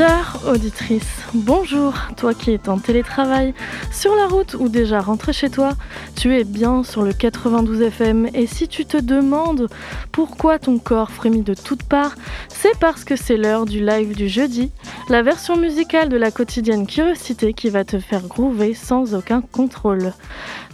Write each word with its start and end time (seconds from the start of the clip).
Auditeur, 0.00 0.40
auditrice, 0.46 1.26
bonjour, 1.34 1.92
toi 2.16 2.32
qui 2.32 2.52
es 2.52 2.68
en 2.70 2.78
télétravail, 2.78 3.52
sur 3.92 4.14
la 4.14 4.28
route 4.28 4.54
ou 4.54 4.70
déjà 4.70 4.98
rentré 5.00 5.34
chez 5.34 5.50
toi, 5.50 5.72
tu 6.20 6.36
es 6.36 6.44
bien 6.44 6.82
sur 6.82 7.02
le 7.02 7.14
92 7.14 7.80
FM 7.80 8.28
et 8.34 8.46
si 8.46 8.68
tu 8.68 8.84
te 8.84 8.98
demandes 8.98 9.68
pourquoi 10.12 10.58
ton 10.58 10.78
corps 10.78 11.10
frémit 11.10 11.40
de 11.40 11.54
toutes 11.54 11.82
parts, 11.82 12.14
c'est 12.50 12.78
parce 12.78 13.04
que 13.04 13.16
c'est 13.16 13.38
l'heure 13.38 13.64
du 13.64 13.82
live 13.82 14.14
du 14.14 14.28
jeudi, 14.28 14.70
la 15.08 15.22
version 15.22 15.56
musicale 15.56 16.10
de 16.10 16.18
la 16.18 16.30
quotidienne 16.30 16.86
Curiosité 16.86 17.54
qui 17.54 17.70
va 17.70 17.84
te 17.84 17.98
faire 17.98 18.26
groover 18.26 18.74
sans 18.74 19.14
aucun 19.14 19.40
contrôle. 19.40 20.12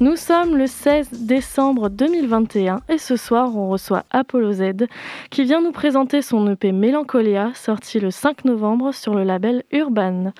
Nous 0.00 0.16
sommes 0.16 0.56
le 0.56 0.66
16 0.66 1.10
décembre 1.12 1.90
2021 1.90 2.80
et 2.88 2.98
ce 2.98 3.14
soir 3.14 3.56
on 3.56 3.68
reçoit 3.68 4.02
Apollo 4.10 4.52
Z 4.52 4.88
qui 5.30 5.44
vient 5.44 5.60
nous 5.60 5.70
présenter 5.70 6.22
son 6.22 6.50
EP 6.50 6.72
Mélancolia 6.72 7.52
sorti 7.54 8.00
le 8.00 8.10
5 8.10 8.46
novembre 8.46 8.92
sur 8.92 9.14
le 9.14 9.22
label 9.22 9.62
Urban. 9.70 10.32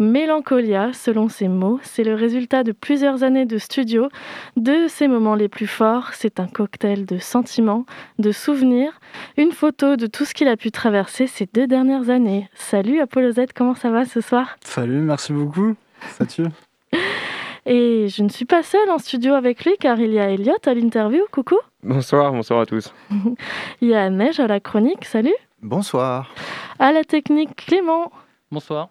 Mélancolia, 0.00 0.94
selon 0.94 1.28
ses 1.28 1.46
mots, 1.46 1.78
c'est 1.82 2.04
le 2.04 2.14
résultat 2.14 2.64
de 2.64 2.72
plusieurs 2.72 3.22
années 3.22 3.44
de 3.44 3.58
studio, 3.58 4.08
de 4.56 4.86
ses 4.88 5.08
moments 5.08 5.34
les 5.34 5.50
plus 5.50 5.66
forts. 5.66 6.14
C'est 6.14 6.40
un 6.40 6.46
cocktail 6.46 7.04
de 7.04 7.18
sentiments, 7.18 7.84
de 8.18 8.32
souvenirs, 8.32 8.98
une 9.36 9.52
photo 9.52 9.96
de 9.96 10.06
tout 10.06 10.24
ce 10.24 10.32
qu'il 10.32 10.48
a 10.48 10.56
pu 10.56 10.70
traverser 10.70 11.26
ces 11.26 11.46
deux 11.52 11.66
dernières 11.66 12.08
années. 12.08 12.48
Salut 12.54 12.98
Apollo 13.00 13.32
Z, 13.32 13.40
comment 13.54 13.74
ça 13.74 13.90
va 13.90 14.06
ce 14.06 14.22
soir? 14.22 14.56
Salut, 14.64 15.00
merci 15.00 15.34
beaucoup. 15.34 15.76
Ça 16.16 16.24
tue? 16.24 16.46
Et 17.66 18.08
je 18.08 18.22
ne 18.22 18.30
suis 18.30 18.46
pas 18.46 18.62
seule 18.62 18.88
en 18.88 18.96
studio 18.96 19.34
avec 19.34 19.66
lui 19.66 19.76
car 19.78 20.00
il 20.00 20.12
y 20.12 20.18
a 20.18 20.30
Elliot 20.30 20.56
à 20.64 20.72
l'interview. 20.72 21.24
Coucou. 21.30 21.58
Bonsoir, 21.82 22.32
bonsoir 22.32 22.60
à 22.60 22.66
tous. 22.66 22.94
il 23.82 23.88
y 23.88 23.94
a 23.94 24.08
Neige 24.08 24.40
à 24.40 24.46
la 24.46 24.60
chronique. 24.60 25.04
Salut. 25.04 25.36
Bonsoir. 25.60 26.32
À 26.78 26.90
la 26.90 27.04
technique, 27.04 27.54
Clément. 27.54 28.10
Bonsoir. 28.50 28.88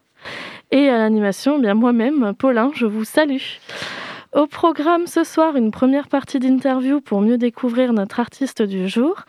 Et 0.72 0.89
à 0.89 0.98
l'animation, 0.98 1.59
bien 1.59 1.73
moi-même, 1.73 2.34
Paulin, 2.38 2.72
je 2.75 2.86
vous 2.86 3.03
salue. 3.03 3.42
Au 4.36 4.45
programme 4.45 5.08
ce 5.08 5.23
soir, 5.23 5.56
une 5.56 5.72
première 5.72 6.08
partie 6.08 6.38
d'interview 6.38 7.02
pour 7.02 7.22
mieux 7.22 7.39
découvrir 7.39 7.94
notre 7.94 8.20
artiste 8.20 8.62
du 8.62 8.88
jour. 8.88 9.23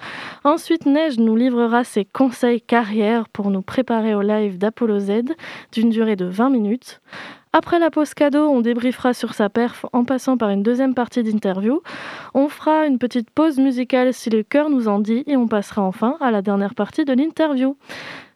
Ensuite, 0.44 0.84
Neige 0.84 1.18
nous 1.18 1.36
livrera 1.36 1.84
ses 1.84 2.04
conseils 2.04 2.60
carrière 2.60 3.26
pour 3.30 3.50
nous 3.50 3.62
préparer 3.62 4.14
au 4.14 4.20
live 4.20 4.58
d'Apollo 4.58 4.98
Z 4.98 5.22
d'une 5.72 5.88
durée 5.88 6.16
de 6.16 6.26
20 6.26 6.50
minutes. 6.50 7.00
Après 7.54 7.78
la 7.78 7.90
pause 7.90 8.12
cadeau, 8.12 8.46
on 8.48 8.60
débriefera 8.60 9.14
sur 9.14 9.32
sa 9.32 9.48
perf 9.48 9.86
en 9.94 10.04
passant 10.04 10.36
par 10.36 10.50
une 10.50 10.62
deuxième 10.62 10.94
partie 10.94 11.22
d'interview. 11.22 11.82
On 12.34 12.48
fera 12.48 12.86
une 12.86 12.98
petite 12.98 13.30
pause 13.30 13.58
musicale 13.58 14.12
si 14.12 14.28
le 14.28 14.42
cœur 14.42 14.68
nous 14.68 14.86
en 14.86 14.98
dit 14.98 15.24
et 15.26 15.36
on 15.36 15.48
passera 15.48 15.80
enfin 15.80 16.18
à 16.20 16.30
la 16.30 16.42
dernière 16.42 16.74
partie 16.74 17.06
de 17.06 17.14
l'interview. 17.14 17.76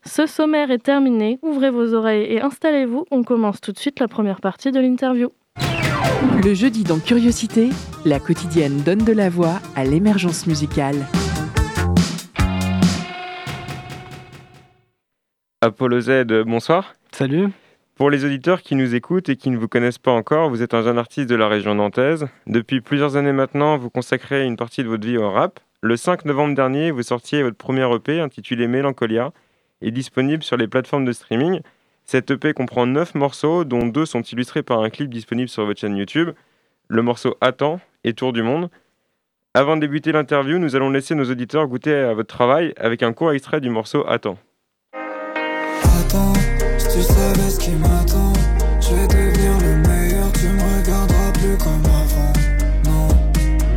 Ce 0.07 0.27
sommaire 0.27 0.71
est 0.71 0.81
terminé, 0.81 1.39
ouvrez 1.41 1.71
vos 1.71 1.95
oreilles 1.95 2.27
et 2.31 2.43
installez-vous, 2.43 3.07
on 3.11 3.23
commence 3.23 3.63
tout 3.63 3.73
de 3.73 3.79
suite 3.79 4.01
la 4.01 4.07
première 4.07 4.43
partie 4.43 4.71
de 4.71 4.79
l'interview. 4.79 5.33
Le 6.45 6.53
jeudi 6.53 6.85
dans 6.85 6.99
Curiosité, 6.99 7.71
la 8.05 8.21
quotidienne 8.21 8.83
donne 8.83 8.99
de 8.99 9.15
la 9.15 9.31
voix 9.31 9.61
à 9.75 9.85
l'émergence 9.85 10.47
musicale. 10.47 11.07
Apollo 15.63 16.01
Z, 16.01 16.25
bonsoir. 16.45 16.95
Salut. 17.11 17.49
Pour 17.95 18.11
les 18.11 18.27
auditeurs 18.27 18.61
qui 18.61 18.75
nous 18.75 18.95
écoutent 18.95 19.31
et 19.31 19.37
qui 19.37 19.49
ne 19.49 19.57
vous 19.57 19.69
connaissent 19.69 19.99
pas 19.99 20.13
encore, 20.13 20.51
vous 20.51 20.63
êtes 20.63 20.75
un 20.75 20.83
jeune 20.83 20.99
artiste 20.99 21.31
de 21.31 21.35
la 21.35 21.49
région 21.49 21.77
nantaise. 21.77 22.27
Depuis 22.47 22.83
plusieurs 22.83 23.17
années 23.17 23.33
maintenant, 23.33 23.79
vous 23.79 23.89
consacrez 23.89 24.45
une 24.45 24.57
partie 24.57 24.83
de 24.83 24.89
votre 24.89 25.07
vie 25.07 25.17
au 25.17 25.31
rap. 25.31 25.61
Le 25.81 25.97
5 25.97 26.27
novembre 26.27 26.55
dernier, 26.55 26.91
vous 26.91 27.03
sortiez 27.03 27.43
votre 27.43 27.57
premier 27.57 27.87
EP 27.95 28.21
intitulé 28.21 28.67
Mélancolia, 28.69 29.33
est 29.85 29.91
disponible 29.91 30.43
sur 30.43 30.57
les 30.57 30.67
plateformes 30.67 31.05
de 31.05 31.13
streaming. 31.13 31.61
Cette 32.05 32.31
EP 32.31 32.53
comprend 32.53 32.87
9 32.87 33.15
morceaux, 33.15 33.65
dont 33.65 33.87
2 33.87 34.05
sont 34.05 34.23
illustrés 34.23 34.63
par 34.63 34.81
un 34.81 34.91
clip 34.91 35.09
disponible 35.09 35.49
sur 35.49 35.65
votre 35.65 35.81
chaîne 35.81 35.97
YouTube. 35.97 36.31
Le 36.89 37.03
morceau 37.03 37.37
Attends 37.41 37.81
et 38.03 38.13
Tour 38.13 38.33
du 38.33 38.43
Monde. 38.43 38.69
Avant 39.55 39.77
de 39.77 39.83
débuter 39.83 40.13
l'interview, 40.13 40.59
nous 40.59 40.75
allons 40.77 40.91
laisser 40.91 41.15
nos 41.15 41.31
auditeurs 41.31 41.67
goûter 41.67 41.95
à 41.95 42.13
votre 42.13 42.35
travail 42.35 42.75
avec 42.77 43.03
un 43.03 43.13
court 43.13 43.33
extrait 43.33 43.61
du 43.61 43.71
morceau 43.71 44.05
Attends. 44.09 44.37
Attends, 44.93 46.33
tu 46.79 47.01
savais 47.01 47.51
ce 47.51 47.61
qui 47.61 47.71
m'attend, 47.71 48.33
je 48.81 48.95
vais 48.95 49.07
devenir 49.07 49.53
le 49.61 49.89
meilleur, 49.89 50.33
tu 50.33 50.47
me 50.49 50.61
regarderas 50.61 51.33
plus 51.33 51.57
comme 51.59 51.85
avant. 51.87 52.33
Non, 52.85 53.09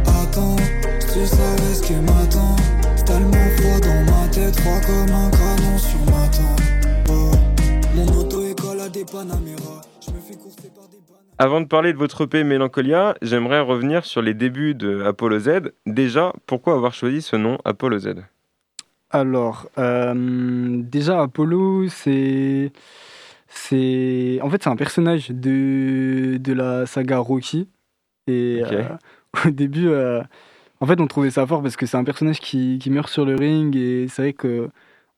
attends, 0.06 0.56
tu 1.00 1.26
savais 1.26 1.74
ce 1.74 1.84
qui 1.84 1.94
m'attend, 1.94 2.56
tellement 3.06 3.50
froid 3.58 3.80
dans 3.80 4.12
ma 4.12 4.28
tête, 4.30 4.60
froid 4.60 4.82
comme 4.82 5.16
un 5.16 5.30
canon 5.78 5.90
sur 5.90 6.00
ma 6.12 6.28
tempe. 6.28 7.10
Oh, 7.10 7.32
mon 7.96 8.20
auto-école 8.20 8.82
a 8.82 8.90
des 8.90 9.06
Panamera, 9.06 9.82
je 10.06 10.12
me 10.12 10.20
fais 10.20 10.36
courser 10.36 10.70
par 10.76 10.88
des 10.88 10.98
bananes. 11.08 11.24
Avant 11.38 11.62
de 11.62 11.66
parler 11.66 11.94
de 11.94 11.98
votre 11.98 12.24
EP 12.24 12.44
Mélancolia, 12.44 13.16
j'aimerais 13.22 13.62
revenir 13.62 14.06
sur 14.06 14.22
les 14.22 14.34
débuts 14.34 14.76
de 14.76 15.04
Apollo 15.04 15.40
Z. 15.40 15.50
Déjà, 15.86 16.34
pourquoi 16.46 16.74
avoir 16.74 16.94
choisi 16.94 17.22
ce 17.22 17.36
nom 17.36 17.58
Apollo 17.66 18.00
Z? 18.00 18.16
Alors, 19.10 19.70
euh, 19.78 20.14
déjà, 20.84 21.22
Apollo, 21.22 21.88
c'est. 21.90 22.72
c'est 23.48 24.40
En 24.42 24.50
fait, 24.50 24.64
c'est 24.64 24.70
un 24.70 24.76
personnage 24.76 25.30
de, 25.30 26.38
de 26.38 26.54
la 26.54 26.86
saga 26.86 27.20
Rocky. 27.20 27.70
Et 28.28 28.62
euh, 28.66 28.84
au 29.46 29.52
début, 29.52 29.88
euh, 29.88 30.22
en 30.82 30.86
fait, 30.86 31.00
on 31.00 31.08
trouvait 31.08 31.30
ça 31.30 31.48
fort 31.48 31.62
parce 31.62 31.78
que 31.78 31.86
c'est 31.86 31.98
un 31.98 32.04
personnage 32.04 32.42
qui, 32.42 32.80
qui 32.80 32.90
meurt 32.90 33.10
sur 33.10 33.26
le 33.26 33.36
ring. 33.36 33.76
Et 33.78 34.08
c'est 34.10 34.22
vrai 34.24 34.34
que 34.34 34.70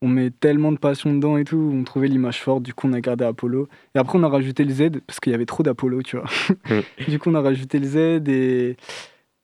on 0.02 0.08
met 0.08 0.30
tellement 0.30 0.72
de 0.72 0.78
passion 0.78 1.14
dedans 1.14 1.38
et 1.38 1.44
tout. 1.44 1.72
On 1.74 1.84
trouvait 1.84 2.08
l'image 2.08 2.42
forte. 2.42 2.64
Du 2.64 2.74
coup, 2.74 2.88
on 2.88 2.94
a 2.94 3.02
gardé 3.02 3.26
Apollo. 3.26 3.68
Et 3.96 4.00
après, 4.00 4.18
on 4.18 4.24
a 4.24 4.30
rajouté 4.30 4.64
le 4.64 4.74
Z 4.74 5.00
parce 5.06 5.20
qu'il 5.20 5.32
y 5.32 5.36
avait 5.36 5.46
trop 5.46 5.64
d'Apollo, 5.64 6.02
tu 6.02 6.18
vois. 6.18 6.28
du 7.08 7.20
coup, 7.20 7.30
on 7.30 7.36
a 7.36 7.42
rajouté 7.42 7.80
le 7.80 7.88
Z 7.88 8.28
et. 8.30 8.78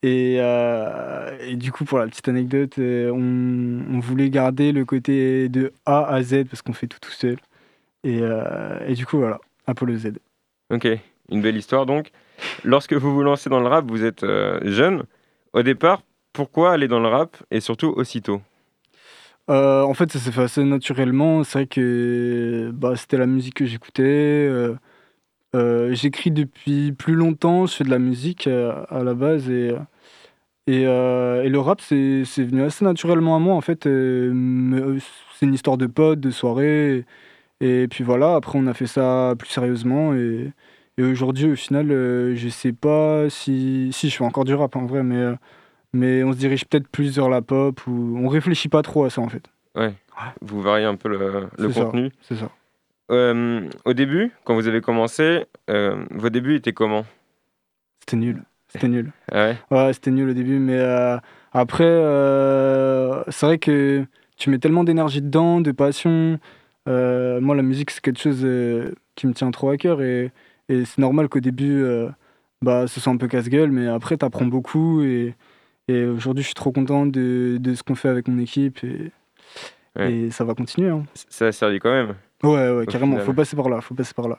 Et, 0.04 0.38
euh, 0.40 1.36
et 1.42 1.56
du 1.56 1.72
coup, 1.72 1.84
pour 1.84 1.98
la 1.98 2.06
petite 2.06 2.28
anecdote, 2.28 2.78
euh, 2.78 3.10
on, 3.10 3.96
on 3.96 4.00
voulait 4.00 4.30
garder 4.30 4.72
le 4.72 4.86
côté 4.86 5.50
de 5.50 5.74
A 5.88 6.06
à 6.06 6.22
Z 6.22 6.44
parce 6.44 6.62
qu'on 6.62 6.74
fait 6.74 6.86
tout 6.86 7.00
tout 7.02 7.12
seul. 7.12 7.38
Et, 8.04 8.20
euh, 8.22 8.78
et 8.88 8.94
du 8.94 9.08
coup, 9.08 9.18
voilà, 9.18 9.40
Apollo 9.66 9.98
Z. 9.98 10.12
Ok, 10.72 10.88
une 11.32 11.42
belle 11.42 11.58
histoire 11.58 11.88
donc. 11.88 12.12
Lorsque 12.64 12.94
vous 12.94 13.16
vous 13.16 13.24
lancez 13.24 13.50
dans 13.50 13.60
le 13.60 13.68
rap, 13.68 13.86
vous 13.90 14.04
êtes 14.04 14.24
euh, 14.24 14.60
jeune. 14.64 15.06
Au 15.54 15.64
départ, 15.64 16.04
pourquoi 16.34 16.74
aller 16.74 16.88
dans 16.88 17.00
le 17.00 17.08
rap 17.08 17.38
et 17.50 17.60
surtout 17.60 17.88
aussitôt? 17.88 18.42
Euh, 19.50 19.84
en 19.84 19.94
fait, 19.94 20.12
ça 20.12 20.20
s'est 20.20 20.32
fait 20.32 20.42
assez 20.44 20.64
naturellement. 20.64 21.44
C'est 21.44 21.60
vrai 21.60 21.68
que 21.68 22.72
bah, 22.74 22.96
c'était 22.96 23.18
la 23.18 23.28
musique 23.28 23.56
que 23.56 23.66
j'écoutais. 23.66 24.04
euh, 24.04 24.76
euh, 25.56 25.94
J'écris 25.96 26.32
depuis 26.32 26.94
plus 26.94 27.16
longtemps. 27.16 27.66
Je 27.68 27.76
fais 27.76 27.84
de 27.86 27.90
la 27.92 28.00
musique 28.00 28.48
à 28.48 29.04
la 29.04 29.14
base. 29.16 29.50
Et, 29.50 29.74
et, 30.68 30.84
le 30.86 31.58
rap, 31.60 31.82
c'est 31.82 32.24
venu 32.44 32.64
assez 32.64 32.86
naturellement 32.86 33.36
à 33.36 33.40
moi. 33.40 33.56
En 33.56 33.62
fait, 33.62 33.84
c'est 33.86 35.46
une 35.46 35.54
histoire 35.54 35.78
de 35.78 35.88
potes, 35.88 36.20
de 36.20 36.32
soirée. 36.32 37.06
Et 37.62 37.88
puis 37.90 38.04
voilà, 38.06 38.36
après, 38.36 38.60
on 38.60 38.68
a 38.68 38.74
fait 38.76 38.88
ça 38.88 39.36
plus 39.40 39.50
sérieusement. 39.50 40.14
Et, 40.16 40.54
aujourd'hui, 41.00 41.52
au 41.52 41.56
final, 41.58 41.90
je 41.90 42.50
sais 42.50 42.74
pas 42.74 43.30
si. 43.30 43.92
Si, 43.94 44.10
je 44.10 44.18
fais 44.18 44.26
encore 44.26 44.46
du 44.46 44.56
rap 44.56 44.76
en 44.78 44.86
vrai, 44.88 45.04
mais. 45.04 45.36
Mais 45.96 46.24
on 46.24 46.34
se 46.34 46.38
dirige 46.38 46.66
peut-être 46.66 46.88
plus 46.88 47.16
vers 47.16 47.30
la 47.30 47.42
pop 47.42 47.80
ou 47.88 48.18
on 48.22 48.28
réfléchit 48.28 48.70
pas 48.70 48.82
trop 48.84 49.06
à 49.06 49.10
ça 49.10 49.22
en 49.22 49.30
fait. 49.30 49.50
Vous 50.42 50.62
variez 50.62 50.86
un 50.86 50.96
peu 50.96 51.10
le, 51.10 51.48
le 51.58 51.70
contenu. 51.70 52.12
C'est 52.22 52.36
ça. 52.36 52.50
Euh, 53.12 53.70
au 53.86 53.94
début, 53.94 54.32
quand 54.44 54.56
vous 54.56 54.68
avez 54.68 54.82
commencé, 54.82 55.46
euh, 55.70 56.06
vos 56.12 56.30
débuts 56.30 56.56
étaient 56.56 56.74
comment? 56.74 57.06
C'était 58.00 58.18
nul. 58.18 58.44
C'était 58.68 58.88
nul. 58.88 59.12
Ah 59.32 59.46
ouais? 59.46 59.58
Ouais, 59.72 59.94
c'était 59.94 60.12
nul 60.12 60.30
au 60.30 60.34
début, 60.34 60.60
mais 60.60 60.78
euh, 60.78 61.18
après, 61.54 61.86
c'est 63.30 63.46
vrai 63.46 63.58
que 63.58 64.06
tu 64.38 64.50
mets 64.50 64.60
tellement 64.60 64.84
d'énergie 64.84 65.22
dedans, 65.22 65.62
de 65.62 65.72
passion. 65.72 66.40
Moi, 66.88 67.56
la 67.56 67.62
musique, 67.62 67.92
c'est 67.92 68.02
quelque 68.02 68.20
chose 68.20 68.46
qui 69.16 69.28
me 69.28 69.34
tient 69.34 69.52
trop 69.52 69.70
à 69.70 69.78
cœur 69.78 70.02
et, 70.02 70.32
Et 70.70 70.86
c'est 70.86 71.00
normal 71.00 71.30
qu'au 71.30 71.40
début, 71.40 71.86
bah, 72.62 72.88
ce 72.88 73.00
soit 73.00 73.14
un 73.14 73.18
peu 73.18 73.28
casse-gueule, 73.28 73.72
mais 73.72 73.88
après, 73.88 74.18
tu 74.18 74.26
apprends 74.26 74.46
beaucoup. 74.46 75.04
Et, 75.04 75.36
et 75.88 76.06
aujourd'hui, 76.06 76.42
je 76.44 76.48
suis 76.48 76.56
trop 76.56 76.72
content 76.72 77.06
de, 77.06 77.58
de 77.60 77.74
ce 77.76 77.84
qu'on 77.84 77.96
fait 77.96 78.10
avec 78.10 78.28
mon 78.28 78.40
équipe. 78.40 78.84
Et, 78.84 79.12
Ouais. 79.98 80.12
et 80.12 80.32
ça 80.32 80.44
va 80.44 80.54
continuer. 80.56 80.90
hein. 80.90 81.06
Ça 81.14 81.48
a 81.48 81.52
servi 81.54 81.80
quand 81.80 81.90
même. 81.92 82.16
Ouais, 82.44 82.70
ouais, 82.70 82.86
carrément. 82.86 83.14
final. 83.14 83.26
Faut 83.26 83.32
passer 83.34 83.56
par 83.56 83.70
là. 83.70 83.80
Faut 83.80 83.94
passer 83.96 84.14
par 84.14 84.28
là. 84.28 84.38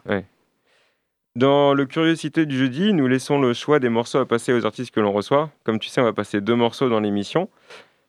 Dans 1.35 1.75
le 1.75 1.85
Curiosité 1.87 2.47
du 2.47 2.57
jeudi, 2.59 2.93
nous 2.93 3.07
laissons 3.07 3.41
le 3.41 3.53
choix 3.55 3.79
des 3.79 3.89
morceaux 3.89 4.19
à 4.19 4.27
passer 4.27 4.53
aux 4.53 4.65
artistes 4.65 4.95
que 4.95 5.01
l'on 5.01 5.13
reçoit. 5.13 5.51
Comme 5.65 5.79
tu 5.79 5.89
sais, 5.89 6.01
on 6.01 6.05
va 6.05 6.13
passer 6.13 6.41
deux 6.41 6.55
morceaux 6.55 6.89
dans 6.89 7.01
l'émission. 7.01 7.49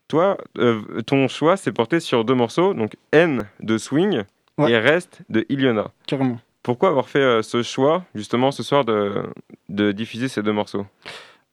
Toi, 0.08 0.38
euh, 0.58 0.82
ton 1.06 1.28
choix 1.28 1.58
s'est 1.58 1.74
porté 1.74 2.00
sur 2.00 2.24
deux 2.26 2.34
morceaux, 2.36 2.74
donc 2.74 2.96
N 3.12 3.44
de 3.62 3.78
Swing 3.78 4.24
Ouais. 4.58 4.72
et 4.72 4.78
Reste 4.80 5.22
de 5.30 5.46
Iliona. 5.50 5.92
Carrément. 6.08 6.40
Pourquoi 6.64 6.90
avoir 6.90 7.08
fait 7.10 7.20
euh, 7.20 7.42
ce 7.42 7.64
choix, 7.64 8.04
justement, 8.16 8.52
ce 8.52 8.64
soir, 8.64 8.84
de, 8.86 9.24
de 9.70 9.92
diffuser 9.92 10.28
ces 10.30 10.42
deux 10.42 10.52
morceaux? 10.54 10.86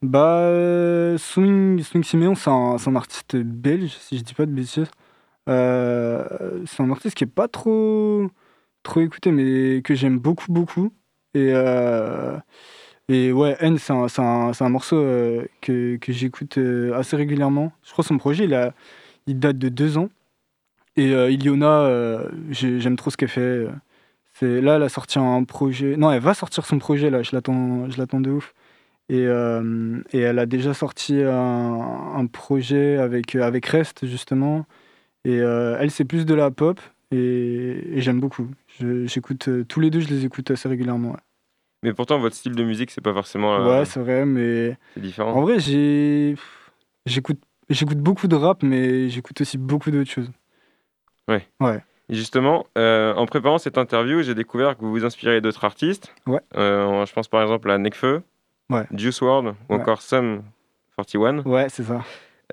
Bah, 0.05 0.41
euh, 0.41 1.17
Swing, 1.17 1.81
Swing 1.83 2.05
Simeon, 2.05 2.35
c'est 2.35 2.51
un, 2.51 2.97
artiste 2.97 3.37
belge, 3.37 3.97
si 3.99 4.19
je 4.19 4.23
dis 4.23 4.35
pas 4.35 4.45
de 4.45 4.51
bêtises. 4.51 4.91
Euh, 5.49 6.65
c'est 6.67 6.83
un 6.83 6.91
artiste 6.91 7.17
qui 7.17 7.25
est 7.25 7.29
pas 7.29 7.49
trop, 7.49 8.29
trop 8.85 9.01
écouté, 9.01 9.33
mais 9.33 9.83
que 9.83 9.95
j'aime 9.95 10.19
beaucoup, 10.19 10.53
beaucoup. 10.53 10.93
Et, 11.35 11.51
euh, 11.55 12.39
et 13.09 13.33
ouais, 13.33 13.56
N, 13.61 13.79
c'est 13.79 13.93
un, 13.95 14.06
un- 14.19 14.53
un 14.59 14.71
morceau 14.71 14.99
que, 15.62 15.97
que 15.97 16.12
j'écoute 16.12 16.59
assez 16.95 17.17
régulièrement. 17.17 17.73
Je 17.85 17.93
crois 17.93 18.05
que 18.05 18.09
son 18.09 18.19
projet, 18.19 18.45
il, 18.45 18.55
a, 18.55 18.75
il 19.29 19.39
date 19.41 19.59
de 19.59 19.69
deux 19.71 19.99
ans. 19.99 20.11
Et 20.97 21.11
Iliona, 21.12 22.23
j'ai- 22.50 22.81
j'aime 22.81 22.97
trop 22.97 23.11
ce 23.11 23.17
qu'elle 23.19 23.29
fait. 23.31 23.67
Là, 24.43 24.77
elle 24.77 24.83
a 24.83 24.89
sorti 24.89 25.19
un 25.19 25.45
projet. 25.45 25.97
Non, 25.97 26.11
elle 26.12 26.21
va 26.23 26.35
sortir 26.35 26.67
son 26.67 26.79
projet, 26.79 27.11
là, 27.11 27.23
je 27.23 27.31
l'attends, 27.35 27.91
je 27.91 27.99
l'attends 27.99 28.21
de 28.21 28.31
ouf. 28.31 28.55
Et, 29.09 29.27
euh, 29.27 30.01
et 30.12 30.21
elle 30.21 30.39
a 30.39 30.47
déjà 30.47 30.73
sorti 30.75 31.21
un, 31.23 31.33
un 32.17 32.27
projet 32.27 32.97
avec, 32.97 33.35
avec 33.35 33.67
Rest, 33.67 34.06
justement. 34.06 34.67
Et 35.25 35.41
euh, 35.41 35.77
elle, 35.81 35.91
c'est 35.91 36.05
plus 36.05 36.27
de 36.27 36.35
la 36.35 36.51
pop. 36.51 36.81
Et, 37.11 37.17
et 37.97 38.01
j'aime 38.01 38.21
beaucoup. 38.21 38.49
Je- 38.81 39.06
j'écoute 39.06 39.49
euh, 39.49 39.65
tous 39.65 39.81
les 39.81 39.91
deux, 39.91 40.01
je 40.01 40.09
les 40.09 40.25
écoute 40.25 40.51
assez 40.51 40.69
régulièrement. 40.69 41.11
Ouais, 41.12 41.19
Mais 41.83 41.93
pourtant, 41.93 42.19
votre 42.19 42.35
style 42.35 42.55
de 42.55 42.65
musique, 42.65 42.91
c'est 42.91 43.03
pas 43.03 43.12
forcément 43.12 43.59
Ouais, 43.67 43.85
c'est 43.85 44.01
vrai, 44.01 44.25
mais 44.27 44.77
c'est 44.95 45.01
différent. 45.01 45.35
en 45.35 45.43
vrai, 45.43 45.61
j'ai, 45.61 46.35
j'écoute, 47.07 47.41
j'écoute 47.69 47.99
beaucoup 47.99 48.27
de 48.27 48.37
rap, 48.37 48.62
mais 48.62 49.09
j'écoute 49.11 49.41
aussi 49.43 49.59
beaucoup 49.59 49.91
d'autres 49.91 50.11
choses. 50.11 50.31
Et 52.11 52.15
justement, 52.15 52.67
euh, 52.77 53.15
en 53.15 53.25
préparant 53.27 53.57
cette 53.59 53.79
interview, 53.79 54.23
j'ai 54.23 54.35
découvert 54.35 54.77
que 54.77 54.83
vous 54.83 54.91
vous 54.91 55.05
inspirez 55.05 55.41
d'autres 55.41 55.65
artistes. 55.65 56.15
Ouais. 56.27 56.41
Euh, 56.55 57.07
je 57.07 57.12
pense 57.15 57.29
par 57.29 57.41
exemple 57.43 57.71
à 57.71 57.79
Nekfeu, 57.79 58.23
Ouais. 58.70 58.84
Juice 58.94 59.20
WRLD 59.20 59.55
ou 59.69 59.75
Ouais. 59.75 59.81
encore 59.81 60.02
Sum 60.02 60.43
41. 60.96 61.40
Ouais, 61.40 61.69
c'est 61.69 61.82
ça. 61.84 62.02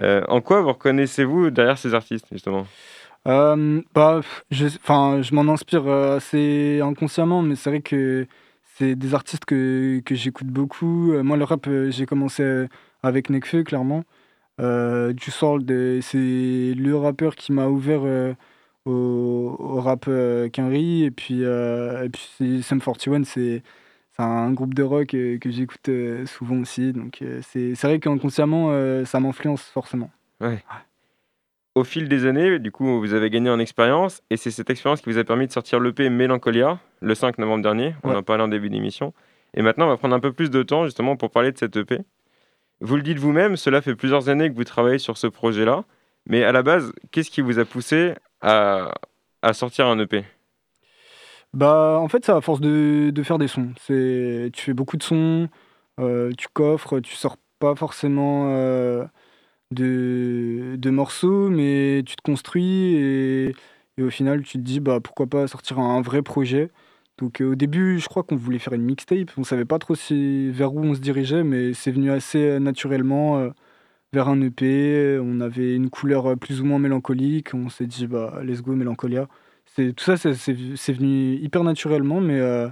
Euh, 0.01 0.23
en 0.27 0.41
quoi 0.41 0.61
vous 0.61 0.69
reconnaissez-vous 0.69 1.51
derrière 1.51 1.77
ces 1.77 1.93
artistes, 1.93 2.27
justement? 2.31 2.65
Euh, 3.27 3.81
bah, 3.93 4.21
je, 4.49 5.35
m'en 5.35 5.51
inspire 5.53 5.87
euh, 5.87 6.17
assez 6.17 6.79
inconsciemment, 6.81 7.41
mais 7.41 7.55
c'est 7.55 7.69
vrai 7.69 7.81
que 7.81 8.25
c'est 8.77 8.95
des 8.95 9.13
artistes 9.13 9.45
que, 9.45 9.99
que 9.99 10.15
j'écoute 10.15 10.47
beaucoup. 10.47 11.13
Euh, 11.13 11.21
moi, 11.23 11.37
le 11.37 11.43
rap, 11.43 11.67
j'ai 11.89 12.05
commencé 12.05 12.67
avec 13.03 13.29
Nekfeu, 13.29 13.63
clairement. 13.63 14.03
Euh, 14.59 15.13
euh, 15.13 15.99
c'est 16.01 16.73
le 16.75 16.95
rappeur 16.95 17.35
qui 17.35 17.51
m'a 17.51 17.67
ouvert 17.67 18.01
euh, 18.03 18.33
au, 18.85 19.55
au 19.59 19.81
rap 19.81 20.05
euh, 20.07 20.49
Quinry. 20.49 21.03
Et 21.03 21.11
puis, 21.11 21.41
et 21.43 22.09
puis 22.09 22.63
Sum 22.63 22.81
41, 22.81 23.23
c'est 23.23 23.31
c'est 23.31 23.63
un 24.23 24.51
groupe 24.53 24.73
de 24.73 24.83
rock 24.83 25.13
euh, 25.13 25.37
que 25.37 25.49
j'écoute 25.51 25.89
euh, 25.89 26.25
souvent 26.25 26.57
aussi. 26.57 26.93
Donc, 26.93 27.21
euh, 27.21 27.39
c'est 27.43 27.73
vrai 27.81 27.99
qu'inconsciemment, 27.99 28.71
ça 29.05 29.19
m'influence 29.19 29.63
forcément. 29.63 30.09
Au 31.75 31.83
fil 31.85 32.09
des 32.09 32.25
années, 32.25 32.59
du 32.59 32.71
coup, 32.71 32.99
vous 32.99 33.13
avez 33.13 33.29
gagné 33.29 33.49
en 33.49 33.57
expérience 33.59 34.21
et 34.29 34.35
c'est 34.37 34.51
cette 34.51 34.69
expérience 34.69 35.01
qui 35.01 35.09
vous 35.09 35.17
a 35.17 35.23
permis 35.23 35.47
de 35.47 35.51
sortir 35.53 35.79
l'EP 35.79 36.09
Mélancolia 36.09 36.79
le 37.01 37.15
5 37.15 37.37
novembre 37.37 37.63
dernier. 37.63 37.95
On 38.03 38.09
Ouais. 38.09 38.15
en 38.17 38.23
parlait 38.23 38.43
en 38.43 38.49
début 38.49 38.69
d'émission. 38.69 39.13
Et 39.53 39.61
maintenant, 39.61 39.85
on 39.85 39.89
va 39.89 39.97
prendre 39.97 40.15
un 40.15 40.19
peu 40.19 40.33
plus 40.33 40.49
de 40.49 40.63
temps 40.63 40.83
justement 40.85 41.15
pour 41.15 41.31
parler 41.31 41.51
de 41.51 41.57
cette 41.57 41.77
EP. 41.77 41.99
Vous 42.81 42.95
le 42.97 43.01
dites 43.03 43.19
vous-même, 43.19 43.55
cela 43.55 43.81
fait 43.81 43.95
plusieurs 43.95 44.27
années 44.27 44.49
que 44.49 44.55
vous 44.55 44.63
travaillez 44.65 44.97
sur 44.97 45.17
ce 45.17 45.27
projet-là. 45.27 45.85
Mais 46.27 46.43
à 46.43 46.51
la 46.51 46.61
base, 46.61 46.91
qu'est-ce 47.11 47.29
qui 47.31 47.41
vous 47.41 47.57
a 47.59 47.63
poussé 47.65 48.13
à, 48.41 48.93
à 49.41 49.53
sortir 49.53 49.87
un 49.87 49.97
EP 49.99 50.23
Bah, 51.53 51.97
en 51.99 52.07
fait, 52.07 52.23
c'est 52.25 52.31
à 52.31 52.39
force 52.41 52.61
de, 52.61 53.11
de 53.13 53.23
faire 53.23 53.37
des 53.37 53.47
sons. 53.49 53.73
C'est, 53.79 54.49
tu 54.53 54.63
fais 54.63 54.73
beaucoup 54.73 54.95
de 54.95 55.03
sons, 55.03 55.49
euh, 55.99 56.31
tu 56.37 56.47
coffres, 56.47 57.01
tu 57.01 57.15
sors 57.15 57.37
pas 57.59 57.75
forcément 57.75 58.45
euh, 58.55 59.05
de, 59.71 60.75
de 60.77 60.89
morceaux, 60.91 61.49
mais 61.49 62.03
tu 62.05 62.15
te 62.15 62.21
construis 62.23 62.95
et, 62.95 63.55
au 64.01 64.09
final, 64.09 64.43
tu 64.43 64.53
te 64.59 64.63
dis, 64.63 64.79
bah, 64.79 64.99
pourquoi 65.01 65.27
pas 65.27 65.47
sortir 65.47 65.79
un 65.79 66.01
vrai 66.01 66.21
projet. 66.23 66.71
Donc, 67.19 67.41
euh, 67.41 67.51
au 67.51 67.55
début, 67.55 67.99
je 67.99 68.07
crois 68.09 68.23
qu'on 68.23 68.35
voulait 68.37 68.59
faire 68.59 68.73
une 68.73 68.83
mixtape. 68.83 69.31
On 69.37 69.43
savait 69.43 69.65
pas 69.65 69.79
trop 69.79 69.95
si, 69.95 70.49
vers 70.51 70.73
où 70.75 70.81
on 70.83 70.95
se 70.95 71.01
dirigeait, 71.01 71.43
mais 71.43 71.73
c'est 71.73 71.91
venu 71.91 72.11
assez 72.11 72.59
naturellement 72.59 73.51
vers 74.13 74.29
un 74.29 74.41
EP. 74.41 75.19
On 75.21 75.41
avait 75.41 75.75
une 75.75 75.89
couleur 75.89 76.37
plus 76.37 76.61
ou 76.61 76.65
moins 76.65 76.79
mélancolique. 76.79 77.53
On 77.53 77.69
s'est 77.69 77.87
dit, 77.87 78.07
bah, 78.07 78.41
let's 78.43 78.61
go, 78.61 78.75
Mélancolia. 78.75 79.27
Tout 79.75 79.93
ça, 80.03 80.17
c'est, 80.17 80.33
venu 80.93 81.35
hyper 81.35 81.63
naturellement, 81.63 82.19
mais, 82.21 82.39
euh, 82.39 82.67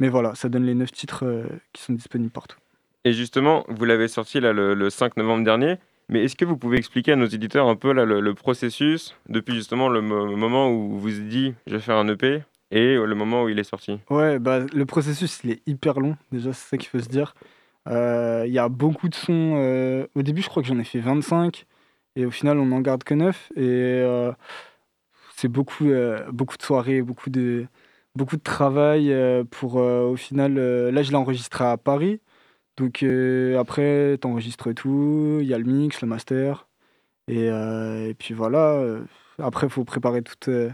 mais 0.00 0.08
voilà, 0.08 0.34
ça 0.34 0.48
donne 0.48 0.64
les 0.64 0.74
neuf 0.74 0.92
titres 0.92 1.24
euh, 1.24 1.44
qui 1.72 1.82
sont 1.82 1.92
disponibles 1.92 2.30
partout. 2.32 2.56
Et 3.04 3.12
justement, 3.12 3.64
vous 3.68 3.84
l'avez 3.84 4.08
sorti 4.08 4.40
là, 4.40 4.52
le, 4.52 4.74
le 4.74 4.90
5 4.90 5.16
novembre 5.16 5.44
dernier. 5.44 5.76
Mais 6.08 6.24
est-ce 6.24 6.36
que 6.36 6.44
vous 6.44 6.56
pouvez 6.56 6.76
expliquer 6.78 7.12
à 7.12 7.16
nos 7.16 7.26
éditeurs 7.26 7.66
un 7.68 7.76
peu 7.76 7.92
là, 7.92 8.04
le, 8.04 8.20
le 8.20 8.34
processus 8.34 9.14
depuis 9.28 9.54
justement 9.54 9.88
le 9.88 10.02
mo- 10.02 10.36
moment 10.36 10.70
où 10.70 10.90
vous 10.90 11.00
vous 11.00 11.10
dit 11.10 11.54
je 11.66 11.74
vais 11.76 11.80
faire 11.80 11.96
un 11.96 12.08
EP 12.08 12.42
et 12.70 12.94
le 12.96 13.14
moment 13.14 13.44
où 13.44 13.48
il 13.48 13.58
est 13.58 13.64
sorti? 13.64 14.00
Ouais, 14.10 14.38
bah, 14.38 14.60
le 14.72 14.84
processus, 14.86 15.40
il 15.44 15.52
est 15.52 15.62
hyper 15.66 16.00
long, 16.00 16.16
déjà, 16.32 16.52
c'est 16.52 16.68
ça 16.70 16.76
qu'il 16.76 16.88
faut 16.88 16.98
se 16.98 17.08
dire. 17.08 17.34
Euh, 17.88 18.44
Il 18.46 18.52
y 18.52 18.58
a 18.58 18.68
beaucoup 18.68 19.08
de 19.08 19.14
sons. 19.14 20.06
au 20.14 20.22
début, 20.22 20.42
je 20.42 20.48
crois 20.48 20.62
que 20.62 20.68
j'en 20.68 20.78
ai 20.78 20.84
fait 20.84 21.00
25, 21.00 21.64
et 22.16 22.26
au 22.26 22.30
final, 22.30 22.58
on 22.58 22.66
n'en 22.66 22.80
garde 22.80 23.02
que 23.04 23.14
9. 23.14 23.50
Et 23.56 24.02
c'est 25.44 25.48
beaucoup, 25.48 25.90
euh, 25.90 26.24
beaucoup 26.32 26.56
de 26.56 26.62
soirées, 26.62 27.02
beaucoup 27.02 27.28
de, 27.28 27.66
beaucoup 28.16 28.38
de 28.38 28.42
travail 28.42 29.12
euh, 29.12 29.44
pour, 29.44 29.78
euh, 29.78 30.04
au 30.08 30.16
final, 30.16 30.54
là, 30.54 31.02
je 31.02 31.10
l'ai 31.10 31.16
enregistré 31.16 31.64
à 31.64 31.76
Paris. 31.76 32.20
Donc 32.78 33.02
euh, 33.02 33.58
après, 33.58 34.16
tu 34.18 34.26
enregistres 34.26 34.72
tout, 34.74 35.40
il 35.42 35.46
y 35.46 35.52
a 35.52 35.58
le 35.58 35.64
mix, 35.64 36.00
le 36.00 36.08
master. 36.08 36.66
Et, 37.28 37.50
euh, 37.50 38.08
et 38.08 38.14
puis 38.14 38.32
voilà, 38.32 38.82
après, 39.38 39.66
il 39.66 39.70
faut 39.70 39.84
préparer 39.84 40.22
toute, 40.22 40.48
euh, 40.48 40.70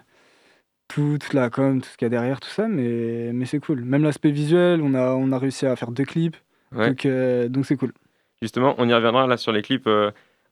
tout- 0.86 1.18
toute 1.20 1.34
la 1.34 1.50
com, 1.50 1.80
tout 1.80 1.88
ce 1.88 1.96
qu'il 1.96 2.06
y 2.06 2.10
a 2.10 2.10
derrière, 2.10 2.38
tout 2.38 2.48
ça, 2.48 2.68
mais, 2.68 3.32
mais 3.34 3.46
c'est 3.46 3.58
cool. 3.58 3.80
Même 3.82 4.04
l'aspect 4.04 4.30
visuel, 4.30 4.82
on 4.82 4.94
a, 4.94 5.14
on 5.14 5.32
a 5.32 5.38
réussi 5.38 5.66
à 5.66 5.74
faire 5.74 5.90
deux 5.90 6.04
clips, 6.04 6.36
Ouais. 6.72 6.86
donc 6.94 7.08
donc 7.50 7.66
c'est 7.66 7.76
cool. 7.76 7.92
Justement, 8.40 8.76
on 8.78 8.88
y 8.88 8.94
reviendra 8.94 9.26
là 9.26 9.36
sur 9.36 9.50
les 9.50 9.62
clips 9.62 9.88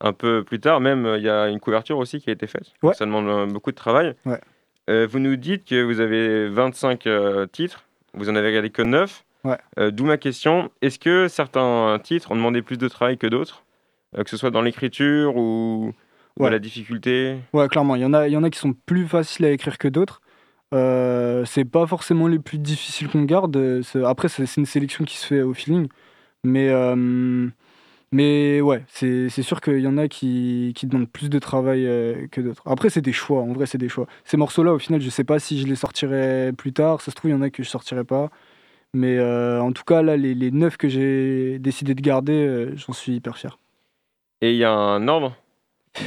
un 0.00 0.12
peu 0.12 0.44
plus 0.44 0.60
tard. 0.60 0.80
Même, 0.80 1.06
euh, 1.06 1.18
il 1.18 1.24
y 1.24 1.28
a 1.28 1.48
une 1.48 1.60
couverture 1.60 1.98
aussi 1.98 2.20
qui 2.20 2.30
a 2.30 2.32
été 2.32 2.46
faite. 2.46 2.72
Ouais. 2.82 2.94
Ça 2.94 3.04
demande 3.06 3.28
euh, 3.28 3.46
beaucoup 3.46 3.70
de 3.70 3.76
travail. 3.76 4.14
Ouais. 4.26 4.40
Euh, 4.90 5.06
vous 5.10 5.18
nous 5.18 5.36
dites 5.36 5.64
que 5.66 5.82
vous 5.82 6.00
avez 6.00 6.48
25 6.48 7.06
euh, 7.06 7.46
titres. 7.46 7.84
Vous 8.14 8.30
en 8.30 8.36
avez 8.36 8.48
regardé 8.48 8.70
que 8.70 8.82
9. 8.82 9.24
Ouais. 9.44 9.58
Euh, 9.78 9.90
D'où 9.90 10.04
ma 10.04 10.16
question. 10.16 10.70
Est-ce 10.82 10.98
que 10.98 11.28
certains 11.28 11.98
titres 12.02 12.30
ont 12.32 12.36
demandé 12.36 12.62
plus 12.62 12.78
de 12.78 12.88
travail 12.88 13.18
que 13.18 13.26
d'autres? 13.26 13.64
Que 14.16 14.30
ce 14.30 14.36
soit 14.38 14.50
dans 14.50 14.62
l'écriture 14.62 15.36
ou, 15.36 15.92
ou 16.38 16.44
à 16.46 16.50
la 16.50 16.58
difficulté? 16.58 17.36
Ouais, 17.52 17.68
clairement, 17.68 17.94
il 17.94 18.00
y, 18.02 18.04
en 18.06 18.14
a- 18.14 18.26
il 18.26 18.32
y 18.32 18.36
en 18.38 18.42
a 18.42 18.48
qui 18.48 18.58
sont 18.58 18.72
plus 18.72 19.06
faciles 19.06 19.44
à 19.44 19.50
écrire 19.50 19.76
que 19.76 19.86
d'autres. 19.88 20.22
C'est 20.72 21.64
pas 21.66 21.86
forcément 21.86 22.26
les 22.26 22.38
plus 22.38 22.58
difficiles 22.58 23.08
qu'on 23.08 23.24
garde. 23.24 23.82
Après, 24.06 24.28
c'est 24.28 24.56
une 24.56 24.64
sélection 24.66 25.04
qui 25.04 25.18
se 25.18 25.26
fait 25.26 25.42
au 25.42 25.52
feeling. 25.52 25.88
Mais, 26.44 26.70
mais 28.12 28.60
ouais, 28.62 28.84
c'est 28.88 29.28
c'est 29.28 29.42
sûr 29.42 29.60
qu'il 29.60 29.80
y 29.80 29.86
en 29.86 29.98
a 29.98 30.08
qui, 30.08 30.72
qui 30.76 30.86
demandent 30.86 31.10
plus 31.10 31.28
de 31.28 31.38
travail 31.38 31.86
euh, 31.86 32.26
que 32.28 32.40
d'autres. 32.40 32.62
Après, 32.66 32.90
c'est 32.90 33.02
des 33.02 33.12
choix, 33.12 33.42
en 33.42 33.52
vrai, 33.52 33.66
c'est 33.66 33.78
des 33.78 33.88
choix. 33.88 34.06
Ces 34.24 34.36
morceaux-là, 34.38 34.72
au 34.74 34.78
final, 34.78 35.00
je 35.00 35.10
sais 35.10 35.24
pas 35.24 35.38
si 35.38 35.60
je 35.60 35.66
les 35.66 35.74
sortirai 35.76 36.52
plus 36.56 36.72
tard. 36.72 37.00
Ça 37.02 37.10
se 37.10 37.16
trouve, 37.16 37.30
il 37.30 37.34
y 37.34 37.36
en 37.36 37.42
a 37.42 37.50
que 37.50 37.62
je 37.62 37.68
sortirai 37.68 38.04
pas. 38.04 38.30
Mais 38.94 39.18
euh, 39.18 39.60
en 39.62 39.72
tout 39.72 39.84
cas, 39.84 40.02
là, 40.02 40.16
les, 40.16 40.34
les 40.34 40.50
neuf 40.50 40.76
que 40.78 40.88
j'ai 40.88 41.58
décidé 41.58 41.94
de 41.94 42.00
garder, 42.02 42.32
euh, 42.34 42.76
j'en 42.76 42.92
suis 42.94 43.14
hyper 43.16 43.36
fier. 43.38 43.58
Et 44.40 44.52
il 44.52 44.58
y 44.58 44.64
a 44.64 44.72
un 44.72 45.08
ordre 45.08 45.36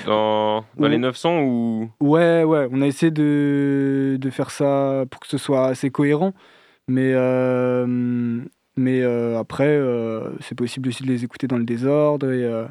dans, 0.06 0.66
dans 0.78 0.88
les 0.88 0.98
Ouais. 0.98 0.98
9 0.98 1.16
sons 1.18 1.40
ou? 1.44 1.92
Ouais, 2.02 2.44
ouais, 2.44 2.68
on 2.72 2.82
a 2.82 2.88
essayé 2.88 3.12
de, 3.12 4.18
de 4.20 4.30
faire 4.30 4.52
ça 4.52 5.06
pour 5.12 5.20
que 5.20 5.28
ce 5.28 5.38
soit 5.38 5.68
assez 5.68 5.92
cohérent. 5.92 6.34
Mais, 6.88 7.14
mais 8.78 9.02
euh, 9.02 9.38
après, 9.38 9.68
euh, 9.68 10.32
c'est 10.40 10.56
possible 10.56 10.90
aussi 10.90 11.04
de 11.04 11.08
les 11.08 11.24
écouter 11.24 11.48
dans 11.48 11.58
le 11.58 11.66
désordre. 11.66 12.32
Et, 12.32 12.44
euh, 12.44 12.68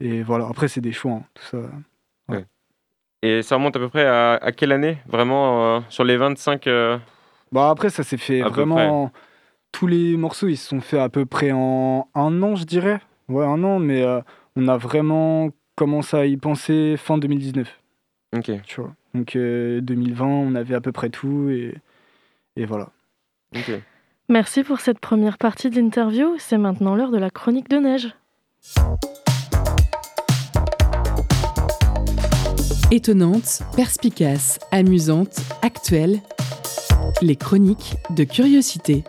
et 0.00 0.22
voilà, 0.22 0.46
après, 0.46 0.68
c'est 0.68 0.80
des 0.80 0.92
choix, 0.92 1.12
hein, 1.12 1.24
tout 1.34 1.44
ça. 1.44 1.58
Et 3.22 3.42
ça 3.42 3.54
remonte 3.56 3.74
à 3.74 3.78
peu 3.78 3.88
près 3.88 4.04
à, 4.04 4.34
à 4.34 4.52
quelle 4.52 4.70
année 4.70 4.98
Vraiment, 5.06 5.82
sur 5.88 6.04
les 6.04 6.18
25 6.18 6.66
euh, 6.66 6.98
Bah, 7.52 7.70
après, 7.70 7.88
ça 7.88 8.02
s'est 8.02 8.18
fait 8.18 8.42
À 8.42 8.48
vraiment 8.48 9.10
tous 9.72 9.86
les 9.86 10.18
morceaux, 10.18 10.46
ils 10.46 10.58
se 10.58 10.68
sont 10.68 10.82
faits 10.82 11.00
à 11.00 11.08
peu 11.08 11.24
près 11.24 11.50
en 11.50 12.06
un 12.14 12.42
an, 12.42 12.54
je 12.54 12.64
dirais. 12.64 13.00
Ouais, 13.28 13.46
un 13.46 13.64
an, 13.64 13.78
mais 13.78 14.02
euh, 14.02 14.20
on 14.56 14.68
a 14.68 14.76
vraiment 14.76 15.48
commencé 15.74 16.16
à 16.18 16.26
y 16.26 16.36
penser 16.36 16.96
fin 16.98 17.16
2019. 17.16 17.80
Ok. 18.36 18.50
Tu 18.66 18.80
vois. 18.80 18.92
Donc 19.14 19.32
2020, 19.36 20.26
on 20.26 20.54
avait 20.54 20.74
à 20.74 20.82
peu 20.82 20.92
près 20.92 21.08
tout 21.08 21.48
et, 21.48 21.74
et 22.56 22.66
voilà. 22.66 22.90
Ok. 23.56 23.70
Merci 24.30 24.62
pour 24.62 24.80
cette 24.80 25.00
première 25.00 25.36
partie 25.36 25.68
de 25.68 25.76
l'interview. 25.76 26.36
C'est 26.38 26.56
maintenant 26.56 26.94
l'heure 26.94 27.10
de 27.10 27.18
la 27.18 27.28
chronique 27.28 27.68
de 27.68 27.76
neige. 27.76 28.14
Étonnante, 32.90 33.60
perspicace, 33.76 34.58
amusante, 34.70 35.40
actuelle, 35.60 36.20
les 37.20 37.36
chroniques 37.36 37.96
de 38.10 38.24
curiosité. 38.24 39.04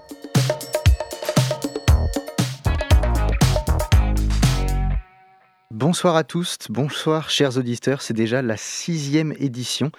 Bonsoir 5.75 6.15
à 6.15 6.24
tous, 6.24 6.58
bonsoir 6.70 7.29
chers 7.29 7.58
auditeurs, 7.58 8.01
c'est 8.01 8.13
déjà 8.13 8.41
la 8.41 8.55
sixième 8.55 9.34
édition, 9.39 9.91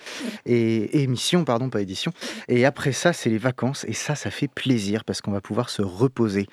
et 0.47 1.03
émission, 1.03 1.45
pardon, 1.45 1.69
pas 1.69 1.83
édition, 1.83 2.13
et 2.49 2.65
après 2.65 2.93
ça 2.93 3.13
c'est 3.13 3.29
les 3.29 3.37
vacances, 3.37 3.85
et 3.87 3.93
ça 3.93 4.15
ça 4.15 4.31
fait 4.31 4.49
plaisir 4.49 5.05
parce 5.05 5.21
qu'on 5.21 5.33
va 5.33 5.43
pouvoir 5.43 5.69
se 5.69 5.83
reposer. 5.83 6.47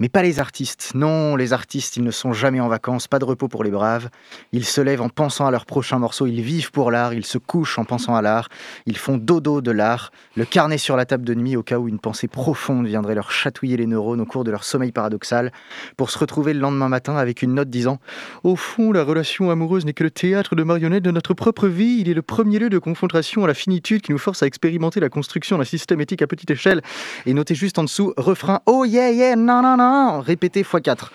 Mais 0.00 0.08
pas 0.08 0.22
les 0.22 0.40
artistes. 0.40 0.92
Non, 0.94 1.36
les 1.36 1.52
artistes, 1.52 1.98
ils 1.98 2.02
ne 2.02 2.10
sont 2.10 2.32
jamais 2.32 2.58
en 2.58 2.68
vacances, 2.68 3.06
pas 3.06 3.18
de 3.18 3.26
repos 3.26 3.48
pour 3.48 3.62
les 3.62 3.70
braves. 3.70 4.08
Ils 4.52 4.64
se 4.64 4.80
lèvent 4.80 5.02
en 5.02 5.10
pensant 5.10 5.46
à 5.46 5.50
leur 5.50 5.66
prochain 5.66 5.98
morceau, 5.98 6.26
ils 6.26 6.40
vivent 6.40 6.70
pour 6.70 6.90
l'art, 6.90 7.12
ils 7.12 7.26
se 7.26 7.36
couchent 7.36 7.78
en 7.78 7.84
pensant 7.84 8.16
à 8.16 8.22
l'art, 8.22 8.48
ils 8.86 8.96
font 8.96 9.18
dodo 9.18 9.60
de 9.60 9.70
l'art, 9.70 10.10
le 10.36 10.46
carnet 10.46 10.78
sur 10.78 10.96
la 10.96 11.04
table 11.04 11.24
de 11.26 11.34
nuit 11.34 11.54
au 11.54 11.62
cas 11.62 11.78
où 11.78 11.86
une 11.86 11.98
pensée 11.98 12.28
profonde 12.28 12.86
viendrait 12.86 13.14
leur 13.14 13.30
chatouiller 13.30 13.76
les 13.76 13.86
neurones 13.86 14.22
au 14.22 14.24
cours 14.24 14.42
de 14.42 14.50
leur 14.50 14.64
sommeil 14.64 14.90
paradoxal, 14.90 15.52
pour 15.98 16.10
se 16.10 16.18
retrouver 16.18 16.54
le 16.54 16.60
lendemain 16.60 16.88
matin 16.88 17.16
avec 17.16 17.42
une 17.42 17.52
note 17.52 17.68
disant 17.68 17.98
Au 18.42 18.56
fond, 18.56 18.92
la 18.92 19.04
relation 19.04 19.50
amoureuse 19.50 19.84
n'est 19.84 19.92
que 19.92 20.04
le 20.04 20.10
théâtre 20.10 20.56
de 20.56 20.62
marionnettes 20.62 21.04
de 21.04 21.10
notre 21.10 21.34
propre 21.34 21.68
vie, 21.68 21.98
il 22.00 22.08
est 22.08 22.14
le 22.14 22.22
premier 22.22 22.58
lieu 22.58 22.70
de 22.70 22.78
confrontation 22.78 23.44
à 23.44 23.46
la 23.46 23.54
finitude 23.54 24.00
qui 24.00 24.12
nous 24.12 24.18
force 24.18 24.42
à 24.42 24.46
expérimenter 24.46 24.98
la 24.98 25.10
construction 25.10 25.58
d'un 25.58 25.64
système 25.64 26.00
éthique 26.00 26.22
à 26.22 26.26
petite 26.26 26.50
échelle. 26.50 26.80
Et 27.26 27.34
notez 27.34 27.54
juste 27.54 27.78
en 27.78 27.84
dessous, 27.84 28.14
refrain 28.16 28.60
Oh 28.64 28.86
yeah 28.86 29.10
yeah, 29.10 29.36
non 29.36 29.60
non 29.60 29.76
non 29.76 29.89
répété 30.20 30.62
x4. 30.62 31.10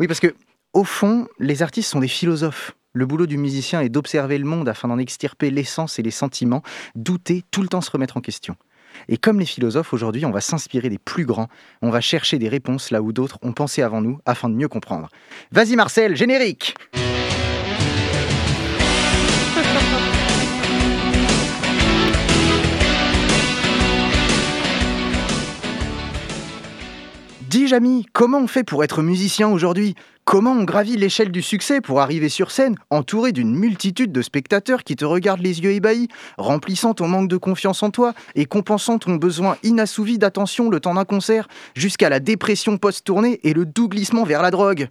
Oui, 0.00 0.06
parce 0.06 0.20
que, 0.20 0.34
au 0.72 0.84
fond, 0.84 1.28
les 1.38 1.62
artistes 1.62 1.90
sont 1.90 2.00
des 2.00 2.08
philosophes. 2.08 2.76
Le 2.92 3.06
boulot 3.06 3.26
du 3.26 3.36
musicien 3.36 3.80
est 3.80 3.88
d'observer 3.88 4.38
le 4.38 4.44
monde 4.44 4.68
afin 4.68 4.88
d'en 4.88 4.98
extirper 4.98 5.50
l'essence 5.50 5.98
et 5.98 6.02
les 6.02 6.10
sentiments, 6.10 6.62
douter, 6.94 7.44
tout 7.50 7.62
le 7.62 7.68
temps 7.68 7.82
se 7.82 7.90
remettre 7.90 8.16
en 8.16 8.20
question. 8.20 8.56
Et 9.08 9.18
comme 9.18 9.38
les 9.38 9.46
philosophes, 9.46 9.92
aujourd'hui, 9.92 10.24
on 10.24 10.30
va 10.30 10.40
s'inspirer 10.40 10.88
des 10.88 10.98
plus 10.98 11.26
grands, 11.26 11.48
on 11.82 11.90
va 11.90 12.00
chercher 12.00 12.38
des 12.38 12.48
réponses 12.48 12.90
là 12.90 13.02
où 13.02 13.12
d'autres 13.12 13.38
ont 13.42 13.52
pensé 13.52 13.82
avant 13.82 14.00
nous 14.00 14.18
afin 14.24 14.48
de 14.48 14.54
mieux 14.54 14.68
comprendre. 14.68 15.08
Vas-y 15.52 15.76
Marcel, 15.76 16.16
générique 16.16 16.74
Dis 27.56 27.68
Jamy, 27.68 28.04
comment 28.12 28.40
on 28.40 28.46
fait 28.46 28.64
pour 28.64 28.84
être 28.84 29.00
musicien 29.00 29.48
aujourd'hui? 29.48 29.94
Comment 30.26 30.52
on 30.52 30.64
gravit 30.64 30.98
l'échelle 30.98 31.32
du 31.32 31.40
succès 31.40 31.80
pour 31.80 32.02
arriver 32.02 32.28
sur 32.28 32.50
scène, 32.50 32.76
entouré 32.90 33.32
d'une 33.32 33.56
multitude 33.56 34.12
de 34.12 34.20
spectateurs 34.20 34.84
qui 34.84 34.94
te 34.94 35.06
regardent 35.06 35.40
les 35.40 35.62
yeux 35.62 35.72
ébahis, 35.72 36.08
remplissant 36.36 36.92
ton 36.92 37.08
manque 37.08 37.30
de 37.30 37.38
confiance 37.38 37.82
en 37.82 37.88
toi 37.88 38.12
et 38.34 38.44
compensant 38.44 38.98
ton 38.98 39.14
besoin 39.14 39.56
inassouvi 39.62 40.18
d'attention 40.18 40.68
le 40.68 40.80
temps 40.80 40.92
d'un 40.92 41.06
concert, 41.06 41.48
jusqu'à 41.74 42.10
la 42.10 42.20
dépression 42.20 42.76
post-tournée 42.76 43.40
et 43.42 43.54
le 43.54 43.64
doux 43.64 43.88
glissement 43.88 44.24
vers 44.24 44.42
la 44.42 44.50
drogue? 44.50 44.90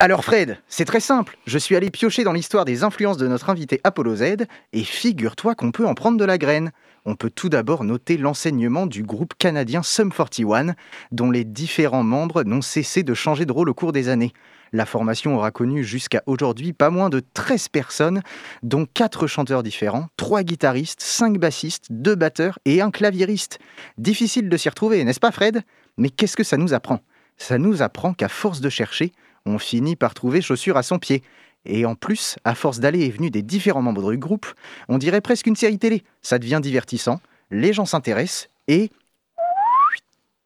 Alors 0.00 0.24
Fred, 0.24 0.58
c'est 0.66 0.84
très 0.84 0.98
simple, 0.98 1.38
je 1.46 1.58
suis 1.58 1.76
allé 1.76 1.90
piocher 1.90 2.24
dans 2.24 2.32
l'histoire 2.32 2.64
des 2.64 2.82
influences 2.82 3.16
de 3.16 3.28
notre 3.28 3.50
invité 3.50 3.80
Apollo 3.84 4.16
Z, 4.16 4.24
et 4.72 4.82
figure-toi 4.82 5.54
qu'on 5.54 5.70
peut 5.70 5.86
en 5.86 5.94
prendre 5.94 6.18
de 6.18 6.24
la 6.24 6.36
graine 6.36 6.72
on 7.08 7.16
peut 7.16 7.30
tout 7.30 7.48
d'abord 7.48 7.84
noter 7.84 8.18
l'enseignement 8.18 8.86
du 8.86 9.02
groupe 9.02 9.32
canadien 9.38 9.82
Sum 9.82 10.12
41, 10.12 10.74
dont 11.10 11.30
les 11.30 11.44
différents 11.44 12.02
membres 12.02 12.42
n'ont 12.42 12.60
cessé 12.60 13.02
de 13.02 13.14
changer 13.14 13.46
de 13.46 13.52
rôle 13.52 13.70
au 13.70 13.74
cours 13.74 13.92
des 13.92 14.10
années. 14.10 14.34
La 14.74 14.84
formation 14.84 15.34
aura 15.34 15.50
connu 15.50 15.82
jusqu'à 15.84 16.22
aujourd'hui 16.26 16.74
pas 16.74 16.90
moins 16.90 17.08
de 17.08 17.22
13 17.32 17.68
personnes, 17.68 18.20
dont 18.62 18.84
4 18.92 19.26
chanteurs 19.26 19.62
différents, 19.62 20.08
3 20.18 20.42
guitaristes, 20.42 21.00
5 21.00 21.38
bassistes, 21.38 21.86
2 21.88 22.14
batteurs 22.14 22.58
et 22.66 22.82
un 22.82 22.90
claviériste. 22.90 23.58
Difficile 23.96 24.50
de 24.50 24.56
s'y 24.58 24.68
retrouver, 24.68 25.02
n'est-ce 25.02 25.18
pas 25.18 25.32
Fred? 25.32 25.62
Mais 25.96 26.10
qu'est-ce 26.10 26.36
que 26.36 26.44
ça 26.44 26.58
nous 26.58 26.74
apprend? 26.74 27.00
Ça 27.38 27.56
nous 27.56 27.80
apprend 27.80 28.12
qu'à 28.12 28.28
force 28.28 28.60
de 28.60 28.68
chercher, 28.68 29.12
on 29.46 29.58
finit 29.58 29.96
par 29.96 30.12
trouver 30.12 30.42
chaussure 30.42 30.76
à 30.76 30.82
son 30.82 30.98
pied. 30.98 31.22
Et 31.64 31.84
en 31.84 31.94
plus, 31.94 32.36
à 32.44 32.54
force 32.54 32.80
d'aller 32.80 33.00
et 33.00 33.10
venir 33.10 33.30
des 33.30 33.42
différents 33.42 33.82
membres 33.82 34.10
du 34.10 34.18
groupe, 34.18 34.46
on 34.88 34.98
dirait 34.98 35.20
presque 35.20 35.46
une 35.46 35.56
série 35.56 35.78
télé. 35.78 36.02
Ça 36.22 36.38
devient 36.38 36.60
divertissant, 36.62 37.20
les 37.50 37.72
gens 37.72 37.86
s'intéressent 37.86 38.48
et... 38.68 38.90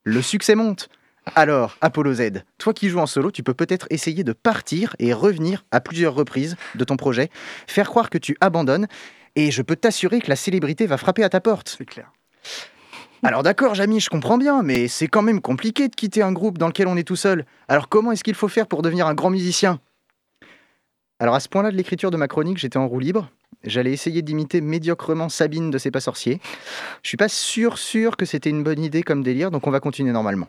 Le 0.04 0.21
succès 0.21 0.57
monte. 0.57 0.88
Alors, 1.37 1.76
Apollo 1.81 2.14
Z, 2.14 2.42
toi 2.59 2.75
qui 2.75 2.88
joues 2.88 2.99
en 2.99 3.07
solo, 3.07 3.31
tu 3.31 3.45
peux 3.45 3.54
peut-être 3.54 3.87
essayer 3.90 4.25
de 4.25 4.33
partir 4.33 4.97
et 4.99 5.12
revenir 5.12 5.64
à 5.71 5.81
plusieurs 5.81 6.14
reprises 6.14 6.57
de 6.75 6.83
ton 6.83 6.97
projet, 6.97 7.31
faire 7.69 7.88
croire 7.88 8.11
que 8.11 8.19
tu 8.19 8.37
abandonnes, 8.40 8.88
et 9.37 9.52
je 9.52 9.62
peux 9.62 9.76
t'assurer 9.76 10.21
que 10.21 10.28
la 10.28 10.35
célébrité 10.35 10.87
va 10.87 10.97
frapper 10.97 11.23
à 11.23 11.28
ta 11.28 11.40
porte. 11.40 11.76
C'est 11.78 11.85
clair. 11.85 12.11
Alors 13.23 13.45
d'accord, 13.45 13.76
Jamy, 13.76 14.00
je 14.00 14.11
comprends 14.11 14.37
bien, 14.37 14.64
mais 14.64 14.88
c'est 14.88 15.07
quand 15.07 15.23
même 15.23 15.40
compliqué 15.40 15.87
de 15.87 15.95
quitter 15.95 16.23
un 16.23 16.33
groupe 16.33 16.59
dans 16.59 16.66
lequel 16.66 16.88
on 16.88 16.97
est 16.97 17.07
tout 17.07 17.14
seul. 17.14 17.47
Alors 17.69 17.88
comment 17.88 18.11
est-ce 18.11 18.25
qu'il 18.25 18.35
faut 18.35 18.49
faire 18.49 18.66
pour 18.66 18.83
devenir 18.83 19.07
un 19.07 19.14
grand 19.14 19.31
musicien? 19.31 19.78
Alors 21.23 21.37
à 21.37 21.41
ce 21.41 21.49
point-là 21.49 21.71
de 21.71 21.76
l'écriture 21.76 22.11
de 22.11 22.17
ma 22.17 22.26
chronique, 22.26 22.59
j'étais 22.59 22.79
en 22.79 22.88
roue 22.88 22.99
libre. 22.99 23.31
J'allais 23.62 23.93
essayer 23.93 24.23
d'imiter 24.23 24.61
médiocrement 24.61 25.29
Sabine 25.29 25.71
de 25.71 25.79
C'est 25.79 25.93
pas 25.93 26.00
sorcier. 26.00 26.41
Je 27.05 27.09
suis 27.09 27.17
pas 27.17 27.29
sûr 27.29 27.79
sûr 27.79 28.17
que 28.17 28.25
c'était 28.25 28.50
une 28.50 28.64
bonne 28.64 28.83
idée 28.83 29.05
comme 29.05 29.23
délire, 29.23 29.52
donc 29.52 29.69
on 29.69 29.71
va 29.71 29.79
continuer 29.79 30.11
normalement. 30.11 30.49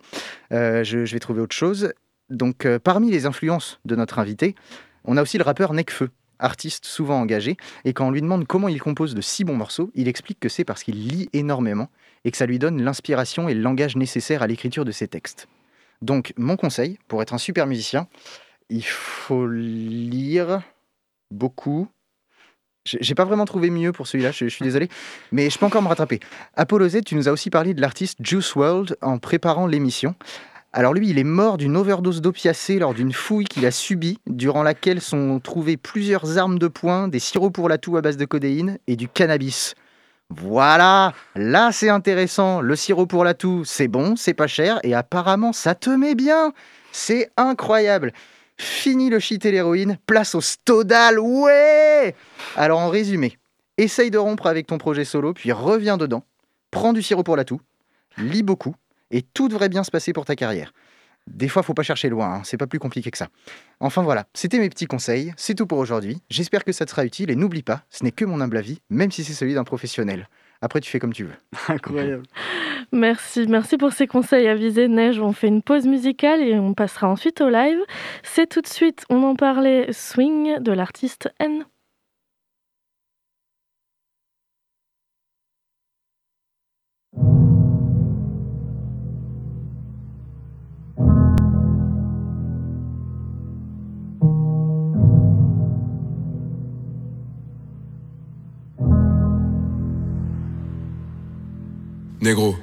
Euh, 0.51 0.83
je, 0.83 0.97
vais 0.97 1.19
trouver 1.19 1.41
autre 1.41 1.55
chose. 1.55 1.93
Donc 2.31 2.65
euh, 2.65 2.79
parmi 2.79 3.11
les 3.11 3.27
influences 3.27 3.79
de 3.85 3.95
notre 3.95 4.17
invité, 4.17 4.55
on 5.05 5.15
a 5.15 5.21
aussi 5.21 5.37
le 5.37 5.43
rappeur 5.43 5.73
Necfeu, 5.73 6.09
artiste 6.39 6.87
souvent 6.87 7.21
engagé, 7.21 7.55
et 7.85 7.93
quand 7.93 8.07
on 8.07 8.11
lui 8.11 8.23
demande 8.23 8.47
comment 8.47 8.67
il 8.67 8.81
compose 8.81 9.13
de 9.13 9.21
si 9.21 9.43
bons 9.43 9.55
morceaux, 9.55 9.91
il 9.93 10.07
explique 10.07 10.39
que 10.39 10.49
c'est 10.49 10.65
parce 10.65 10.81
qu'il 10.81 11.07
lit 11.07 11.29
énormément 11.33 11.89
et 12.25 12.31
que 12.31 12.37
ça 12.37 12.47
lui 12.47 12.57
donne 12.57 12.81
l'inspiration 12.81 13.47
et 13.47 13.53
le 13.53 13.61
langage 13.61 13.95
nécessaire 13.95 14.41
à 14.41 14.47
l'écriture 14.47 14.85
de 14.85 14.91
ses 14.91 15.07
textes. 15.07 15.47
Donc 16.01 16.33
mon 16.35 16.57
conseil, 16.57 16.97
pour 17.07 17.21
être 17.21 17.35
un 17.35 17.37
super 17.37 17.67
musicien, 17.67 18.07
il 18.73 18.83
faut 18.83 19.45
lire 19.45 20.63
beaucoup. 21.29 21.87
J'ai 22.85 23.13
pas 23.13 23.23
vraiment 23.23 23.45
trouvé 23.45 23.69
mieux 23.69 23.91
pour 23.91 24.07
celui-là, 24.07 24.31
je, 24.31 24.47
suis 24.47 24.63
désolé, 24.63 24.89
mais 25.31 25.49
je 25.49 25.59
peux 25.59 25.65
encore 25.65 25.83
me 25.83 25.87
rattraper. 25.87 26.19
Apollo 26.55 26.89
Z, 26.89 27.01
tu 27.05 27.15
nous 27.15 27.29
as 27.29 27.31
aussi 27.31 27.51
parlé 27.51 27.75
de 27.75 27.79
l'artiste 27.79 28.17
Juice 28.21 28.55
World 28.55 28.97
en 29.01 29.19
préparant 29.19 29.67
l'émission. 29.67 30.15
Alors 30.73 30.95
lui, 30.95 31.07
il 31.09 31.19
est 31.19 31.23
mort 31.23 31.57
d'une 31.57 31.77
overdose 31.77 32.19
d'opiacés 32.19 32.79
lors 32.79 32.95
d'une 32.95 33.13
fouille 33.13 33.45
qu'il 33.45 33.65
a 33.67 33.71
subie, 33.71 34.19
durant 34.25 34.63
laquelle 34.63 35.01
sont 35.01 35.39
trouvées 35.39 35.77
plusieurs 35.77 36.39
armes 36.39 36.57
de 36.57 36.67
poing, 36.67 37.07
des 37.07 37.19
sirops 37.19 37.53
pour 37.53 37.69
la 37.69 37.77
toux 37.77 37.95
à 37.95 38.01
base 38.01 38.17
de 38.17 38.25
codéine 38.25 38.79
et 38.87 38.95
du 38.95 39.07
cannabis. 39.07 39.75
Voilà, 40.29 41.13
là 41.35 41.71
c'est 41.71 41.89
intéressant. 41.89 42.59
Le 42.59 42.75
sirop 42.75 43.05
pour 43.05 43.23
la 43.23 43.35
toux, 43.35 43.63
c'est 43.65 43.87
bon, 43.87 44.15
c'est 44.15 44.33
pas 44.33 44.47
cher 44.47 44.79
et 44.81 44.95
apparemment 44.95 45.53
ça 45.53 45.75
te 45.75 45.91
met 45.91 46.15
bien. 46.15 46.53
C'est 46.91 47.31
incroyable. 47.37 48.13
Fini 48.57 49.09
le 49.09 49.19
shit 49.19 49.45
et 49.45 49.51
l'héroïne, 49.51 49.97
place 50.05 50.35
au 50.35 50.41
stodal, 50.41 51.19
ouais 51.19 52.15
Alors 52.55 52.79
en 52.79 52.89
résumé, 52.89 53.37
essaye 53.77 54.11
de 54.11 54.17
rompre 54.17 54.47
avec 54.47 54.67
ton 54.67 54.77
projet 54.77 55.05
solo, 55.05 55.33
puis 55.33 55.51
reviens 55.51 55.97
dedans, 55.97 56.23
prends 56.71 56.93
du 56.93 57.01
sirop 57.01 57.23
pour 57.23 57.35
la 57.35 57.45
toux, 57.45 57.61
lis 58.17 58.43
beaucoup, 58.43 58.75
et 59.11 59.21
tout 59.21 59.49
devrait 59.49 59.69
bien 59.69 59.83
se 59.83 59.91
passer 59.91 60.13
pour 60.13 60.25
ta 60.25 60.35
carrière. 60.35 60.73
Des 61.27 61.47
fois, 61.47 61.63
faut 61.63 61.73
pas 61.73 61.83
chercher 61.83 62.09
loin, 62.09 62.33
hein, 62.33 62.41
c'est 62.43 62.57
pas 62.57 62.67
plus 62.67 62.79
compliqué 62.79 63.09
que 63.09 63.17
ça. 63.17 63.29
Enfin 63.79 64.01
voilà, 64.01 64.25
c'était 64.33 64.59
mes 64.59 64.69
petits 64.69 64.87
conseils, 64.87 65.33
c'est 65.37 65.55
tout 65.55 65.65
pour 65.65 65.77
aujourd'hui. 65.77 66.21
J'espère 66.29 66.65
que 66.65 66.73
ça 66.73 66.85
te 66.85 66.91
sera 66.91 67.05
utile 67.05 67.31
et 67.31 67.35
n'oublie 67.35 67.63
pas, 67.63 67.83
ce 67.89 68.03
n'est 68.03 68.11
que 68.11 68.25
mon 68.25 68.41
humble 68.41 68.57
avis, 68.57 68.81
même 68.89 69.11
si 69.11 69.23
c'est 69.23 69.33
celui 69.33 69.53
d'un 69.53 69.63
professionnel. 69.63 70.27
Après, 70.63 70.79
tu 70.79 70.89
fais 70.89 70.99
comme 70.99 71.11
tu 71.11 71.25
veux. 71.25 71.35
Incroyable. 71.67 72.23
Merci, 72.93 73.47
merci 73.49 73.75
pour 73.75 73.91
ces 73.91 74.07
conseils 74.07 74.47
avisés. 74.47 74.87
Neige, 74.87 75.19
on 75.19 75.33
fait 75.33 75.49
une 75.49 75.61
pause 75.61 75.85
musicale 75.85 76.41
et 76.41 76.57
on 76.57 76.73
passera 76.73 77.09
ensuite 77.09 77.41
au 77.41 77.49
live. 77.49 77.79
C'est 78.23 78.47
tout 78.47 78.61
de 78.61 78.67
suite, 78.67 79.03
on 79.09 79.23
en 79.23 79.35
parlait, 79.35 79.91
Swing 79.91 80.59
de 80.59 80.71
l'artiste 80.71 81.29
N. 81.39 81.65
Négro. 102.23 102.55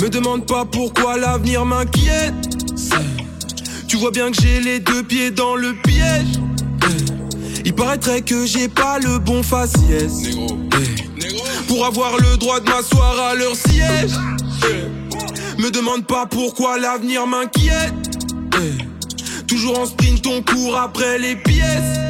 Me 0.00 0.08
demande 0.08 0.44
pas 0.44 0.64
pourquoi 0.64 1.16
l'avenir 1.16 1.64
m'inquiète. 1.64 2.34
Tu 3.86 3.96
vois 3.96 4.10
bien 4.10 4.32
que 4.32 4.42
j'ai 4.42 4.60
les 4.60 4.80
deux 4.80 5.04
pieds 5.04 5.30
dans 5.30 5.54
le 5.54 5.72
piège. 5.72 6.40
Il 7.64 7.72
paraîtrait 7.72 8.22
que 8.22 8.44
j'ai 8.44 8.66
pas 8.66 8.98
le 8.98 9.20
bon 9.20 9.44
faciès. 9.44 10.34
Pour 11.68 11.86
avoir 11.86 12.16
le 12.16 12.36
droit 12.38 12.58
de 12.58 12.68
m'asseoir 12.68 13.20
à 13.20 13.36
leur 13.36 13.54
siège. 13.54 14.10
Me 15.56 15.70
demande 15.70 16.08
pas 16.08 16.26
pourquoi 16.26 16.76
l'avenir 16.76 17.24
m'inquiète. 17.24 17.94
Toujours 19.46 19.78
en 19.78 19.86
sprint, 19.86 20.26
on 20.26 20.42
court 20.42 20.76
après 20.76 21.20
les 21.20 21.36
pièces. 21.36 22.00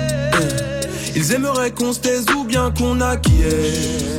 Ils 1.15 1.33
aimeraient 1.33 1.71
qu'on 1.71 1.93
se 1.93 2.01
taise 2.01 2.25
ou 2.35 2.45
bien 2.45 2.71
qu'on 2.71 3.03
acquiesce. 3.03 4.15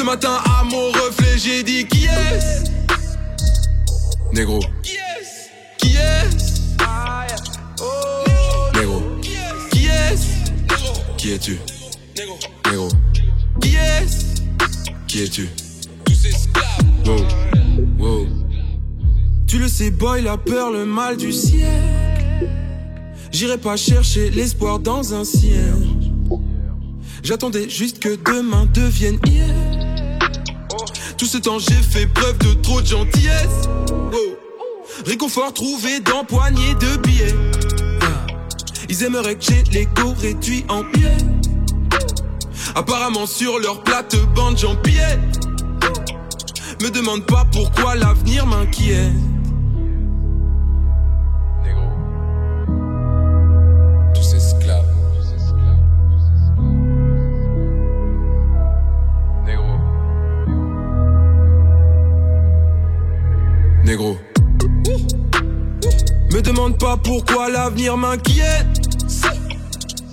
Ce 0.00 0.04
matin 0.06 0.38
à 0.46 0.64
mon 0.64 0.86
reflet, 0.92 1.36
j'ai 1.36 1.62
dit 1.62 1.86
qui 1.86 2.06
est 2.06 2.64
Négro. 4.32 4.58
Qui 4.82 4.92
est 4.94 5.50
Qui 5.76 5.94
est 5.94 6.24
Négro. 8.74 9.02
Qui 9.20 9.84
est 9.84 10.16
Qui 11.18 11.32
es-tu? 11.32 11.58
Négro. 12.16 12.88
Qui 13.60 13.74
est 13.76 14.06
Qui 15.06 15.22
es-tu? 15.22 15.50
Wow. 17.04 17.18
Wow. 17.98 18.26
Tu 19.46 19.58
le 19.58 19.68
sais, 19.68 19.90
boy, 19.90 20.22
la 20.22 20.38
peur, 20.38 20.70
le 20.70 20.86
mal 20.86 21.18
du 21.18 21.30
ciel. 21.30 22.48
J'irai 23.30 23.58
pas 23.58 23.76
chercher 23.76 24.30
l'espoir 24.30 24.78
dans 24.78 25.12
un 25.12 25.24
ciel. 25.24 25.74
J'attendais 27.22 27.68
juste 27.68 27.98
que 27.98 28.16
demain 28.16 28.66
devienne 28.72 29.18
hier. 29.26 29.89
Tout 31.20 31.26
ce 31.26 31.36
temps, 31.36 31.58
j'ai 31.58 31.74
fait 31.74 32.06
preuve 32.06 32.38
de 32.38 32.54
trop 32.62 32.80
de 32.80 32.86
gentillesse. 32.86 33.68
Oh. 33.90 34.38
Réconfort 35.04 35.52
trouvé 35.52 36.00
dans 36.00 36.24
de 36.24 36.96
billets. 36.96 37.34
Ils 38.88 39.02
aimeraient 39.02 39.34
que 39.34 39.44
j'ai 39.44 39.62
l'ego 39.64 40.14
réduit 40.18 40.64
en 40.70 40.82
pied. 40.82 41.10
Apparemment, 42.74 43.26
sur 43.26 43.58
leur 43.58 43.82
plate-bande, 43.82 44.56
j'empiète. 44.56 45.20
Me 46.80 46.88
demande 46.88 47.26
pas 47.26 47.46
pourquoi 47.52 47.96
l'avenir 47.96 48.46
m'inquiète. 48.46 49.12
Pourquoi 67.10 67.50
l'avenir 67.50 67.96
m'inquiète? 67.96 68.68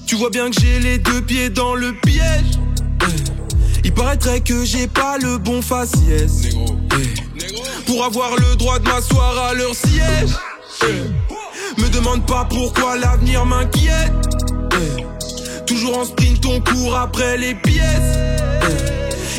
Tu 0.07 0.15
vois 0.15 0.31
bien 0.31 0.49
que 0.49 0.59
j'ai 0.59 0.79
les 0.79 0.97
deux 0.97 1.21
pieds 1.21 1.51
dans 1.51 1.75
le 1.75 1.93
piège. 1.93 2.57
Il 3.83 3.93
paraîtrait 3.93 4.39
que 4.39 4.65
j'ai 4.65 4.87
pas 4.87 5.19
le 5.19 5.37
bon 5.37 5.61
faciès. 5.61 6.45
Négro. 6.45 6.65
Pour 7.85 8.03
avoir 8.03 8.35
le 8.37 8.55
droit 8.55 8.79
de 8.79 8.89
m'asseoir 8.89 9.37
à 9.37 9.53
leur 9.53 9.75
siège. 9.75 10.31
Me 11.77 11.87
demande 11.89 12.25
pas 12.25 12.47
pourquoi 12.49 12.97
l'avenir 12.97 13.45
m'inquiète. 13.45 14.11
Toujours 15.67 15.99
en 15.99 16.05
sprint, 16.05 16.43
on 16.47 16.59
court 16.61 16.95
après 16.95 17.37
les 17.37 17.53
pièces. 17.53 18.17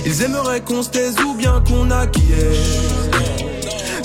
Ils 0.07 0.23
aimeraient 0.23 0.61
qu'on 0.61 0.85
se 0.85 0.91
taise 0.91 1.17
ou 1.27 1.35
bien 1.35 1.61
qu'on 1.67 1.91
acquiesce. 1.91 2.98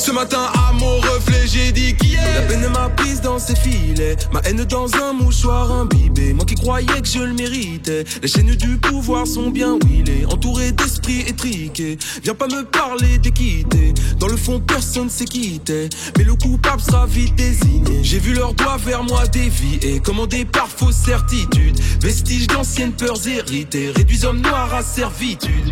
Ce 0.05 0.12
matin 0.12 0.51
à 0.53 0.74
mon 0.74 0.98
reflet 0.98 1.48
j'ai 1.48 1.72
dit 1.72 1.96
qui 1.96 2.16
est. 2.16 2.33
La 2.35 2.42
peine 2.42 2.68
m'a 2.74 2.89
prise 2.89 3.22
dans 3.22 3.39
ses 3.39 3.55
filets. 3.55 4.18
Ma 4.33 4.42
haine 4.42 4.66
dans 4.66 4.94
un 4.98 5.13
mouchoir 5.13 5.72
imbibé. 5.72 6.33
Moi 6.33 6.44
qui 6.44 6.55
croyais 6.55 7.01
que 7.01 7.07
je 7.07 7.20
le 7.20 7.31
méritais. 7.31 8.03
Les 8.22 8.27
chaînes 8.27 8.53
du 8.53 8.77
pouvoir 8.79 9.25
sont 9.25 9.50
bien 9.50 9.77
huilées. 9.85 10.25
Entouré 10.29 10.74
d'esprits 10.74 11.22
étriqués. 11.22 11.98
Viens 12.22 12.35
pas 12.35 12.48
me 12.48 12.66
parler 12.66 13.18
d'équité. 13.18 13.94
Dans 14.20 14.27
le 14.27 14.35
fond 14.35 14.59
personne 14.59 15.09
s'est 15.09 15.24
quitté. 15.24 15.87
Mais 16.18 16.25
le 16.25 16.35
coupable 16.35 16.81
sera 16.81 17.05
vite 17.05 17.35
désigné. 17.35 18.03
J'ai 18.03 18.20
vu 18.20 18.33
leurs 18.33 18.53
doigts 18.55 18.75
vers 18.85 19.03
moi 19.03 19.25
dévier. 19.27 20.01
Commandé 20.01 20.44
par 20.44 20.68
fausse 20.68 20.98
certitude. 20.98 21.79
Vestiges 22.01 22.48
d'anciennes 22.48 22.92
peurs 22.92 23.25
héritées. 23.25 23.92
Réduisent 23.96 24.25
hommes 24.25 24.42
noirs 24.42 24.74
à 24.74 24.83
servitude 24.83 25.72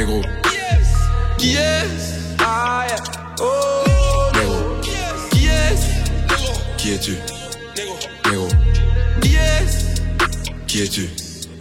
Négro. 0.00 0.22
Qui 1.36 1.56
est 1.56 1.90
Négro. 4.34 4.56
Qui 4.80 5.46
est 5.46 5.76
Qui 6.78 6.92
es-tu? 6.92 7.12
Négro. 7.76 8.48
Qui 9.20 9.34
est 9.34 10.66
Qui 10.66 10.82
es-tu? 10.84 11.06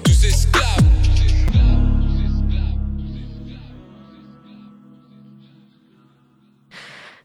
Tous 0.06 0.24
esclaves 0.24 0.64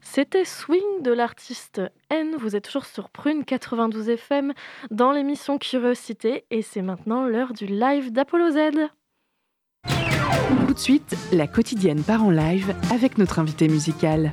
C'était 0.01 0.43
Swing 0.43 1.01
de 1.01 1.13
l'artiste 1.13 1.81
N. 2.09 2.35
Vous 2.37 2.57
êtes 2.57 2.65
toujours 2.65 2.85
sur 2.85 3.09
Prune 3.09 3.45
92 3.45 4.09
FM 4.09 4.53
dans 4.91 5.13
l'émission 5.13 5.59
Curiosité 5.59 6.43
et 6.51 6.61
c'est 6.61 6.81
maintenant 6.81 7.25
l'heure 7.25 7.53
du 7.53 7.67
live 7.67 8.11
d'Apollo 8.11 8.49
Z. 8.49 8.89
Tout 10.47 10.73
de 10.73 10.79
suite, 10.79 11.15
la 11.31 11.47
quotidienne 11.47 12.01
part 12.03 12.23
en 12.23 12.29
live 12.29 12.75
avec 12.91 13.17
notre 13.17 13.39
invité 13.39 13.67
musical. 13.67 14.31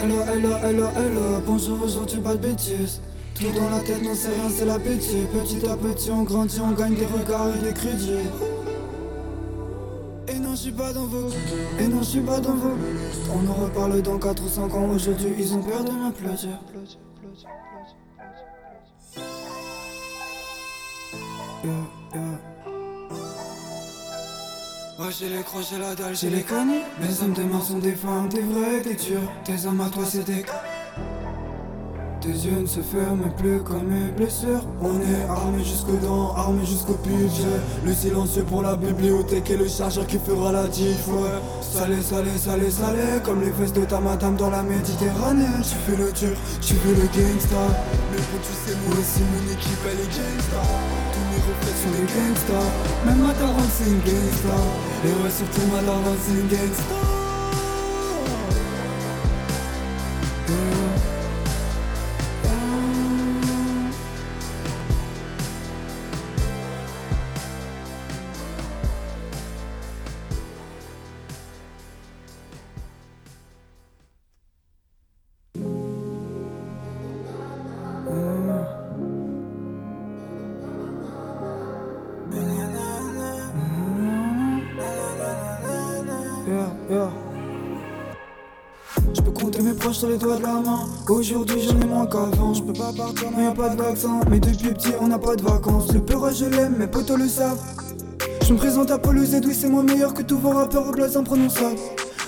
Hello, 0.00 0.22
hello, 0.32 0.56
hello, 0.62 0.86
hello, 0.96 1.40
bonjour, 1.46 1.82
aujourd'hui 1.82 2.20
pas 2.20 2.34
de 2.34 2.48
bêtises. 2.48 3.00
Tout 3.38 3.52
dans 3.52 3.70
la 3.70 3.78
tête, 3.80 4.02
non 4.02 4.14
c'est 4.16 4.28
rien, 4.30 4.50
c'est 4.50 4.64
l'appétit. 4.64 5.24
Petit 5.32 5.64
à 5.68 5.76
petit, 5.76 6.10
on 6.10 6.24
grandit, 6.24 6.60
on 6.60 6.72
gagne 6.72 6.94
des 6.94 7.06
regards 7.06 7.54
et 7.54 7.60
des 7.60 7.72
crédits. 7.72 8.26
Et 10.26 10.38
non, 10.40 10.50
je 10.50 10.56
suis 10.56 10.72
pas 10.72 10.92
dans 10.92 11.06
vos. 11.06 11.28
Et 11.78 11.86
non, 11.86 11.98
je 12.00 12.04
suis 12.04 12.20
pas 12.20 12.40
dans 12.40 12.54
vos. 12.54 12.76
On 13.32 13.48
en 13.48 13.64
reparle 13.64 14.02
dans 14.02 14.18
4 14.18 14.42
ou 14.42 14.48
5 14.48 14.74
ans. 14.74 14.90
Aujourd'hui, 14.90 15.34
ils 15.38 15.54
ont 15.54 15.62
peur 15.62 15.84
de. 15.84 15.90
Yeah, 21.64 21.72
yeah. 22.14 22.20
Ouais, 24.98 25.12
j'ai 25.16 25.28
les 25.28 25.42
crocs, 25.42 25.62
j'ai 25.70 25.78
la 25.78 25.94
dalle, 25.94 26.16
j'ai 26.16 26.30
les 26.30 26.42
conneries. 26.42 26.82
Mes 27.00 27.22
hommes, 27.22 27.34
tes 27.34 27.44
mains 27.44 27.60
sont 27.60 27.78
des 27.78 27.94
femmes, 27.94 28.28
des 28.28 28.40
vrais, 28.40 28.80
des 28.80 28.94
durs. 28.94 29.30
Tes 29.44 29.64
hommes 29.64 29.80
à 29.80 29.88
toi, 29.88 30.04
c'est 30.04 30.24
des. 30.24 30.44
Tes 32.28 32.46
yeux 32.46 32.60
ne 32.60 32.66
se 32.66 32.80
ferment 32.80 33.30
plus 33.38 33.58
comme 33.60 33.88
mes 33.88 34.12
blessures. 34.12 34.60
On 34.82 35.00
est 35.00 35.24
armé 35.30 35.64
jusqu'aux 35.64 35.96
dents, 35.96 36.34
armé 36.36 36.60
jusqu'au 36.66 36.98
budget. 37.02 37.56
Le 37.86 37.94
silencieux 37.94 38.42
pour 38.42 38.60
la 38.60 38.76
bibliothèque 38.76 39.48
et 39.48 39.56
le 39.56 39.66
chargeur 39.66 40.06
qui 40.06 40.18
fera 40.18 40.52
la 40.52 40.68
diff. 40.68 41.08
Ouais. 41.08 41.40
Salé, 41.62 42.02
salé, 42.02 42.28
salé, 42.36 42.70
salé, 42.70 43.22
comme 43.24 43.40
les 43.40 43.50
fesses 43.52 43.72
de 43.72 43.82
ta 43.86 43.98
madame 43.98 44.36
dans 44.36 44.50
la 44.50 44.62
Méditerranée. 44.62 45.46
Tu 45.62 45.74
fais 45.86 45.96
le 45.96 46.12
dur, 46.12 46.36
tu 46.60 46.74
fais 46.74 46.94
le 47.00 47.06
gangsta. 47.16 47.64
Mais 48.12 48.20
pour 48.20 48.40
tu 48.44 48.52
sais, 48.52 48.76
moi 48.84 48.98
aussi, 49.00 49.24
mon 49.32 49.50
équipe 49.50 49.84
elle 49.88 50.00
est 50.04 50.12
gangsta. 50.12 50.60
Tous 51.14 51.24
mes 51.32 51.40
reflets 51.48 51.78
sont 51.80 51.92
des 51.96 52.08
gangsta. 52.12 52.60
Même 53.06 53.22
ma 53.24 53.32
daronne 53.32 53.72
c'est 53.72 53.88
une 53.88 54.00
gangsta. 54.04 54.58
Et 55.06 55.08
ouais, 55.08 55.30
surtout 55.30 55.66
ma 55.72 55.80
daronne 55.80 56.20
c'est 56.26 56.34
une 56.34 56.48
gangsta. 56.48 57.17
Aujourd'hui 91.08 91.60
j'en 91.62 91.80
ai 91.80 91.86
moins 91.86 92.06
qu'avant. 92.06 92.54
Je 92.54 92.62
peux 92.62 92.72
pas 92.72 92.92
partir, 92.96 93.28
mais 93.36 93.50
y 93.50 93.54
pas 93.54 93.68
de 93.70 93.82
vaccin. 93.82 94.20
Mais 94.30 94.40
depuis 94.40 94.74
petit, 94.74 94.92
on 95.00 95.08
n'a 95.08 95.18
pas 95.18 95.36
de 95.36 95.42
vacances. 95.42 95.92
Le 95.92 96.00
peur, 96.00 96.32
je 96.32 96.44
l'aime, 96.46 96.76
mes 96.78 96.86
potos 96.86 97.16
le 97.16 97.28
savent. 97.28 97.60
Je 98.46 98.52
me 98.52 98.58
présente 98.58 98.90
à 98.90 98.98
Paul 98.98 99.24
Z, 99.24 99.40
oui, 99.44 99.54
c'est 99.54 99.68
moi 99.68 99.82
meilleur 99.82 100.14
que 100.14 100.22
tous 100.22 100.38
vos 100.38 100.50
rappeurs 100.50 100.88
au 100.88 100.92
blaze 100.92 101.16
imprononçable. 101.16 101.76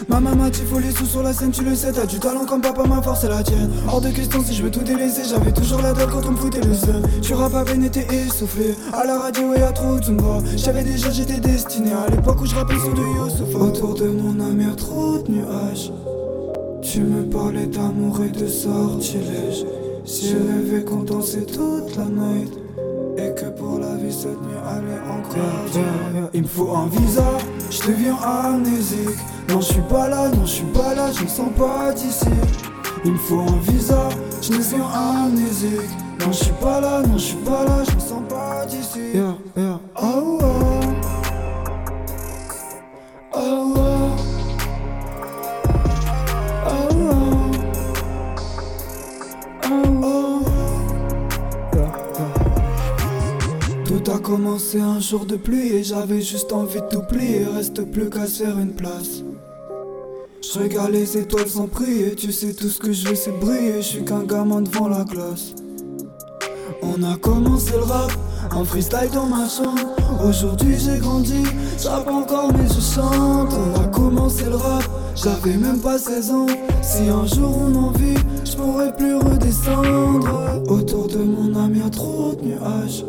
Ma 0.09 0.18
maman 0.18 0.50
tu 0.50 0.62
faut 0.62 0.79
les 0.79 0.90
sous 0.92 1.05
sur 1.05 1.22
la 1.22 1.33
scène, 1.33 1.50
tu 1.50 1.62
le 1.62 1.74
sais, 1.74 1.92
t'as 1.92 2.07
du 2.07 2.18
talent 2.18 2.46
comme 2.46 2.62
papa, 2.62 2.85
ma 2.87 3.03
force 3.03 3.20
c'est 3.20 3.29
la 3.29 3.42
tienne. 3.42 3.70
Hors 3.87 4.00
de 4.00 4.09
question 4.09 4.42
si 4.42 4.55
je 4.55 4.62
veux 4.62 4.70
tout 4.70 4.81
délaisser, 4.81 5.22
j'avais 5.29 5.53
toujours 5.53 5.83
la 5.83 5.92
dalle 5.92 6.11
quand 6.11 6.26
on 6.26 6.33
me 6.33 6.37
foutait 6.37 6.62
le 6.62 6.74
seul. 6.74 7.03
Tu 7.20 7.35
rap 7.35 7.55
à 7.55 7.62
été 7.62 8.07
essoufflé, 8.14 8.74
à 8.92 9.05
la 9.05 9.18
radio 9.18 9.55
et 9.55 9.62
à 9.62 9.72
trop 9.72 9.98
de 9.98 10.05
Zumba. 10.05 10.38
J'avais 10.57 10.85
déjà, 10.85 11.11
j'étais 11.11 11.38
destiné 11.38 11.92
à 11.92 12.09
l'époque 12.11 12.40
où 12.40 12.46
je 12.46 12.55
rappelais 12.55 12.79
sur 12.79 12.94
de 12.94 13.03
Youssouf. 13.03 13.55
Autour 13.55 13.94
de 13.94 14.09
mon 14.09 14.59
y'a 14.59 14.74
trop 14.74 15.18
de 15.18 15.31
nuages. 15.31 15.92
Tu 16.92 17.03
me 17.03 17.22
parlais 17.22 17.66
d'amour 17.66 18.18
et 18.24 18.31
de 18.31 18.48
sortilège. 18.48 19.64
J'ai 20.05 20.35
rêvé 20.35 20.85
qu'on 20.85 21.05
dansait 21.05 21.46
toute 21.46 21.96
la 21.96 22.07
night. 22.07 22.53
Et 23.16 23.33
que 23.33 23.48
pour 23.50 23.79
la 23.79 23.94
vie 23.94 24.12
cette 24.12 24.42
nuit 24.42 24.57
allait 24.66 24.98
encore 25.09 26.29
Il 26.35 26.42
me 26.42 26.46
faut 26.48 26.74
un 26.74 26.87
visa, 26.87 27.22
je 27.70 27.87
deviens 27.87 28.16
amnésique 28.16 29.18
Non 29.48 29.61
je 29.61 29.66
suis 29.66 29.83
pas 29.83 30.09
là, 30.09 30.29
non 30.31 30.46
je 30.46 30.50
suis 30.50 30.64
pas 30.64 30.94
là, 30.94 31.12
je 31.12 31.22
me 31.22 31.29
sens 31.29 31.50
pas 31.57 31.92
d'ici 31.92 32.26
Il 33.05 33.12
me 33.12 33.18
faut 33.18 33.40
un 33.40 33.59
visa, 33.70 34.09
je 34.40 34.50
deviens 34.53 34.87
amnésique 34.87 35.90
Non 36.20 36.33
je 36.33 36.44
suis 36.44 36.53
pas 36.61 36.81
là, 36.81 37.03
non 37.03 37.18
je 37.18 37.24
suis 37.24 37.37
pas 37.37 37.64
là, 37.64 37.85
je 37.88 37.94
me 37.94 38.00
sens 38.00 38.22
pas 38.29 38.64
d'ici 38.66 39.00
yeah, 39.14 39.37
yeah. 39.57 39.81
Oh, 40.00 40.38
oh. 40.40 40.81
Oh, 43.35 43.74
oh. 43.76 43.80
Commencé 54.51 54.81
un 54.81 54.99
jour 54.99 55.27
de 55.27 55.37
pluie 55.37 55.75
et 55.75 55.85
j'avais 55.85 56.21
juste 56.21 56.53
envie 56.53 56.81
de 56.81 56.87
t'oublier. 56.89 57.45
Reste 57.55 57.85
plus 57.85 58.11
qu'à 58.11 58.27
se 58.27 58.43
faire 58.43 58.59
une 58.59 58.73
place. 58.73 59.23
Je 60.43 60.59
regarde 60.59 60.91
les 60.91 61.17
étoiles 61.17 61.49
sans 61.49 61.69
prier, 61.69 62.17
tu 62.17 62.33
sais 62.33 62.53
tout 62.53 62.69
ce 62.69 62.81
que 62.81 62.93
je 62.93 63.07
veux 63.07 63.15
c'est 63.15 63.39
briller, 63.39 63.77
je 63.77 63.87
suis 63.87 64.05
qu'un 64.05 64.25
gamin 64.25 64.63
devant 64.63 64.89
la 64.89 65.05
classe. 65.05 65.55
On 66.83 67.01
a 67.05 67.17
commencé 67.19 67.75
le 67.75 67.85
rap, 67.85 68.11
en 68.53 68.65
freestyle 68.65 69.11
dans 69.15 69.27
ma 69.27 69.49
chambre. 69.49 69.95
Aujourd'hui 70.27 70.77
j'ai 70.77 70.99
grandi, 70.99 71.45
j'rappe 71.81 72.09
encore 72.09 72.53
mais 72.53 72.67
je 72.67 72.81
chante. 72.81 73.55
On 73.55 73.81
a 73.81 73.85
commencé 73.87 74.47
le 74.47 74.57
rap, 74.57 74.83
j'avais 75.15 75.57
même 75.57 75.79
pas 75.79 75.99
16 75.99 76.31
ans. 76.33 76.47
Si 76.83 77.09
un 77.09 77.25
jour 77.25 77.57
on 77.57 77.75
en 77.77 77.91
vit, 77.93 78.19
je 78.45 78.57
pourrais 78.57 78.97
plus 78.97 79.15
redescendre. 79.15 80.61
Autour 80.69 81.07
de 81.07 81.19
mon 81.19 81.55
âme 81.55 81.77
y'a 81.77 81.89
trop 81.89 82.35
de 82.35 82.49
nuages. 82.49 83.05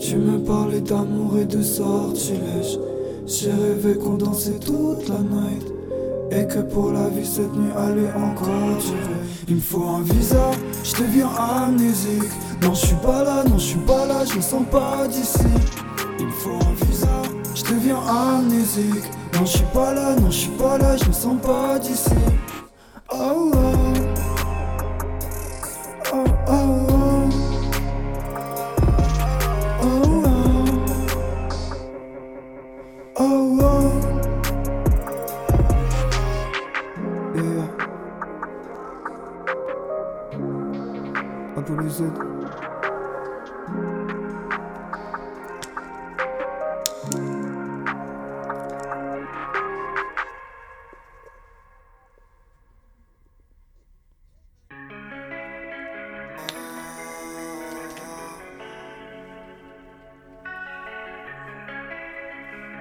Tu 0.00 0.16
me 0.16 0.38
parlais 0.38 0.80
d'amour 0.80 1.36
et 1.38 1.44
de 1.44 1.62
sortilège. 1.62 2.78
J'ai 3.26 3.50
rêvé 3.50 3.98
qu'on 3.98 4.14
dansait 4.14 4.58
toute 4.58 5.06
la 5.08 5.18
night. 5.18 5.66
Et 6.32 6.46
que 6.46 6.60
pour 6.60 6.92
la 6.92 7.08
vie 7.08 7.26
cette 7.26 7.54
nuit 7.54 7.70
allait 7.76 8.10
encore 8.14 8.78
durer. 8.80 9.20
Il 9.48 9.56
me 9.56 9.60
faut 9.60 9.84
un 9.84 10.02
visa, 10.02 10.50
je 10.82 11.02
deviens 11.02 11.28
amnésique. 11.38 12.30
Non, 12.62 12.72
je 12.72 12.86
suis 12.86 12.96
pas 12.96 13.24
là, 13.24 13.44
non, 13.44 13.58
je 13.58 13.64
suis 13.64 13.78
pas 13.80 14.06
là, 14.06 14.24
je 14.24 14.36
me 14.36 14.40
sens 14.40 14.62
pas 14.70 15.06
d'ici. 15.06 15.38
Il 16.18 16.26
me 16.26 16.32
faut 16.32 16.50
un 16.50 16.86
visa, 16.86 17.22
je 17.54 17.62
deviens 17.64 17.98
amnésique. 17.98 19.10
Non, 19.34 19.44
je 19.44 19.58
suis 19.58 19.66
pas 19.74 19.92
là, 19.92 20.16
non, 20.16 20.30
je 20.30 20.38
suis 20.38 20.50
pas 20.50 20.78
là, 20.78 20.96
je 20.96 21.08
me 21.08 21.12
sens 21.12 21.36
pas 21.42 21.78
d'ici. 21.78 22.10
Oh, 23.12 23.50
oh. 23.54 23.59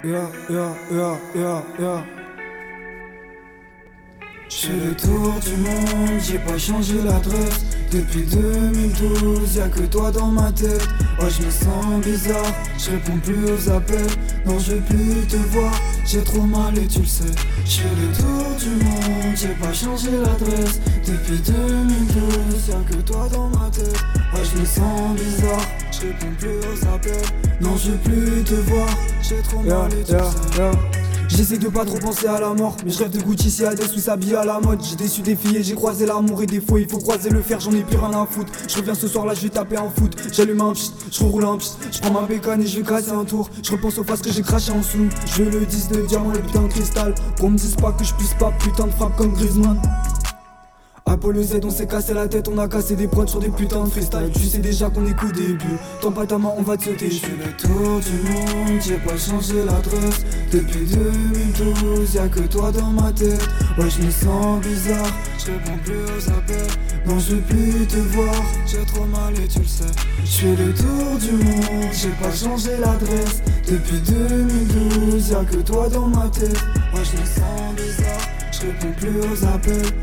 Yeah, 0.09 0.27
yeah. 1.37 2.03
J'ai 4.49 4.69
le 4.69 4.95
tour 4.95 5.35
du 5.45 5.55
monde, 5.57 6.19
j'ai 6.19 6.39
pas 6.39 6.57
changé 6.57 6.95
l'adresse. 7.03 7.63
Depuis 7.91 8.23
2012, 8.23 9.55
y'a 9.55 9.67
que 9.67 9.81
toi 9.81 10.09
dans 10.09 10.31
ma 10.31 10.51
tête. 10.51 10.87
Ouais 11.19 11.29
je 11.29 11.45
me 11.45 11.51
sens 11.51 12.03
bizarre, 12.03 12.53
je 12.79 12.89
réponds 12.89 13.19
plus 13.23 13.45
aux 13.51 13.69
appels. 13.69 14.07
Non 14.47 14.57
je 14.57 14.73
veux 14.73 14.81
plus 14.81 15.27
te 15.27 15.37
voir, 15.51 15.71
j'ai 16.05 16.23
trop 16.23 16.41
mal 16.41 16.75
et 16.75 16.87
tu 16.87 17.01
le 17.01 17.05
sais. 17.05 17.35
J'ai 17.65 17.83
le 17.83 18.11
tour 18.17 18.55
du 18.57 18.83
monde, 18.83 19.35
j'ai 19.35 19.53
pas 19.61 19.73
changé 19.73 20.09
l'adresse. 20.09 20.79
Depuis 21.05 21.37
2012, 21.37 22.67
y'a 22.69 22.81
que 22.89 23.01
toi 23.03 23.29
dans 23.31 23.49
ma 23.49 23.69
tête. 23.69 23.93
Ouais 24.33 24.43
je 24.43 24.59
me 24.59 24.65
sens 24.65 25.15
bizarre, 25.15 25.67
je 25.99 26.07
réponds 26.07 26.35
plus 26.37 26.49
aux 26.49 26.93
appels 26.93 27.61
Non 27.61 27.75
je 27.77 27.91
veux 27.91 27.97
plus 27.97 28.43
te 28.43 28.53
voir, 28.69 28.87
j'ai 29.21 29.41
trop 29.41 29.61
mal 29.61 29.91
et 29.93 30.03
tu 30.03 30.13
le 30.13 30.19
sais 30.19 30.71
J'essaie 31.29 31.57
de 31.57 31.69
pas 31.69 31.85
trop 31.85 31.97
penser 31.99 32.25
à 32.27 32.39
la 32.39 32.53
mort 32.53 32.75
Mais 32.83 32.91
je 32.91 32.97
rêve 32.97 33.11
de 33.11 33.19
Gucci 33.21 33.51
si 33.51 33.63
Hades 33.63 33.79
ou 33.95 33.99
s'habiller 33.99 34.35
à 34.35 34.45
la 34.45 34.59
mode. 34.59 34.83
J'ai 34.83 34.95
déçu 34.95 35.21
des 35.21 35.35
filles 35.35 35.57
et 35.57 35.63
j'ai 35.63 35.75
croisé 35.75 36.05
l'amour 36.05 36.41
et 36.41 36.47
des 36.47 36.59
fois 36.59 36.79
Il 36.79 36.89
faut 36.89 36.97
croiser 36.97 37.29
le 37.29 37.41
fer 37.41 37.59
j'en 37.59 37.71
ai 37.71 37.83
plus 37.83 37.97
rien 37.97 38.21
à 38.21 38.25
foutre. 38.25 38.51
Je 38.67 38.77
reviens 38.77 38.95
ce 38.95 39.07
soir 39.07 39.25
là 39.25 39.35
je 39.35 39.41
vais 39.41 39.49
taper 39.49 39.77
en 39.77 39.89
foot. 39.89 40.15
J'allume 40.33 40.61
un 40.61 40.73
pchit, 40.73 40.91
je 41.11 41.23
roule 41.23 41.45
un 41.45 41.57
pchit. 41.57 41.73
Je 41.91 41.99
prends 41.99 42.11
ma 42.11 42.27
bécane 42.27 42.63
et 42.63 42.67
je 42.67 42.79
vais 42.79 42.83
casser 42.83 43.11
un 43.11 43.25
tour. 43.25 43.49
Je 43.63 43.71
repense 43.71 43.97
aux 43.99 44.03
faces 44.03 44.21
que 44.21 44.31
j'ai 44.31 44.41
craché 44.41 44.71
en 44.71 44.79
dessous 44.79 45.07
Je 45.27 45.43
veux 45.43 45.59
le 45.59 45.65
10 45.65 45.89
de 45.89 46.01
diamant 46.01 46.31
le 46.31 46.39
putain 46.39 46.63
de 46.63 46.67
cristal. 46.67 47.13
Qu'on 47.39 47.51
me 47.51 47.57
dise 47.57 47.75
pas 47.75 47.91
que 47.91 48.03
je 48.03 48.13
puisse 48.15 48.33
pas 48.33 48.51
putain 48.59 48.87
de 48.87 48.91
frappe 48.91 49.15
comme 49.15 49.33
Griezmann 49.33 49.79
Z, 51.21 51.59
on 51.63 51.69
s'est 51.69 51.85
cassé 51.85 52.13
la 52.13 52.27
tête, 52.27 52.47
on 52.47 52.57
a 52.57 52.67
cassé 52.67 52.95
des 52.95 53.07
prods 53.07 53.27
sur 53.27 53.39
des 53.39 53.49
putains 53.49 53.83
de 53.83 53.89
freestyle. 53.89 54.31
Tu 54.33 54.41
sais 54.41 54.59
déjà 54.59 54.89
qu'on 54.89 55.05
est 55.05 55.13
qu'au 55.13 55.31
début. 55.31 55.77
Tant 56.01 56.11
pas 56.11 56.25
ta 56.25 56.37
main, 56.37 56.51
on 56.57 56.63
va 56.63 56.77
te 56.77 56.85
sauter. 56.85 57.11
Je 57.11 57.19
fais 57.19 57.35
le 57.37 57.51
tour 57.55 57.99
du 57.99 58.29
monde, 58.29 58.81
j'ai 58.81 58.97
pas 58.97 59.17
changé 59.17 59.63
l'adresse. 59.65 60.25
Depuis 60.51 60.85
2012, 60.85 62.13
y'a 62.15 62.27
que 62.29 62.39
toi 62.41 62.71
dans 62.71 62.91
ma 62.91 63.11
tête. 63.11 63.47
Ouais, 63.77 63.89
je 63.89 64.05
me 64.05 64.11
sens 64.11 64.61
bizarre, 64.61 65.07
je 65.37 65.51
plus 65.83 65.93
aux 65.93 66.29
appels. 66.31 66.67
Non, 67.05 67.19
je 67.19 67.35
veux 67.35 67.41
plus 67.41 67.85
te 67.87 67.97
voir, 67.97 68.35
j'ai 68.65 68.85
trop 68.85 69.05
mal 69.05 69.33
et 69.35 69.47
tu 69.47 69.59
le 69.59 69.65
sais. 69.65 69.83
Je 70.25 70.47
le 70.47 70.73
tour 70.73 71.17
du 71.19 71.43
monde, 71.43 71.91
j'ai 71.91 72.09
pas 72.09 72.33
changé 72.33 72.71
l'adresse. 72.79 73.41
Depuis 73.67 73.99
2012, 73.99 75.29
y'a 75.29 75.43
que 75.43 75.57
toi 75.57 75.89
dans 75.89 76.07
ma 76.07 76.27
tête. 76.29 76.57
Ouais, 76.93 77.03
je 77.03 77.21
me 77.21 77.25
sens 77.25 77.75
bizarre, 77.75 78.21
je 78.51 78.99
plus 78.99 79.19
aux 79.19 79.45
appels. 79.45 79.93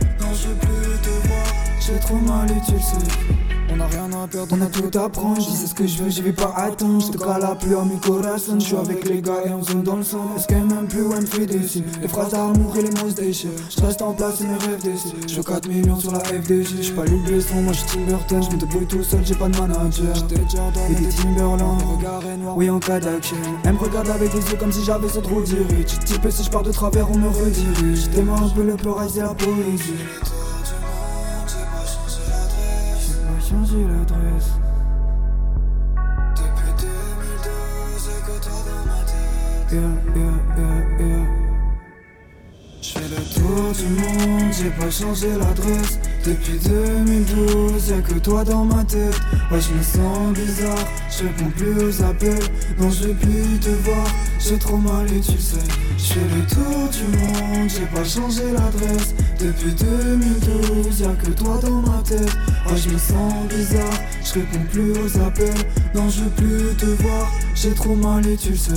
J'ai 1.86 1.98
trop 2.00 2.16
mal 2.16 2.50
et 2.50 2.60
tu 2.66 2.72
le 2.72 2.80
sais. 2.80 2.96
On 3.72 3.80
a 3.80 3.86
rien 3.86 4.08
à 4.22 4.26
perdre, 4.26 4.56
on 4.56 4.60
a 4.62 4.66
tout 4.66 4.98
à 4.98 5.08
prendre. 5.08 5.40
Je 5.40 5.50
dis 5.50 5.66
ce 5.66 5.74
que 5.74 5.86
je 5.86 6.02
veux, 6.02 6.10
j'y 6.10 6.22
vais 6.22 6.32
pas 6.32 6.52
attendre. 6.56 7.00
Je 7.00 7.12
te 7.12 7.18
cala 7.18 7.54
plus 7.54 7.76
à 7.76 7.84
mi 7.84 7.98
corazon. 7.98 8.58
Je 8.58 8.64
suis 8.64 8.76
avec 8.76 9.08
les 9.08 9.20
gars 9.20 9.44
et 9.44 9.50
on 9.50 9.62
zone 9.62 9.82
dans 9.82 9.96
le 9.96 10.02
son. 10.02 10.18
Est-ce 10.36 10.46
qu'elle 10.46 10.64
m'aime 10.64 10.86
plus 10.88 11.02
ou 11.02 11.12
elle 11.12 11.22
me 11.22 11.26
fait 11.26 11.66
signes? 11.66 11.84
Les 12.00 12.08
phrases 12.08 12.30
d'amour 12.30 12.76
et 12.76 12.82
les 12.82 12.90
mots 12.90 13.10
déchirent. 13.14 13.50
Je 13.68 13.84
reste 13.84 14.02
en 14.02 14.12
place 14.14 14.40
et 14.40 14.44
mes 14.44 14.54
rêves 14.54 14.82
décident. 14.82 15.16
Je 15.28 15.36
veux 15.36 15.42
4 15.42 15.68
millions 15.68 16.00
sur 16.00 16.12
la 16.12 16.20
FDJ. 16.20 16.82
Je 16.82 16.92
pas 16.92 17.04
l'oublier 17.04 17.40
son, 17.40 17.62
moi 17.62 17.72
je 17.72 17.78
suis 17.78 17.88
Timberton. 17.88 18.42
Je 18.42 18.50
me 18.50 18.60
débrouille 18.60 18.86
tout 18.86 19.02
seul, 19.02 19.20
j'ai 19.24 19.34
pas 19.34 19.48
de 19.48 19.58
manager. 19.58 20.14
J'étais 20.14 20.42
Jordan 20.48 20.82
et 20.90 20.94
des 20.94 21.08
Timberland. 21.08 21.82
Regard 21.82 22.22
est 22.24 22.36
noir, 22.36 22.56
oui 22.56 22.70
en 22.70 22.78
cas 22.78 22.98
d'action. 22.98 23.36
Elle 23.64 23.74
me 23.74 23.78
regarde 23.78 24.08
avec 24.08 24.32
des 24.32 24.38
yeux 24.50 24.56
comme 24.58 24.72
si 24.72 24.82
j'avais 24.84 25.08
ce 25.08 25.18
trop 25.18 25.40
dirige. 25.42 25.98
Type 26.04 26.26
si 26.30 26.44
je 26.44 26.50
pars 26.50 26.62
de 26.62 26.72
travers, 26.72 27.10
on 27.10 27.18
me 27.18 27.28
redirige. 27.28 28.04
J'étais 28.04 28.22
un 28.22 28.48
peu 28.48 28.62
le 28.62 28.76
pleurer, 28.76 29.06
c'est 29.12 29.20
la 29.20 29.34
poésie. 29.34 29.94
Changer 33.76 33.88
l'adresse. 33.88 34.52
Depuis 36.36 36.72
2012, 36.80 38.08
et 38.08 38.22
que 38.24 38.36
toi 38.44 38.58
dans 38.66 38.84
ma 38.86 39.00
tête. 39.04 39.72
Yeah, 39.72 39.80
yeah, 40.14 40.36
yeah, 40.56 41.06
yeah. 41.06 41.46
Je 42.82 42.92
fais 42.92 43.08
le 43.08 43.16
tour 43.34 43.72
du 43.72 43.88
monde, 44.00 44.52
j'ai 44.52 44.70
pas 44.70 44.90
changé 44.90 45.28
l'adresse 45.36 45.98
Depuis 46.24 46.58
2012, 46.58 47.88
y'a 47.88 48.00
que 48.00 48.18
toi 48.20 48.44
dans 48.44 48.64
ma 48.64 48.84
tête 48.84 49.18
Ouais 49.50 49.58
je 49.60 49.72
me 49.72 49.82
sens 49.82 50.32
bizarre, 50.34 50.86
je 51.10 51.24
réponds 51.24 51.50
plus 51.56 51.84
aux 51.84 52.02
appels 52.02 52.44
Non 52.78 52.88
je 52.90 53.08
plus 53.08 53.58
te 53.58 53.70
voir, 53.70 54.06
j'ai 54.38 54.58
trop 54.58 54.76
mal 54.76 55.06
et 55.06 55.20
tu 55.20 55.32
le 55.32 55.38
sais 55.38 55.68
Je 55.98 56.04
fais 56.04 56.20
le 56.20 56.46
tour 56.46 56.88
du 56.90 57.16
monde, 57.18 57.68
j'ai 57.68 57.86
pas 57.86 58.04
changé 58.04 58.52
l'adresse 58.52 59.16
Depuis 59.40 59.72
2012, 59.72 61.00
y'a 61.00 61.08
que 61.14 61.30
toi 61.30 61.58
dans 61.60 61.80
ma 61.80 62.02
tête 62.02 62.36
Ouais 62.68 62.76
je 62.76 62.90
me 62.90 62.98
sens 62.98 63.32
bizarre, 63.48 64.00
je 64.24 64.34
réponds 64.34 64.66
plus 64.72 64.92
aux 64.92 65.18
appels. 65.20 65.54
Non 65.94 66.08
je 66.08 66.22
veux 66.22 66.30
plus 66.30 66.76
te 66.76 66.86
voir, 67.02 67.32
j'ai 67.54 67.72
trop 67.72 67.94
mal 67.94 68.26
et 68.26 68.36
tu 68.36 68.50
le 68.50 68.56
sais 68.56 68.72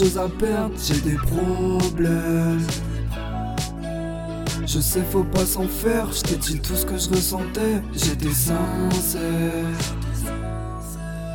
plus 0.00 0.08
grand 0.08 0.14
chose 0.14 0.18
à 0.18 0.28
perdre, 0.28 0.74
j'ai 0.82 1.00
des 1.00 1.16
problèmes. 1.16 2.66
Je 4.66 4.78
sais, 4.78 5.02
faut 5.10 5.24
pas 5.24 5.44
s'en 5.44 5.66
faire. 5.66 6.06
Je 6.12 6.36
dit 6.36 6.60
tout 6.60 6.76
ce 6.76 6.86
que 6.86 6.96
je 6.96 7.08
ressentais. 7.10 7.82
J'étais 7.92 8.32
sincère. 8.32 9.20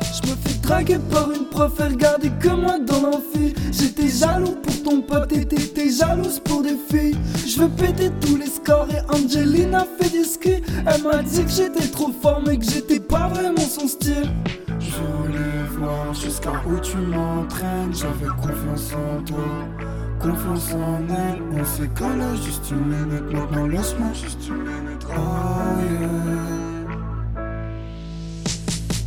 Je 0.00 0.30
me 0.30 0.36
fais 0.36 0.58
draguer 0.62 0.98
par 1.10 1.30
une 1.30 1.44
prof, 1.44 1.72
elle 1.78 1.92
regardait 1.92 2.32
que 2.40 2.48
moi 2.48 2.78
dans 2.78 3.02
l'amphi. 3.02 3.54
J'étais 3.70 4.08
jaloux 4.08 4.56
pour 4.62 4.82
ton 4.82 5.02
pote 5.02 5.32
et 5.36 5.44
t'étais 5.44 5.90
jalouse 5.90 6.40
pour 6.40 6.62
des 6.62 6.76
filles. 6.90 7.16
Je 7.46 7.60
veux 7.60 7.68
péter 7.68 8.10
tous 8.20 8.36
les 8.36 8.46
scores 8.46 8.88
et 8.90 9.14
Angelina 9.14 9.86
fait 10.00 10.10
du 10.10 10.24
ski. 10.24 10.62
Elle 10.86 11.02
m'a 11.02 11.22
dit 11.22 11.44
que 11.44 11.50
j'étais 11.50 11.88
trop 11.88 12.10
fort, 12.22 12.42
mais 12.46 12.56
que 12.56 12.64
j'étais 12.64 13.00
pas 13.00 13.28
vraiment 13.28 13.60
son 13.60 13.86
style. 13.86 14.32
Jusqu'à 16.12 16.52
où 16.66 16.78
tu 16.80 16.96
m'entraînes. 16.96 17.92
J'avais 17.92 18.26
confiance 18.40 18.92
en 18.94 19.22
toi 19.22 19.38
confiance 20.18 20.72
en 20.72 21.00
elle. 21.08 21.42
On 21.52 21.64
s'est 21.64 21.88
calé 21.88 22.24
juste 22.44 22.70
une 22.70 22.86
minute, 22.86 23.32
maintenant 23.32 23.66
laisse-moi 23.66 24.08
juste 24.12 24.48
une 24.48 24.58
minute. 24.58 25.06
Oh 25.08 25.12
yeah. 25.80 26.26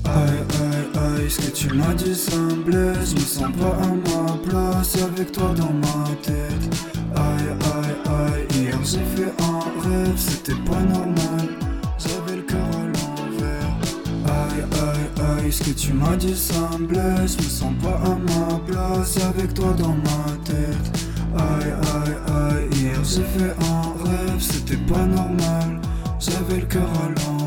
Aïe 0.06 0.40
aïe 0.62 1.22
aïe, 1.22 1.30
ce 1.30 1.40
que 1.42 1.52
tu 1.52 1.74
m'as 1.74 1.94
dit 1.94 2.16
ça 2.16 2.36
me 2.38 2.64
blesse. 2.64 3.12
Je 3.12 3.16
me 3.16 3.20
sens 3.20 3.52
pas 3.58 3.78
à 3.84 3.88
ma 3.88 4.38
place 4.48 4.96
avec 5.02 5.32
toi 5.32 5.54
dans 5.56 5.74
ma 5.74 6.10
tête. 6.22 6.76
Aïe 7.16 7.50
aïe 7.76 7.96
aïe, 8.06 8.62
hier 8.62 8.80
j'ai 8.84 9.06
fait 9.16 9.34
un 9.44 9.60
rêve, 9.82 10.18
c'était 10.18 10.62
pas 10.66 10.82
normal. 10.82 11.59
Aïe 15.50 15.54
aïe, 15.54 15.54
ce 15.54 15.64
que 15.64 15.72
tu 15.72 15.94
m'as 15.94 16.16
dit 16.16 16.36
ça 16.36 16.78
me 16.78 16.86
blesse. 16.86 17.38
Je 17.40 17.44
me 17.44 17.50
sens 17.50 17.74
pas 17.82 18.00
à 18.06 18.16
ma 18.16 18.60
place 18.60 19.18
avec 19.18 19.54
toi 19.54 19.74
dans 19.78 19.96
ma 19.96 20.38
tête. 20.44 21.08
Aïe 21.38 21.72
aïe 21.72 22.16
aïe, 22.28 22.80
hier 22.80 23.04
j'ai 23.04 23.24
fait 23.24 23.54
un 23.66 24.04
rêve, 24.04 24.40
c'était 24.40 24.78
pas 24.78 25.06
normal. 25.06 25.82
J'avais 26.20 26.62
le 26.62 26.66
cœur 26.66 26.90
à 27.04 27.10
l'envers. 27.10 27.39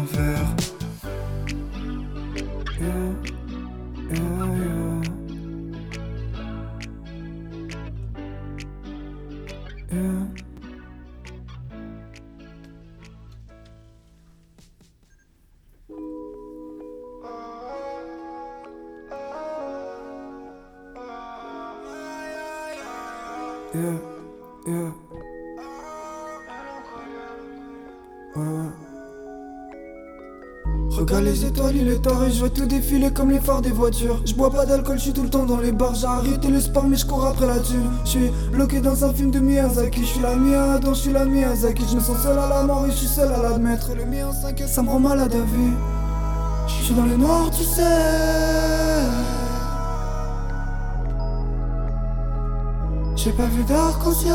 Vois 32.42 32.50
tout 32.50 32.66
défiler 32.66 33.12
comme 33.12 33.30
les 33.30 33.38
phares 33.38 33.62
des 33.62 33.70
voitures. 33.70 34.20
Je 34.26 34.34
bois 34.34 34.50
pas 34.50 34.66
d'alcool, 34.66 34.98
je 34.98 35.02
suis 35.04 35.12
tout 35.12 35.22
le 35.22 35.30
temps 35.30 35.44
dans 35.44 35.58
les 35.58 35.70
bars. 35.70 35.94
J'ai 35.94 36.06
arrêté 36.06 36.48
le 36.48 36.60
sport, 36.60 36.88
mais 36.88 36.96
je 36.96 37.06
cours 37.06 37.24
après 37.24 37.46
la 37.46 37.60
thune. 37.60 37.88
Je 38.04 38.10
suis 38.10 38.30
bloqué 38.50 38.80
dans 38.80 39.04
un 39.04 39.12
film 39.12 39.30
de 39.30 39.38
Miyazaki. 39.38 40.00
Je 40.00 40.06
suis 40.06 40.20
la 40.20 40.34
Miyadon, 40.34 40.92
je 40.92 41.00
suis 41.00 41.12
la 41.12 41.24
Miyazaki. 41.24 41.84
Je 41.88 41.94
me 41.94 42.00
sens 42.00 42.20
seul 42.20 42.36
à 42.36 42.48
la 42.48 42.64
mort 42.64 42.84
et 42.86 42.90
je 42.90 42.96
suis 42.96 43.06
seul 43.06 43.32
à 43.32 43.40
l'admettre. 43.40 43.94
Le 43.94 44.04
mien 44.06 44.26
en 44.26 44.32
5 44.32 44.60
ça 44.66 44.82
me 44.82 44.88
rend 44.88 44.98
malade 44.98 45.32
à 45.32 45.38
vue. 45.38 45.72
Je 46.66 46.84
suis 46.84 46.94
dans 46.94 47.06
le 47.06 47.16
noir, 47.16 47.48
tu 47.50 47.62
sais. 47.62 47.82
J'ai 53.14 53.32
pas 53.32 53.46
vu 53.46 53.62
d'arc-en-ciel. 53.62 54.32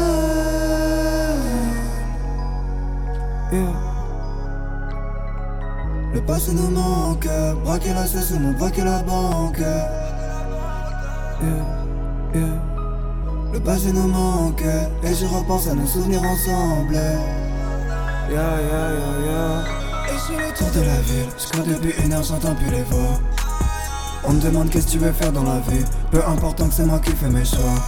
Yeah. 3.51 3.86
Le 6.27 6.33
passé 6.33 6.51
nous 6.51 6.69
manque, 6.71 7.25
braquer 7.63 7.93
la 7.93 8.05
cesse 8.05 8.31
ou 8.31 8.53
braquer 8.57 8.83
la 8.83 9.01
banque. 9.01 9.61
Le 13.53 13.59
passé 13.61 13.93
nous 13.93 14.09
manque, 14.09 14.61
et 14.61 15.15
je 15.15 15.25
repense 15.25 15.69
à 15.69 15.73
nos 15.73 15.87
souvenirs 15.87 16.21
ensemble. 16.23 16.95
Yeah, 16.95 18.59
yeah, 18.59 18.91
yeah. 19.25 19.63
Et 20.13 20.19
suis 20.19 20.35
le 20.35 20.53
tour 20.53 20.67
de 20.75 20.81
la 20.81 20.99
ville, 20.99 21.29
je 21.37 21.61
depuis 21.61 21.93
une 22.03 22.11
heure, 22.11 22.23
j'entends 22.23 22.55
plus 22.55 22.71
les 22.71 22.83
voix. 22.83 23.21
On 24.25 24.33
me 24.33 24.41
demande 24.41 24.69
qu'est-ce 24.69 24.87
que 24.87 24.91
tu 24.91 24.97
veux 24.97 25.13
faire 25.13 25.31
dans 25.31 25.43
la 25.43 25.59
vie, 25.69 25.85
peu 26.11 26.21
important 26.27 26.67
que 26.67 26.73
c'est 26.73 26.85
moi 26.85 26.99
qui 26.99 27.11
fais 27.11 27.29
mes 27.29 27.45
choix. 27.45 27.79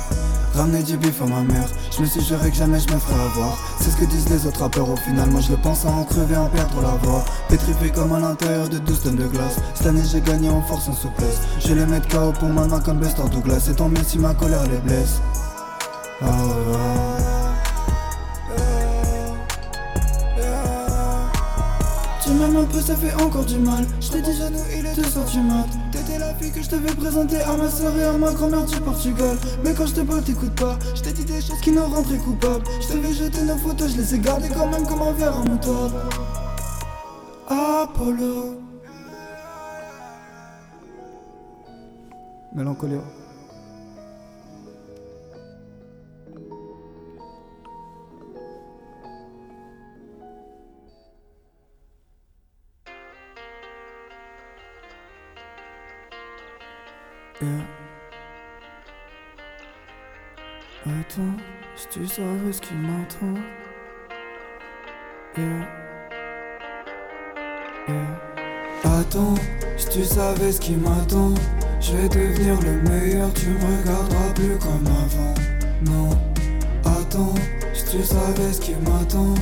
Ramener 0.54 0.84
du 0.84 0.98
bif 0.98 1.22
à 1.22 1.26
ma 1.26 1.42
mère, 1.42 1.68
je 1.96 2.02
me 2.02 2.06
suis 2.06 2.22
juré 2.22 2.50
que 2.50 2.56
jamais 2.58 2.80
je 2.80 2.94
me 2.94 3.00
ferais 3.00 3.22
avoir. 3.22 3.58
C'est 3.80 3.92
ce 3.92 3.98
que 3.98 4.06
disent 4.06 4.30
les 4.30 4.46
autres 4.46 4.62
rappeurs 4.62 4.90
au 4.90 4.96
final. 4.98 5.30
Moi 5.30 5.42
je 5.42 5.52
le 5.52 5.58
pense 5.58 5.86
à 5.86 5.90
en 5.90 6.04
crever, 6.04 6.36
en 6.36 6.48
perdre 6.48 6.82
la 6.82 6.96
voix. 7.04 7.24
Pétrifié 7.48 7.90
comme 7.92 8.12
à 8.14 8.20
l'intérieur 8.20 8.68
de 8.68 8.80
12 8.80 9.02
tonnes 9.02 9.16
de 9.16 9.28
glace. 9.28 9.58
Cette 9.76 9.88
année 9.88 10.02
j'ai 10.12 10.22
gagné 10.22 10.50
en 10.50 10.62
force, 10.62 10.90
en 10.90 10.94
souplesse. 10.94 11.40
Je 11.60 11.74
les 11.74 11.86
mettre 11.86 12.08
KO 12.08 12.32
pour 12.34 12.50
ma 12.50 12.66
main 12.66 12.80
comme 12.80 13.00
Bestor 13.00 13.30
Douglas. 13.30 13.68
Et 13.70 13.76
tant 13.76 13.90
mieux 13.90 14.04
si 14.06 14.18
ma 14.18 14.34
colère 14.34 14.64
les 14.64 14.78
blesse. 14.78 15.22
Ah, 16.22 16.28
Tu 22.24 22.36
m'aimes 22.36 22.58
un 22.58 22.66
peu, 22.66 22.82
ça 22.82 22.96
fait 22.96 23.14
encore 23.24 23.46
du 23.46 23.58
mal. 23.58 23.86
Je 24.02 24.10
t'ai 24.10 24.22
déjà 24.22 24.50
nous, 24.50 24.60
il 24.78 24.86
est 24.86 24.94
2h 24.94 25.32
du 25.32 25.40
mat. 25.40 25.89
Que 26.40 26.64
je 26.64 26.70
devais 26.70 26.96
présenter 26.96 27.36
à 27.42 27.58
ma 27.58 27.70
soeur 27.70 27.96
et 27.98 28.04
à 28.04 28.14
ma 28.14 28.32
grand-mère 28.32 28.66
du 28.66 28.80
Portugal. 28.80 29.38
Mais 29.64 29.74
quand 29.74 29.86
je 29.86 29.96
te 29.96 30.02
parle, 30.02 30.24
t'écoutes 30.24 30.56
pas. 30.56 30.80
Je 30.96 31.02
t'ai 31.02 31.12
dit 31.12 31.26
des 31.26 31.42
choses 31.42 31.60
qui 31.62 31.72
nous 31.72 31.84
rendraient 31.84 32.18
coupables. 32.18 32.64
Je 32.82 32.94
devais 32.96 33.14
jeter 33.14 33.42
nos 33.44 33.58
photos, 33.58 33.92
je 33.92 33.98
les 33.98 34.16
ai 34.16 34.20
gardées 34.20 34.48
quand 34.48 34.68
même 34.68 34.88
comme 34.88 35.02
un 35.02 35.12
verre 35.12 35.38
en 35.38 35.44
moutarde. 35.44 35.94
Apollo. 37.50 38.62
Mélancolia. 42.56 43.02
Attends, 61.10 61.38
si 61.76 61.88
tu 61.88 62.06
savais 62.06 62.54
ce 62.54 62.62
qui 62.62 62.74
m'attend. 62.76 63.42
Yeah. 65.36 65.68
Yeah. 67.88 69.00
Attends, 69.00 69.34
si 69.76 69.90
tu 69.90 70.04
savais 70.04 70.52
ce 70.52 70.62
qui 70.62 70.76
m'attend. 70.76 71.34
Je 71.82 71.96
vais 71.96 72.10
devenir 72.10 72.60
le 72.62 72.82
meilleur, 72.88 73.34
tu 73.34 73.48
me 73.48 73.80
regarderas 73.80 74.34
plus 74.36 74.58
comme 74.60 74.86
avant. 74.86 75.34
Non, 75.84 76.10
attends, 76.86 77.34
si 77.74 77.86
tu 77.86 78.04
savais 78.04 78.54
ce 78.54 78.62
qui 78.62 78.76
m'attend. 78.76 79.34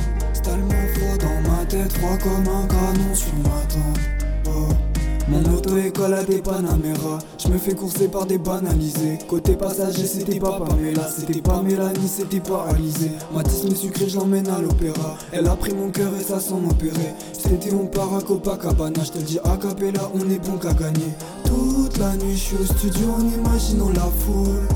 Tellement 0.42 0.86
froid 0.94 1.18
dans 1.18 1.50
ma 1.50 1.66
tête, 1.66 1.92
froid 1.98 2.16
comme 2.16 2.48
un 2.48 2.66
canon 2.66 3.14
sur 3.14 3.34
ma 3.40 3.60
tempe. 3.68 3.98
Oh. 4.46 4.87
Mon 5.30 5.44
auto-école 5.54 6.14
a 6.14 6.24
des 6.24 6.38
Panamera 6.38 7.18
Je 7.38 7.48
me 7.48 7.58
fais 7.58 7.74
courser 7.74 8.08
par 8.08 8.24
des 8.24 8.38
banalisés. 8.38 9.18
Côté 9.28 9.56
passager 9.56 10.06
c'était 10.06 10.40
pas 10.40 10.58
Pamela 10.58 11.06
C'était 11.10 11.42
pas 11.42 11.60
Mélanie, 11.60 12.08
c'était 12.08 12.40
pas 12.40 12.66
Alizé. 12.70 13.10
Matisse 13.34 13.64
me 13.64 13.74
sucré, 13.74 14.08
je 14.08 14.18
à 14.18 14.60
l'opéra. 14.62 15.16
Elle 15.32 15.46
a 15.46 15.54
pris 15.56 15.74
mon 15.74 15.90
cœur 15.90 16.10
et 16.18 16.22
ça 16.22 16.40
s'en 16.40 16.64
opérait 16.64 17.14
C'était 17.32 17.74
on 17.74 17.86
part 17.86 18.14
à 18.14 18.20
Je 18.20 19.12
te 19.12 19.18
dis 19.18 19.38
a 19.44 19.56
cappella, 19.58 20.10
on 20.14 20.30
est 20.30 20.38
bon 20.38 20.56
qu'à 20.56 20.72
gagner. 20.72 21.12
Toute 21.44 21.98
la 21.98 22.16
nuit 22.16 22.32
je 22.32 22.44
suis 22.44 22.56
au 22.56 22.64
studio 22.64 23.08
en 23.18 23.20
imaginant 23.20 23.90
la 23.90 24.00
foule. 24.00 24.66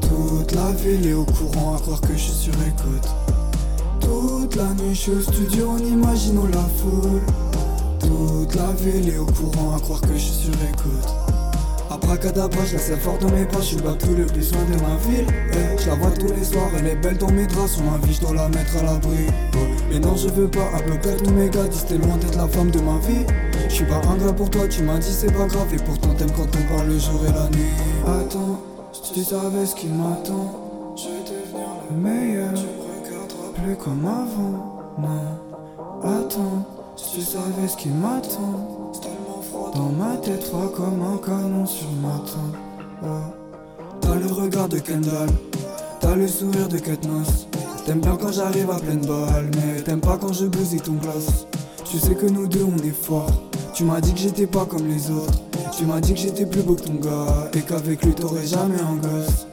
Toute 0.00 0.52
la 0.52 0.72
ville 0.72 1.06
est 1.06 1.14
au 1.14 1.24
courant 1.24 1.76
à 1.76 1.78
croire 1.78 2.00
que 2.00 2.12
je 2.12 2.18
suis 2.18 2.32
sur 2.32 2.54
écoute. 2.54 3.08
Toute 4.00 4.56
la 4.56 4.74
nuit 4.74 4.94
je 4.94 5.00
suis 5.00 5.12
au 5.12 5.20
studio 5.20 5.70
en 5.70 5.78
imaginant 5.78 6.46
la 6.46 6.62
foule 6.76 7.45
toute 8.06 8.54
la 8.54 8.72
ville 8.72 9.08
est 9.08 9.18
au 9.18 9.26
courant 9.26 9.76
à 9.76 9.80
croire 9.80 10.00
que 10.00 10.14
je 10.14 10.18
suis 10.18 10.44
sur 10.44 10.54
écoute. 10.54 11.08
Abracadabra, 11.90 12.64
je 12.64 12.74
la 12.74 12.78
sais 12.78 12.96
fort 12.96 13.18
dans 13.18 13.30
mes 13.30 13.44
pas, 13.44 13.60
je 13.60 13.66
suis 13.66 13.76
tout 13.76 14.14
le 14.16 14.24
loin 14.24 14.64
de 14.64 14.80
ma 14.82 14.96
ville. 15.08 15.26
Eh, 15.52 15.80
Je 15.80 15.88
la 15.88 15.94
vois 15.94 16.10
tous 16.10 16.32
les 16.32 16.44
soirs, 16.44 16.70
elle 16.78 16.86
est 16.88 16.96
belle 16.96 17.16
dans 17.16 17.30
mes 17.30 17.46
draps 17.46 17.72
Sur 17.72 17.84
ma 17.84 17.98
vie, 17.98 18.12
je 18.12 18.20
dois 18.20 18.34
la 18.34 18.48
mettre 18.48 18.76
à 18.78 18.82
l'abri. 18.82 19.26
Oh, 19.54 19.58
Mais 19.90 19.98
non, 19.98 20.16
je 20.16 20.28
veux 20.28 20.48
pas, 20.48 20.68
à 20.74 20.82
peu 20.82 20.98
près 20.98 21.16
tous 21.16 21.30
mes 21.30 21.48
gars 21.48 21.64
disent 21.64 21.86
t'es 21.86 21.98
loin 21.98 22.16
d'être 22.16 22.36
la 22.36 22.48
femme 22.48 22.70
de 22.70 22.80
ma 22.80 22.98
vie. 22.98 23.24
Je 23.68 23.74
suis 23.74 23.84
pas 23.84 24.00
ingrat 24.12 24.32
pour 24.32 24.50
toi, 24.50 24.66
tu 24.68 24.82
m'as 24.82 24.98
dit 24.98 25.12
c'est 25.12 25.32
pas 25.32 25.46
grave 25.46 25.72
Et 25.72 25.82
pourtant 25.82 26.14
t'aimes 26.14 26.32
quand 26.32 26.48
on 26.56 26.74
parle 26.74 26.88
le 26.88 26.98
jour 26.98 27.20
et 27.28 27.32
la 27.32 27.48
nuit. 27.56 27.70
Attends, 28.06 28.60
si 28.92 29.12
tu 29.12 29.24
savais 29.24 29.64
ce 29.64 29.74
qui 29.74 29.86
m'attend 29.88 30.94
Je 30.96 31.04
vais 31.04 31.22
devenir 31.22 31.68
le 31.90 31.96
meilleur. 31.96 32.54
Tu 32.54 32.62
me 32.62 33.10
regarderas 33.10 33.62
plus 33.62 33.76
comme 33.76 34.04
avant, 34.04 34.82
non. 34.98 35.38
Attends 36.02 36.75
si 36.96 37.10
tu 37.10 37.20
savais 37.20 37.68
ce 37.68 37.76
qui 37.76 37.88
m'attend, 37.88 38.92
dans 39.74 39.90
ma 39.90 40.16
tête, 40.16 40.44
froid 40.44 40.72
comme 40.74 41.02
un 41.02 41.18
canon 41.18 41.66
sur 41.66 41.90
ma 42.02 42.18
tempe. 42.18 42.56
Oh. 43.02 43.06
T'as 44.00 44.14
le 44.14 44.26
regard 44.26 44.68
de 44.68 44.78
Kendall, 44.78 45.28
t'as 46.00 46.14
le 46.14 46.26
sourire 46.26 46.68
de 46.68 46.78
Katniss. 46.78 47.46
T'aimes 47.84 48.00
bien 48.00 48.16
quand 48.16 48.32
j'arrive 48.32 48.70
à 48.70 48.76
pleine 48.76 49.04
balle, 49.04 49.50
mais 49.56 49.82
t'aimes 49.82 50.00
pas 50.00 50.16
quand 50.18 50.32
je 50.32 50.46
bousille 50.46 50.80
ton 50.80 50.94
glace. 50.94 51.46
Tu 51.84 51.98
sais 51.98 52.14
que 52.14 52.26
nous 52.26 52.48
deux 52.48 52.64
on 52.64 52.82
est 52.82 52.90
forts. 52.90 53.42
Tu 53.74 53.84
m'as 53.84 54.00
dit 54.00 54.12
que 54.12 54.20
j'étais 54.20 54.46
pas 54.46 54.64
comme 54.64 54.88
les 54.88 55.10
autres. 55.10 55.34
Tu 55.76 55.84
m'as 55.84 56.00
dit 56.00 56.14
que 56.14 56.20
j'étais 56.20 56.46
plus 56.46 56.62
beau 56.62 56.74
que 56.74 56.82
ton 56.82 56.94
gars 56.94 57.50
et 57.52 57.60
qu'avec 57.60 58.04
lui 58.04 58.14
t'aurais 58.14 58.46
jamais 58.46 58.80
un 58.80 58.96
gosse. 58.96 59.46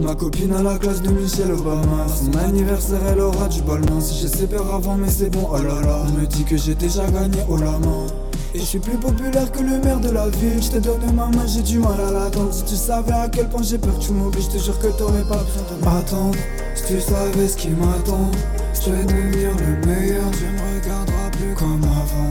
Ma 0.00 0.14
copine 0.14 0.52
à 0.52 0.62
la 0.62 0.78
classe 0.78 1.00
de 1.00 1.10
Michelle 1.10 1.52
Obama. 1.52 2.06
Son 2.08 2.38
anniversaire 2.38 3.00
elle 3.10 3.20
aura 3.20 3.48
du 3.48 3.62
balmain 3.62 4.00
Si 4.00 4.22
je 4.22 4.26
sais 4.28 4.46
peur 4.46 4.74
avant 4.74 4.96
mais 4.96 5.08
c'est 5.08 5.30
bon 5.30 5.48
oh 5.50 5.56
là 5.56 5.80
là. 5.80 6.02
On 6.06 6.20
me 6.20 6.26
dit 6.26 6.44
que 6.44 6.56
j'ai 6.56 6.74
déjà 6.74 7.06
gagné 7.06 7.38
oh 7.48 7.56
la 7.56 7.72
main. 7.78 8.06
Et 8.54 8.58
je 8.58 8.64
suis 8.64 8.78
plus 8.78 8.98
populaire 8.98 9.50
que 9.50 9.60
le 9.60 9.78
maire 9.78 10.00
de 10.00 10.10
la 10.10 10.28
ville. 10.28 10.62
Je 10.62 10.70
te 10.70 10.78
donne 10.78 11.00
ma 11.14 11.26
main, 11.26 11.46
j'ai 11.46 11.62
du 11.62 11.78
mal 11.78 11.98
à 12.00 12.10
l'attendre. 12.10 12.52
Si 12.52 12.64
tu 12.64 12.74
savais 12.74 13.12
à 13.12 13.28
quel 13.28 13.48
point 13.48 13.62
j'ai 13.62 13.78
peur 13.78 13.98
tu 13.98 14.12
m'oublies 14.12 14.42
Je 14.42 14.58
te 14.58 14.62
jure 14.62 14.78
que 14.78 14.88
t'aurais 14.88 15.24
pas 15.24 15.42
besoin 15.42 15.64
de 15.78 15.84
m'attendre. 15.84 16.38
Si 16.74 16.94
tu 16.94 17.00
savais 17.00 17.48
ce 17.48 17.56
qui 17.56 17.70
m'attend 17.70 18.30
Je 18.74 18.90
vais 18.90 19.04
devenir 19.04 19.50
le 19.56 19.86
meilleur. 19.86 20.30
Tu 20.32 20.44
me 20.44 20.80
regarderas 20.80 21.30
plus 21.32 21.54
comme 21.54 21.82
avant. 21.84 22.30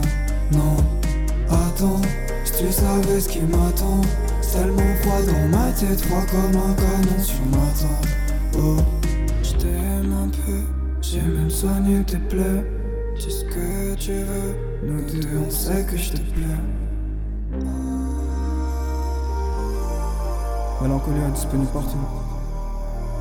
Non, 0.52 0.76
attends. 1.50 2.00
Si 2.44 2.64
tu 2.64 2.72
savais 2.72 3.20
ce 3.20 3.28
qui 3.28 3.40
m'attend 3.40 4.00
Tellement 4.56 4.94
froid 5.02 5.20
dans 5.20 5.48
ma 5.58 5.70
tête, 5.72 6.00
froid 6.00 6.24
comme 6.30 6.56
un 6.58 6.74
canon 6.74 7.22
sur 7.22 7.44
ma 7.50 7.66
tempe. 7.76 8.06
Oh, 8.58 8.76
je 9.42 9.52
t'aime 9.52 10.14
un 10.24 10.28
peu, 10.28 10.60
j'ai 11.02 11.20
même 11.20 11.50
soigné 11.50 12.02
tes 12.04 12.16
plaies. 12.16 12.64
Dis 13.18 13.30
ce 13.30 13.44
que 13.44 13.94
tu 13.96 14.12
veux, 14.12 14.56
nous 14.82 15.02
deux 15.20 15.28
on 15.46 15.50
sait 15.50 15.84
que 15.84 15.98
je 15.98 16.12
te 16.12 16.16
plais. 16.16 16.60
Mélancolie 20.80 21.20
est 21.28 21.32
disponible 21.32 21.70
partout. 21.74 21.98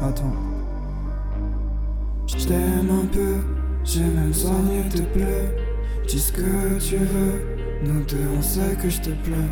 Attends. 0.07 0.35
Je 2.27 2.47
t'aime 2.47 2.89
un 2.91 3.05
peu, 3.07 3.35
j'ai 3.83 4.05
même 4.05 4.33
soigné 4.33 4.83
tes 4.89 5.01
plaies. 5.01 5.53
Dis 6.07 6.19
ce 6.19 6.31
que 6.31 6.79
tu 6.79 6.95
veux, 6.95 7.41
nous 7.83 8.05
deux 8.05 8.25
on 8.37 8.41
sait 8.41 8.77
que 8.81 8.89
je 8.89 9.01
te 9.01 9.09
plais. 9.09 9.51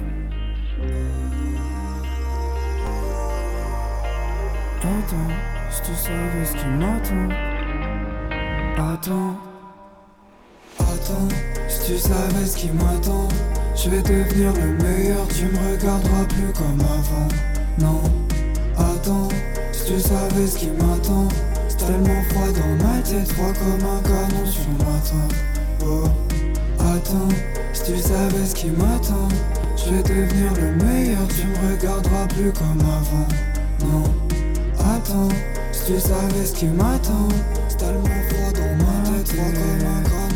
Attends, 4.84 5.15
si 5.72 5.82
tu 5.82 5.96
savais 5.96 6.46
ce 6.46 6.52
qui 6.58 6.67
m'attend. 6.67 7.30
Attends, 8.78 9.36
attends, 10.78 11.30
si 11.69 11.86
tu 11.86 11.98
savais 11.98 12.46
ce 12.46 12.58
qui 12.58 12.69
m'attend. 12.72 13.30
Je 13.78 13.89
vais 13.89 14.02
devenir 14.02 14.52
le 14.52 14.74
meilleur, 14.84 15.26
tu 15.30 15.46
me 15.46 15.72
regarderas 15.72 16.26
plus 16.26 16.52
comme 16.52 16.82
avant. 16.82 17.30
Non, 17.80 18.02
attends, 18.78 19.30
si 19.72 19.93
tu 19.93 20.00
savais 20.02 20.48
ce 20.48 20.58
qui 20.58 20.67
m'attend. 20.72 21.30
C'est 21.69 21.78
tellement 21.78 22.22
froid 22.32 22.52
dans 22.52 22.86
ma 22.86 23.00
tête, 23.04 23.32
froid 23.32 23.54
comme 23.54 23.89
un 23.89 24.02
canon 24.02 24.46
sur 24.46 24.69
ma 24.80 25.00
tempe. 25.00 25.34
Oh, 25.86 26.10
attends, 26.82 27.30
si 27.72 27.84
tu 27.86 27.98
savais 28.00 28.46
ce 28.46 28.54
qui 28.54 28.69
m'attend. 28.72 29.30
Je 29.78 29.91
vais 29.91 30.04
devenir 30.04 30.54
le 30.56 30.84
meilleur, 30.84 31.26
tu 31.30 31.48
me 31.48 31.72
regarderas 31.72 32.28
plus 32.28 32.52
comme 32.52 32.82
avant. 32.82 33.28
Non. 33.89 34.23
Attends, 34.86 35.30
si 35.72 35.93
tu 35.93 36.00
savais 36.00 36.46
ce 36.46 36.54
qui 36.54 36.65
m'attend, 36.65 37.30
c'est 37.69 37.78
tellement 37.78 38.04
froid 38.04 38.52
dans 38.52 38.76
ma 38.84 39.17
tête, 39.17 39.28
froid 39.30 39.52
comme 39.54 39.88
un 39.88 40.33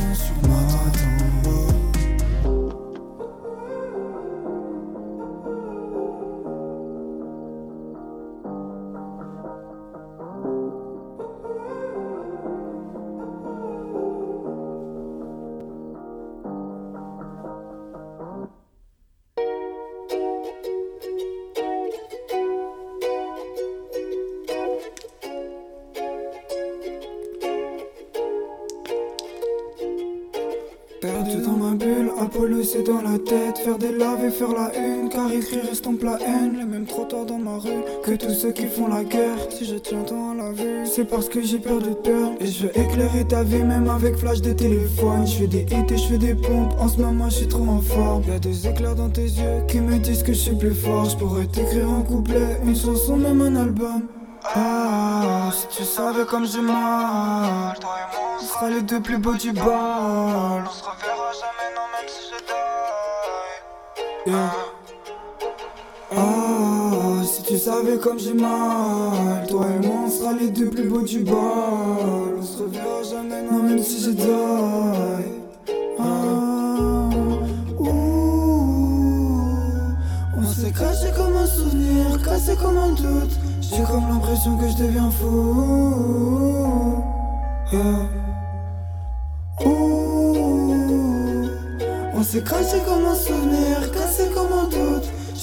et 34.27 34.31
faire 34.31 34.51
la 34.51 34.71
une 34.77 35.09
Car 35.09 35.31
écrire 35.31 35.63
estompe 35.71 36.03
la 36.03 36.17
haine. 36.21 36.57
Les 36.57 36.65
mêmes 36.65 36.85
trottoirs 36.85 37.25
dans 37.25 37.37
ma 37.37 37.57
rue 37.57 37.83
Que 38.03 38.11
tous 38.11 38.33
ceux 38.33 38.51
qui 38.51 38.67
font 38.67 38.87
la 38.87 39.03
guerre. 39.03 39.37
Si 39.49 39.65
je 39.65 39.75
tiens 39.75 40.03
tant 40.03 40.31
à 40.31 40.35
la 40.35 40.51
vue 40.51 40.85
C'est 40.85 41.05
parce 41.05 41.29
que 41.29 41.41
j'ai 41.41 41.59
peur 41.59 41.79
de 41.79 41.91
peur. 41.91 42.31
Et 42.39 42.47
je 42.47 42.63
veux 42.63 42.77
éclairer 42.77 43.25
ta 43.25 43.43
vie 43.43 43.63
même 43.63 43.89
avec 43.89 44.17
flash 44.17 44.41
de 44.41 44.53
téléphone. 44.53 45.25
Je 45.25 45.35
fais 45.37 45.47
des 45.47 45.61
hits 45.61 45.93
et 45.93 45.97
je 45.97 46.07
fais 46.07 46.17
des 46.17 46.35
pompes. 46.35 46.73
En 46.79 46.87
ce 46.87 46.99
moment 46.99 47.29
je 47.29 47.35
suis 47.35 47.47
trop 47.47 47.67
en 47.67 47.81
forme. 47.81 48.23
Y'a 48.27 48.39
des 48.39 48.67
éclairs 48.67 48.95
dans 48.95 49.09
tes 49.09 49.23
yeux 49.23 49.63
Qui 49.67 49.79
me 49.79 49.97
disent 49.97 50.23
que 50.23 50.33
je 50.33 50.39
suis 50.39 50.56
plus 50.56 50.75
fort. 50.75 51.10
Je 51.10 51.17
pourrais 51.17 51.45
t'écrire 51.45 51.89
un 51.89 52.02
couplet 52.02 52.60
Une 52.65 52.75
chanson 52.75 53.17
même 53.17 53.41
un 53.41 53.56
album. 53.56 54.04
Ah, 54.56 55.49
si 55.52 55.67
tu 55.77 55.83
savais 55.83 56.25
comme 56.25 56.45
j'ai 56.45 56.62
mal, 56.62 57.75
on 58.39 58.41
sera 58.41 58.69
les 58.69 58.81
deux 58.81 59.02
plus 59.02 59.17
beaux 59.17 59.33
du 59.33 59.52
bal. 59.52 59.65
On 59.65 60.69
se 60.69 60.83
reverra 60.83 61.31
jamais, 61.33 61.75
non, 61.75 61.81
même 61.91 62.08
si 62.08 62.29
je. 62.31 62.66
Ah, 64.30 64.52
si 67.23 67.44
tu 67.44 67.58
savais 67.58 67.98
comme 67.98 68.19
j'ai 68.19 68.34
mal, 68.34 69.46
toi 69.48 69.65
et 69.67 69.80
moi 69.86 69.96
on 70.06 70.10
sera 70.10 70.34
les 70.34 70.50
deux 70.50 70.69
plus 70.69 70.90
beaux 70.90 71.02
du 71.02 71.19
bal. 71.19 71.36
On 72.38 72.42
se 72.42 72.63
reverra 72.63 73.04
jamais, 73.10 73.42
non, 73.44 73.63
même 73.63 73.80
si 73.80 74.02
je 74.02 74.10
die. 74.12 74.28
Ah, 76.00 77.10
on 80.38 80.44
s'est 80.44 80.71
craché 80.71 81.08
comme 81.15 81.38
un 81.38 81.46
souvenir, 81.46 82.21
cassé 82.23 82.56
comme 82.56 82.78
un 82.78 82.90
doute. 82.90 83.38
J'ai 83.62 83.84
comme 83.84 84.08
l'impression 84.10 84.58
que 84.58 84.67
je 84.67 84.75
deviens 84.84 85.12
fou. 85.12 85.28
Ouh. 89.65 89.98
On 92.19 92.23
s'est 92.23 92.42
craché 92.42 92.80
comme 92.86 93.06
un 93.06 93.15
souvenir, 93.15 93.92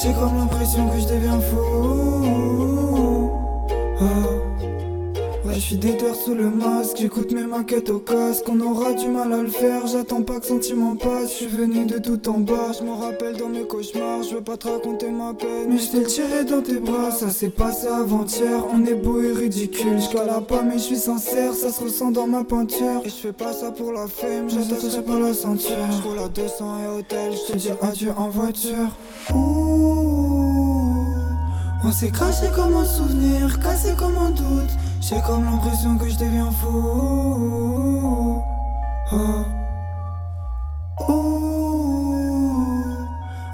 J'ai 0.04 0.12
comme 0.12 0.36
l'impression 0.36 0.86
que 0.90 1.00
je 1.00 1.06
deviens 1.06 1.40
fou. 1.40 1.64
Je 5.54 5.60
suis 5.60 5.76
déter 5.76 6.12
sous 6.14 6.34
le 6.34 6.50
masque. 6.50 6.96
J'écoute 6.98 7.30
mes 7.30 7.44
maquettes 7.44 7.88
au 7.88 8.00
casque. 8.00 8.44
On 8.48 8.58
aura 8.58 8.92
du 8.92 9.06
mal 9.06 9.32
à 9.32 9.40
le 9.40 9.48
faire. 9.48 9.86
J'attends 9.86 10.22
pas 10.22 10.40
que 10.40 10.46
sentiment 10.46 10.96
passe. 10.96 11.30
Je 11.30 11.34
suis 11.34 11.46
venu 11.46 11.86
de 11.86 11.98
tout 11.98 12.28
en 12.28 12.38
bas. 12.38 12.72
Je 12.76 12.84
me 12.84 12.92
rappelle 12.92 13.36
dans 13.36 13.48
mes 13.48 13.62
cauchemars. 13.62 14.24
Je 14.24 14.34
veux 14.34 14.40
pas 14.40 14.56
te 14.56 14.66
raconter 14.66 15.10
ma 15.10 15.32
peine. 15.32 15.68
Mais 15.68 15.78
je 15.78 15.92
t'ai 15.92 16.02
tiré 16.02 16.44
dans 16.44 16.60
tes 16.60 16.80
bras. 16.80 17.12
Ça 17.12 17.30
s'est 17.30 17.50
passé 17.50 17.86
avant-hier. 17.86 18.64
On 18.72 18.84
est 18.84 18.94
beau 18.94 19.22
et 19.22 19.32
ridicule. 19.32 20.00
Je 20.00 20.40
pas, 20.40 20.62
mais 20.62 20.74
je 20.74 20.82
suis 20.82 20.96
sincère. 20.96 21.54
Ça 21.54 21.70
se 21.70 21.84
ressent 21.84 22.10
dans 22.10 22.26
ma 22.26 22.42
peinture. 22.42 23.02
Et 23.04 23.08
je 23.08 23.14
fais 23.14 23.32
pas 23.32 23.52
ça 23.52 23.70
pour 23.70 23.92
la 23.92 24.08
fame. 24.08 24.50
Je 24.50 24.56
t'attache 24.56 25.00
pas 25.02 25.20
la 25.20 25.34
ceinture. 25.34 25.76
Je 25.92 26.08
roule 26.08 26.18
à 26.18 26.28
200 26.28 26.78
et 26.82 26.98
hôtel. 26.98 27.32
Je 27.32 27.52
te 27.52 27.58
dis 27.58 27.70
adieu 27.80 28.12
en 28.16 28.28
voiture. 28.28 28.90
Ouh. 29.32 29.84
On 31.86 31.92
s'est 31.92 32.10
craché 32.10 32.46
comme 32.56 32.74
un 32.74 32.84
souvenir, 32.84 33.60
cassé 33.60 33.90
comme 33.96 34.16
un 34.16 34.30
doute. 34.30 34.70
J'ai 35.06 35.20
comme 35.20 35.44
l'impression 35.44 35.98
que 35.98 36.08
je 36.08 36.16
deviens 36.16 36.50
fou. 36.50 38.40
Oh. 39.12 39.44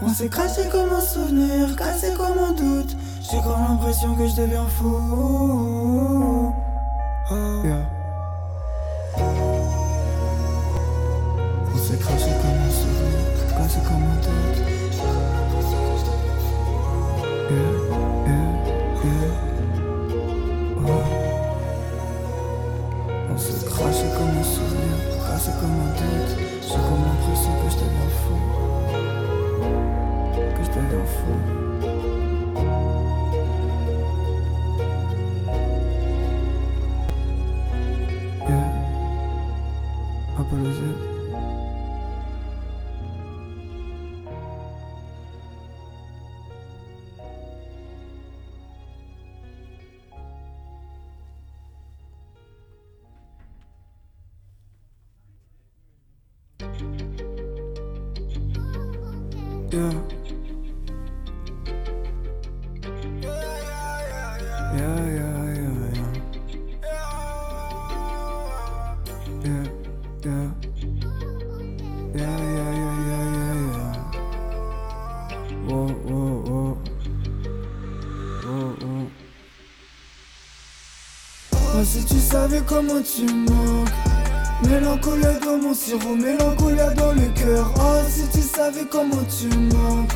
On 0.01 0.09
s'est 0.15 0.29
craché 0.29 0.69
comme 0.71 0.93
un 0.93 1.01
souvenir, 1.01 1.75
cassé 1.75 2.15
comme 2.17 2.39
un 2.39 2.53
doute. 2.53 2.97
J'ai 3.21 3.41
comme 3.41 3.65
l'impression 3.69 4.15
que 4.15 4.29
je 4.29 4.37
deviens 4.37 4.67
fou. 4.67 6.55
Oh. 7.33 7.35
On 11.75 11.79
s'est 11.79 11.99
craché 11.99 12.31
comme 12.43 12.60
On 23.33 23.39
se 23.39 23.65
crache 23.65 24.03
comme 24.19 24.39
un 24.39 24.43
souvenir, 24.43 24.97
cassé 25.27 25.51
comme 25.61 25.79
un 25.81 25.93
tête. 25.93 26.37
J'ai 26.63 26.75
comme 26.75 27.05
l'impression 27.07 27.53
que 27.63 27.71
je 27.71 27.77
deviens 27.77 28.11
fou. 28.23 28.37
Que 30.57 30.65
je 30.65 30.71
deviens 30.71 31.05
fou. 31.05 31.60
Comment 82.67 83.03
tu 83.03 83.25
manques? 83.25 83.89
Mélancolia 84.69 85.33
dans 85.45 85.59
mon 85.59 85.75
sirop, 85.75 86.15
mélancolia 86.17 86.91
dans 86.91 87.13
le 87.13 87.29
cœur. 87.35 87.73
Oh 87.77 88.07
si 88.09 88.23
tu 88.33 88.43
savais 88.43 88.85
comment 88.91 89.25
tu 89.39 89.49
manques. 89.57 90.13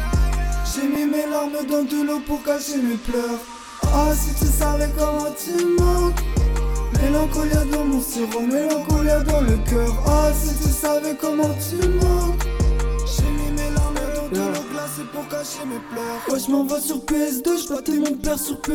J'ai 0.75 0.89
mis 0.89 1.07
mes 1.07 1.27
larmes 1.31 1.67
dans 1.69 1.83
de 1.85 2.07
l'eau 2.07 2.21
pour 2.27 2.43
cacher 2.43 2.77
mes 2.77 2.97
pleurs. 2.97 3.41
Oh 3.85 4.13
si 4.15 4.35
tu 4.35 4.51
savais 4.51 4.91
comment 4.97 5.33
tu 5.37 5.65
manques. 5.81 6.21
Mélancolia 7.01 7.65
dans 7.73 7.85
mon 7.85 8.01
sirop, 8.01 8.41
mélancolia 8.41 9.21
dans 9.21 9.41
le 9.41 9.57
cœur. 9.69 9.95
Oh 10.07 10.33
si 10.35 10.55
tu 10.63 10.71
savais 10.71 11.17
comment 11.21 11.55
tu 11.71 11.89
manques 11.89 12.44
pour 15.15 15.29
cacher 15.29 15.65
mes 15.67 15.79
pleurs. 15.91 16.29
Ouais, 16.29 16.39
je 16.45 16.51
m'en 16.51 16.65
vais 16.65 16.81
sur 16.81 16.99
PS2, 16.99 17.47
je 17.57 18.01
mon 18.01 18.17
père 18.17 18.39
sur 18.39 18.61
PES. 18.61 18.75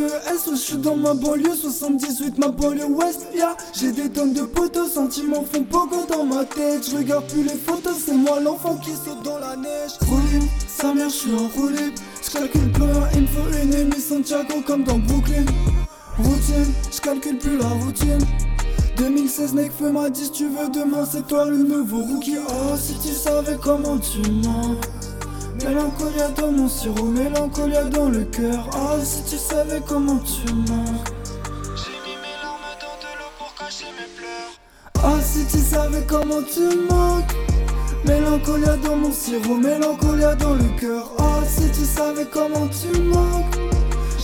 je 0.51 0.55
suis 0.55 0.77
dans 0.77 0.95
ma 0.95 1.13
banlieue, 1.13 1.53
78, 1.53 2.37
ma 2.37 2.47
banlieue 2.47 2.85
ouest. 2.85 3.27
Yeah, 3.35 3.55
j'ai 3.77 3.91
des 3.91 4.09
tonnes 4.09 4.33
de 4.33 4.43
potos, 4.43 4.93
sentiments 4.93 5.43
font 5.43 5.63
pogo 5.63 6.05
dans 6.07 6.25
ma 6.25 6.45
tête. 6.45 6.89
Je 6.89 6.97
regarde 6.97 7.27
plus 7.27 7.43
les 7.43 7.55
photos, 7.55 7.95
c'est 8.05 8.13
moi 8.13 8.39
l'enfant 8.39 8.77
qui 8.77 8.91
saute 8.91 9.21
dans 9.23 9.37
la 9.37 9.55
neige. 9.55 9.91
Roulé, 10.07 10.45
sa 10.67 10.93
mère, 10.93 11.09
je 11.09 11.15
suis 11.15 11.33
enroulé. 11.33 11.93
Je 12.23 12.31
calcule 12.31 12.71
plus 12.71 12.83
il 13.15 13.21
me 13.21 13.27
faut 13.27 13.61
une 13.61 13.73
émission 13.73 14.17
Santiago 14.17 14.61
comme 14.65 14.83
dans 14.83 14.99
Brooklyn. 14.99 15.45
Routine, 16.17 16.73
je 16.91 17.01
calcule 17.01 17.37
plus 17.37 17.57
la 17.57 17.67
routine. 17.67 18.25
2016, 18.97 19.53
mec, 19.53 19.71
fais-moi 19.71 20.09
10, 20.09 20.31
tu 20.31 20.47
veux 20.47 20.69
demain, 20.69 21.05
c'est 21.09 21.25
toi 21.27 21.45
le 21.45 21.57
nouveau 21.57 22.01
rookie. 22.01 22.37
Oh, 22.49 22.75
si 22.75 22.93
tu 22.99 23.13
savais 23.13 23.57
comment 23.61 23.97
tu 23.97 24.19
mens. 24.31 24.75
Mélancolia 25.65 26.29
dans 26.29 26.51
mon 26.51 26.67
sirop, 26.69 27.03
mélancolia 27.03 27.83
dans 27.85 28.09
le 28.09 28.23
cœur. 28.23 28.69
Oh, 28.73 28.97
si 29.03 29.23
tu 29.23 29.37
savais 29.37 29.81
comment 29.87 30.19
tu 30.19 30.53
manques. 30.53 31.09
J'ai 31.75 31.97
mis 32.05 32.15
mes 32.15 32.35
larmes 32.41 32.75
dans 32.79 32.97
de 32.97 33.11
l'eau 33.17 33.31
pour 33.37 33.53
cacher 33.55 33.85
mes 33.97 34.07
pleurs. 34.17 35.03
Oh, 35.03 35.19
si 35.21 35.45
tu 35.45 35.57
savais 35.57 36.05
comment 36.07 36.41
tu 36.41 36.61
manques. 36.89 37.35
Mélancolia 38.05 38.77
dans 38.77 38.95
mon 38.95 39.11
sirop, 39.11 39.55
mélancolia 39.55 40.35
dans 40.35 40.53
le 40.53 40.79
cœur. 40.79 41.11
Oh, 41.19 41.43
si 41.45 41.69
tu 41.71 41.85
savais 41.85 42.25
comment 42.31 42.67
tu 42.67 42.99
manques. 43.01 43.68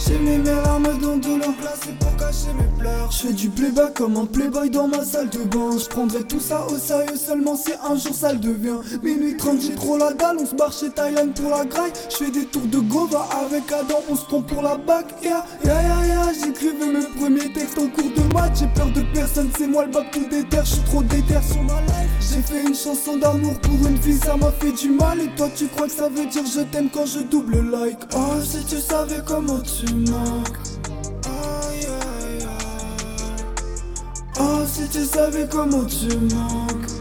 J'ai 0.07 0.19
mis 0.19 0.37
mes 0.37 0.43
larmes 0.43 0.99
dans 1.01 1.17
de 1.17 1.59
glacée 1.59 1.95
pour 1.99 2.15
cacher 2.17 2.53
mes 2.57 2.79
pleurs. 2.79 3.09
Je 3.11 3.27
fais 3.27 3.33
du 3.33 3.49
playback 3.49 3.95
comme 3.95 4.17
un 4.17 4.25
playboy 4.25 4.69
dans 4.69 4.87
ma 4.87 5.03
salle 5.03 5.29
de 5.29 5.39
bain. 5.39 5.77
Je 5.79 5.87
prendrai 5.87 6.23
tout 6.23 6.39
ça 6.39 6.63
au 6.69 6.77
sérieux 6.77 7.15
seulement 7.15 7.55
si 7.55 7.71
un 7.83 7.95
jour 7.95 8.13
ça 8.13 8.33
le 8.33 8.37
devient. 8.39 8.77
Minuit 9.01 9.35
30, 9.35 9.61
j'ai 9.61 9.73
trop 9.73 9.97
la 9.97 10.13
dalle. 10.13 10.37
On 10.39 10.45
se 10.45 10.53
barre 10.53 10.71
chez 10.71 10.91
Thailand 10.91 11.33
pour 11.33 11.49
la 11.49 11.65
graille. 11.65 11.91
Je 12.09 12.17
fais 12.17 12.29
des 12.29 12.45
tours 12.45 12.67
de 12.67 12.79
Gova 12.79 13.27
avec 13.45 13.71
Adam. 13.71 13.99
On 14.07 14.15
se 14.15 14.25
prend 14.25 14.41
pour 14.41 14.61
la 14.61 14.77
bac. 14.77 15.07
Yeah, 15.23 15.43
yeah, 15.63 15.81
yeah, 15.81 16.05
yeah. 16.05 16.33
J'écrivais 16.33 16.85
mes 16.85 17.05
premiers 17.19 17.51
textes 17.51 17.79
en 17.79 17.87
cours 17.87 18.11
de 18.15 18.33
maths. 18.33 18.59
J'ai 18.59 18.67
peur 18.67 18.91
de 18.91 19.01
personne, 19.11 19.49
c'est 19.57 19.67
moi 19.67 19.85
le 19.85 19.91
bac 19.91 20.11
tout 20.11 20.27
déter. 20.29 20.59
Je 20.63 20.69
suis 20.69 20.83
trop 20.83 21.01
déter 21.01 21.41
sur 21.51 21.63
ma 21.63 21.81
life. 21.81 22.05
J'ai 22.19 22.41
fait 22.41 22.61
une 22.61 22.75
chanson 22.75 23.17
d'amour 23.17 23.53
pour 23.59 23.87
une 23.87 23.97
fille, 23.97 24.17
ça 24.17 24.35
m'a 24.35 24.51
fait 24.51 24.71
du 24.71 24.89
mal. 24.89 25.19
Et 25.21 25.29
toi, 25.35 25.49
tu 25.55 25.67
crois 25.67 25.87
que 25.87 25.93
ça 25.93 26.09
veut 26.09 26.25
dire 26.25 26.43
je 26.45 26.61
t'aime 26.61 26.89
quand 26.93 27.05
je 27.05 27.19
double 27.19 27.71
like? 27.71 27.99
Oh, 28.15 28.41
si 28.43 28.63
tu 28.65 28.79
savais 28.81 29.21
comment 29.25 29.59
tu 29.59 29.94
Oh, 34.37 34.65
si 34.67 34.89
tu 34.89 35.05
savais 35.05 35.47
comment 35.49 35.85
tu 35.85 36.17
manques. 36.17 36.91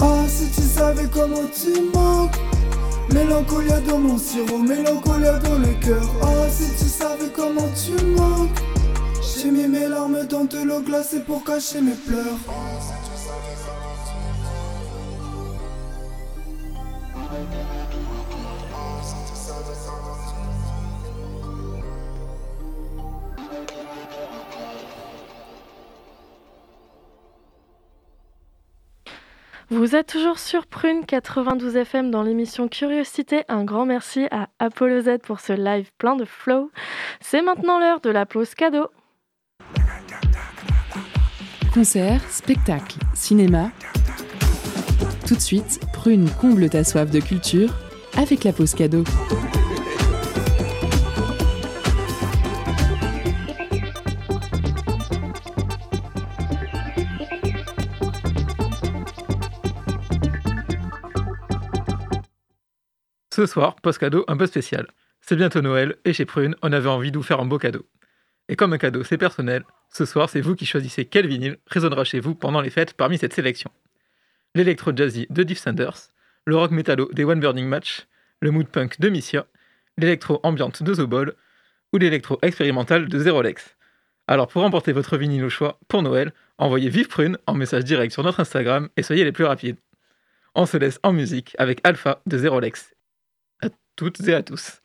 Oh, 0.00 0.04
si 0.26 0.50
tu 0.50 0.62
savais 0.62 1.06
comment 1.12 1.44
tu 1.54 1.82
manques. 1.94 2.36
Mélancolia 3.12 3.80
dans 3.80 3.98
mon 3.98 4.16
sirop, 4.16 4.58
mélancolia 4.58 5.38
dans 5.38 5.58
le 5.58 5.74
cœur. 5.84 6.10
Oh, 6.22 6.46
si 6.50 6.70
tu 6.82 6.88
savais 6.88 7.30
comment 7.34 7.68
tu 7.74 7.92
manques. 8.06 8.62
J'ai 9.20 9.50
mis 9.50 9.68
mes 9.68 9.86
larmes 9.86 10.24
dans 10.26 10.44
de 10.44 10.62
l'eau 10.62 10.80
glacée 10.80 11.20
pour 11.20 11.44
cacher 11.44 11.82
mes 11.82 11.92
pleurs. 11.92 12.38
Vous 29.68 29.96
êtes 29.96 30.06
toujours 30.06 30.38
sur 30.38 30.64
Prune 30.68 31.04
92 31.04 31.74
FM 31.74 32.12
dans 32.12 32.22
l'émission 32.22 32.68
Curiosité. 32.68 33.42
Un 33.48 33.64
grand 33.64 33.84
merci 33.84 34.28
à 34.30 34.48
Apollo 34.60 35.00
Z 35.00 35.18
pour 35.24 35.40
ce 35.40 35.52
live 35.52 35.90
plein 35.98 36.14
de 36.14 36.24
flow. 36.24 36.70
C'est 37.20 37.42
maintenant 37.42 37.80
l'heure 37.80 38.00
de 38.00 38.10
la 38.10 38.26
pause 38.26 38.54
cadeau. 38.54 38.86
Concert, 41.74 42.20
spectacle, 42.30 42.98
cinéma. 43.12 43.72
Tout 45.26 45.34
de 45.34 45.40
suite, 45.40 45.80
Prune 45.92 46.30
comble 46.40 46.70
ta 46.70 46.84
soif 46.84 47.10
de 47.10 47.18
culture 47.18 47.74
avec 48.16 48.44
la 48.44 48.52
pause 48.52 48.72
cadeau. 48.72 49.02
Ce 63.36 63.44
soir, 63.44 63.76
post 63.82 63.98
cadeau 63.98 64.24
un 64.28 64.36
peu 64.38 64.46
spécial. 64.46 64.86
C'est 65.20 65.36
bientôt 65.36 65.60
Noël 65.60 65.96
et 66.06 66.14
chez 66.14 66.24
Prune, 66.24 66.56
on 66.62 66.72
avait 66.72 66.88
envie 66.88 67.12
de 67.12 67.18
vous 67.18 67.22
faire 67.22 67.38
un 67.38 67.44
beau 67.44 67.58
cadeau. 67.58 67.86
Et 68.48 68.56
comme 68.56 68.72
un 68.72 68.78
cadeau, 68.78 69.04
c'est 69.04 69.18
personnel, 69.18 69.62
ce 69.92 70.06
soir, 70.06 70.30
c'est 70.30 70.40
vous 70.40 70.54
qui 70.54 70.64
choisissez 70.64 71.04
quel 71.04 71.26
vinyle 71.26 71.58
résonnera 71.66 72.04
chez 72.04 72.18
vous 72.18 72.34
pendant 72.34 72.62
les 72.62 72.70
fêtes 72.70 72.94
parmi 72.94 73.18
cette 73.18 73.34
sélection. 73.34 73.70
L'électro 74.54 74.96
jazzy 74.96 75.26
de 75.28 75.42
Div 75.42 75.58
Sanders, 75.58 75.98
le 76.46 76.56
rock 76.56 76.70
métallo 76.70 77.10
des 77.12 77.24
One 77.24 77.38
Burning 77.38 77.66
Match, 77.66 78.06
le 78.40 78.52
mood 78.52 78.68
punk 78.68 78.98
de 79.00 79.10
Missia, 79.10 79.44
l'électro 79.98 80.40
ambiante 80.42 80.82
de 80.82 80.94
Zobol 80.94 81.34
ou 81.92 81.98
l'électro 81.98 82.38
expérimental 82.40 83.06
de 83.06 83.18
Zerolex. 83.18 83.76
Alors 84.28 84.48
pour 84.48 84.62
remporter 84.62 84.92
votre 84.92 85.18
vinyle 85.18 85.44
au 85.44 85.50
choix 85.50 85.78
pour 85.88 86.00
Noël, 86.00 86.32
envoyez 86.56 86.88
Vive 86.88 87.08
Prune 87.08 87.36
en 87.46 87.52
message 87.52 87.84
direct 87.84 88.14
sur 88.14 88.22
notre 88.22 88.40
Instagram 88.40 88.88
et 88.96 89.02
soyez 89.02 89.24
les 89.24 89.32
plus 89.32 89.44
rapides. 89.44 89.76
On 90.54 90.64
se 90.64 90.78
laisse 90.78 90.98
en 91.02 91.12
musique 91.12 91.54
avec 91.58 91.82
Alpha 91.84 92.22
de 92.24 92.38
Zerolex. 92.38 92.95
Toutes 93.96 94.20
et 94.28 94.34
à 94.34 94.42
tous. 94.42 94.82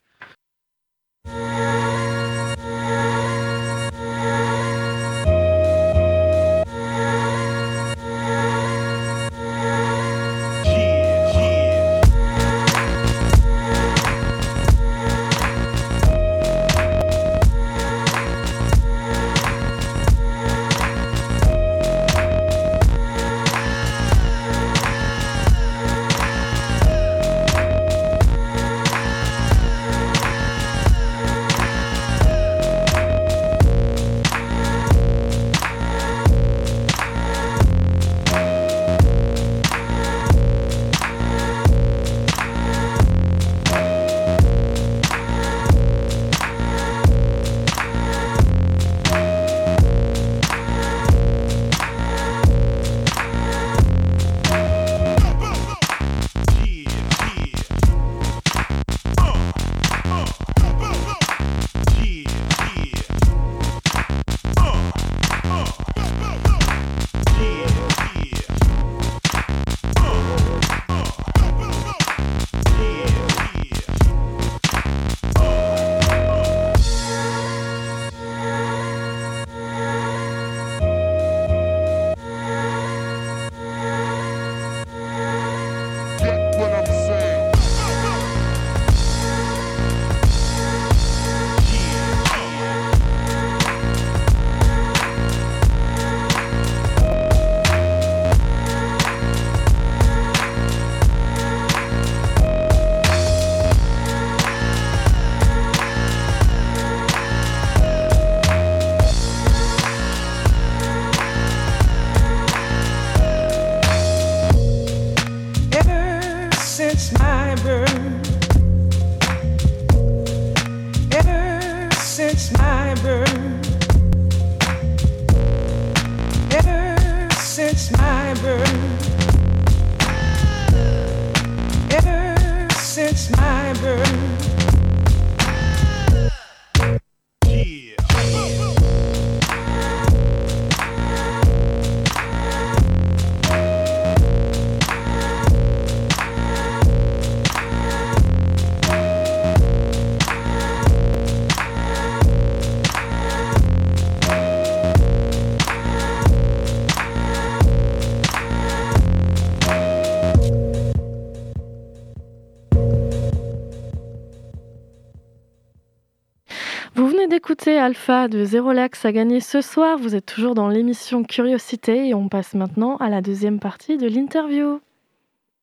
Vous 166.94 167.08
venez 167.08 167.26
d'écouter 167.26 167.78
Alpha 167.78 168.28
de 168.28 168.44
Zerolax 168.44 169.06
à 169.06 169.12
gagner 169.12 169.40
ce 169.40 169.62
soir. 169.62 169.96
Vous 169.96 170.14
êtes 170.14 170.26
toujours 170.26 170.54
dans 170.54 170.68
l'émission 170.68 171.24
Curiosité 171.24 172.08
et 172.08 172.14
on 172.14 172.28
passe 172.28 172.52
maintenant 172.52 172.96
à 172.98 173.08
la 173.08 173.22
deuxième 173.22 173.60
partie 173.60 173.96
de 173.96 174.06
l'interview. 174.06 174.78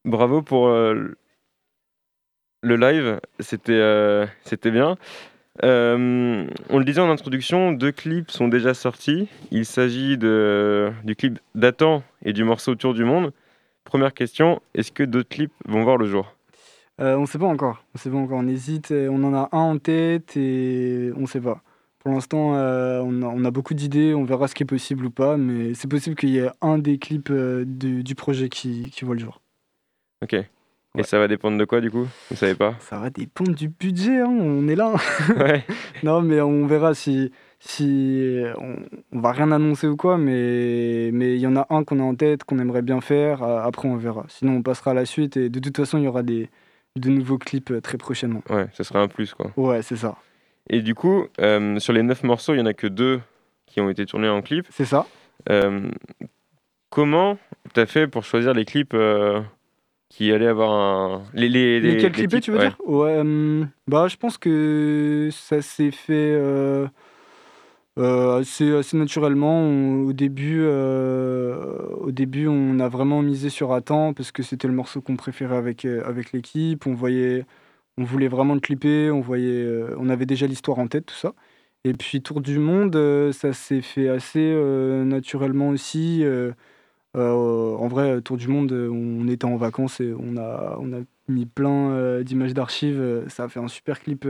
Bravo 0.05 0.41
pour 0.41 0.69
euh, 0.69 1.15
le 2.63 2.75
live, 2.75 3.19
c'était 3.39 3.73
euh, 3.73 4.25
bien. 4.65 4.97
Euh, 5.63 6.47
on 6.69 6.79
le 6.79 6.83
disait 6.83 7.01
en 7.01 7.11
introduction, 7.11 7.73
deux 7.73 7.91
clips 7.91 8.31
sont 8.31 8.47
déjà 8.47 8.73
sortis. 8.73 9.27
Il 9.51 9.67
s'agit 9.67 10.17
du 10.17 11.15
clip 11.15 11.37
d'Attan 11.53 12.01
et 12.25 12.33
du 12.33 12.43
morceau 12.43 12.73
Tour 12.73 12.95
du 12.95 13.03
Monde. 13.03 13.33
Première 13.83 14.15
question, 14.15 14.63
est-ce 14.73 14.91
que 14.91 15.03
d'autres 15.03 15.29
clips 15.29 15.53
vont 15.67 15.83
voir 15.83 15.97
le 15.97 16.07
jour? 16.07 16.33
Euh, 16.99 17.15
on 17.17 17.25
sait 17.25 17.39
pas 17.39 17.45
encore. 17.47 17.83
On 17.95 17.97
sait 17.97 18.09
pas 18.09 18.17
encore. 18.17 18.39
On 18.39 18.47
hésite. 18.47 18.91
On 18.91 19.23
en 19.23 19.33
a 19.33 19.49
un 19.51 19.57
en 19.59 19.77
tête 19.77 20.35
et 20.35 21.11
on 21.15 21.25
sait 21.25 21.41
pas. 21.41 21.61
Pour 21.99 22.11
l'instant, 22.11 22.55
euh, 22.55 23.01
on, 23.03 23.21
a, 23.21 23.25
on 23.27 23.43
a 23.45 23.51
beaucoup 23.51 23.73
d'idées. 23.73 24.13
On 24.13 24.23
verra 24.23 24.47
ce 24.47 24.55
qui 24.55 24.63
est 24.63 24.65
possible 24.65 25.05
ou 25.05 25.11
pas. 25.11 25.37
Mais 25.37 25.73
c'est 25.73 25.87
possible 25.89 26.15
qu'il 26.15 26.29
y 26.29 26.39
ait 26.39 26.49
un 26.61 26.77
des 26.77 26.97
clips 26.97 27.29
euh, 27.31 27.63
du, 27.65 28.03
du 28.03 28.15
projet 28.15 28.49
qui, 28.49 28.89
qui 28.91 29.05
voit 29.05 29.15
le 29.15 29.21
jour. 29.21 29.41
Ok. 30.23 30.35
Et 30.97 31.03
ça 31.03 31.19
va 31.19 31.27
dépendre 31.27 31.57
de 31.57 31.65
quoi 31.65 31.81
du 31.81 31.91
coup? 31.91 32.07
Vous 32.31 32.35
savez 32.35 32.55
pas? 32.55 32.75
Ça 32.79 32.97
va 32.97 33.09
dépendre 33.11 33.53
du 33.53 33.69
budget. 33.69 34.19
hein, 34.21 34.27
On 34.29 34.67
est 34.67 34.75
là. 34.75 34.93
Ouais. 35.37 35.63
non, 36.03 36.21
mais 36.21 36.41
on 36.41 36.65
verra 36.65 36.93
si. 36.95 37.31
si 37.59 38.41
on, 38.57 38.75
on 39.11 39.19
va 39.21 39.31
rien 39.31 39.51
annoncer 39.51 39.87
ou 39.87 39.95
quoi. 39.95 40.17
Mais 40.17 41.11
mais 41.13 41.35
il 41.35 41.39
y 41.39 41.47
en 41.47 41.55
a 41.55 41.67
un 41.69 41.83
qu'on 41.83 41.99
a 41.99 42.03
en 42.03 42.15
tête, 42.15 42.43
qu'on 42.43 42.57
aimerait 42.59 42.81
bien 42.81 43.01
faire. 43.01 43.43
Après, 43.43 43.87
on 43.87 43.97
verra. 43.97 44.25
Sinon, 44.29 44.53
on 44.57 44.61
passera 44.63 44.91
à 44.91 44.93
la 44.95 45.05
suite. 45.05 45.37
Et 45.37 45.49
de 45.49 45.59
toute 45.59 45.77
façon, 45.77 45.99
il 45.99 46.05
y 46.05 46.07
aura 46.07 46.23
des, 46.23 46.49
de 46.99 47.09
nouveaux 47.09 47.37
clips 47.37 47.71
euh, 47.71 47.81
très 47.81 47.97
prochainement. 47.97 48.43
Ouais, 48.49 48.67
ça 48.73 48.83
sera 48.83 48.99
un 49.01 49.07
plus 49.07 49.33
quoi. 49.33 49.51
Ouais, 49.57 49.81
c'est 49.81 49.95
ça. 49.95 50.15
Et 50.69 50.81
du 50.81 50.93
coup, 50.95 51.25
euh, 51.39 51.79
sur 51.79 51.93
les 51.93 52.03
9 52.03 52.23
morceaux, 52.23 52.53
il 52.53 52.59
y 52.59 52.61
en 52.61 52.65
a 52.67 52.73
que 52.73 52.87
deux 52.87 53.21
qui 53.65 53.81
ont 53.81 53.89
été 53.89 54.05
tournés 54.05 54.29
en 54.29 54.41
clip. 54.41 54.65
C'est 54.71 54.85
ça. 54.85 55.07
Euh, 55.49 55.89
comment 56.89 57.37
t'as 57.73 57.85
fait 57.85 58.07
pour 58.07 58.23
choisir 58.23 58.53
les 58.53 58.65
clips 58.65 58.93
euh, 58.93 59.41
qui 60.09 60.31
allaient 60.31 60.47
avoir 60.47 60.71
un. 60.71 61.23
Les, 61.33 61.49
les, 61.49 61.79
les- 61.79 61.95
les 62.01 62.11
titres, 62.11 62.39
tu 62.39 62.51
veux 62.51 62.57
ouais. 62.57 62.65
dire? 62.69 62.77
Ouais, 62.85 63.23
bah, 63.87 64.07
je 64.07 64.15
pense 64.17 64.37
que 64.37 65.29
ça 65.31 65.61
s'est 65.61 65.91
fait 65.91 66.33
euh, 67.99 68.39
assez, 68.39 68.97
naturellement. 68.97 69.69
Au, 70.05 70.13
début, 70.13 70.61
euh, 70.61 71.89
au 71.97 72.11
début, 72.11 72.47
on 72.47 72.79
a 72.79 72.87
vraiment 72.87 73.21
misé 73.21 73.49
sur 73.49 73.73
Attends 73.73 74.13
parce 74.13 74.31
que 74.31 74.41
c'était 74.43 74.67
le 74.67 74.73
morceau 74.73 75.01
qu'on 75.01 75.17
préférait 75.17 75.57
avec, 75.57 75.85
euh, 75.85 76.01
avec 76.05 76.31
l'équipe. 76.31 76.87
On 76.87 76.95
on 77.97 78.03
voulait 78.03 78.29
vraiment 78.29 78.53
le 78.53 78.61
clipper. 78.61 79.11
On, 79.11 79.19
voyait, 79.19 79.51
euh, 79.51 79.95
on 79.99 80.09
avait 80.09 80.25
déjà 80.25 80.47
l'histoire 80.47 80.79
en 80.79 80.87
tête, 80.87 81.07
tout 81.07 81.15
ça. 81.15 81.33
Et 81.83 81.93
puis 81.93 82.21
Tour 82.21 82.41
du 82.41 82.59
Monde, 82.59 82.95
ça 83.33 83.53
s'est 83.53 83.81
fait 83.81 84.09
assez 84.09 84.53
naturellement 85.05 85.69
aussi. 85.69 86.23
en 87.15 87.87
vrai, 87.87 88.21
Tour 88.21 88.37
du 88.37 88.47
Monde, 88.47 88.71
on 88.71 89.27
était 89.27 89.45
en 89.45 89.57
vacances 89.57 89.99
et 90.01 90.13
on 90.17 90.37
a, 90.37 90.77
on 90.79 90.93
a 90.93 90.99
mis 91.29 91.45
plein 91.45 92.21
d'images 92.21 92.53
d'archives. 92.53 93.25
Ça 93.29 93.45
a 93.45 93.49
fait 93.49 93.59
un 93.59 93.67
super 93.69 93.99
clip, 94.01 94.27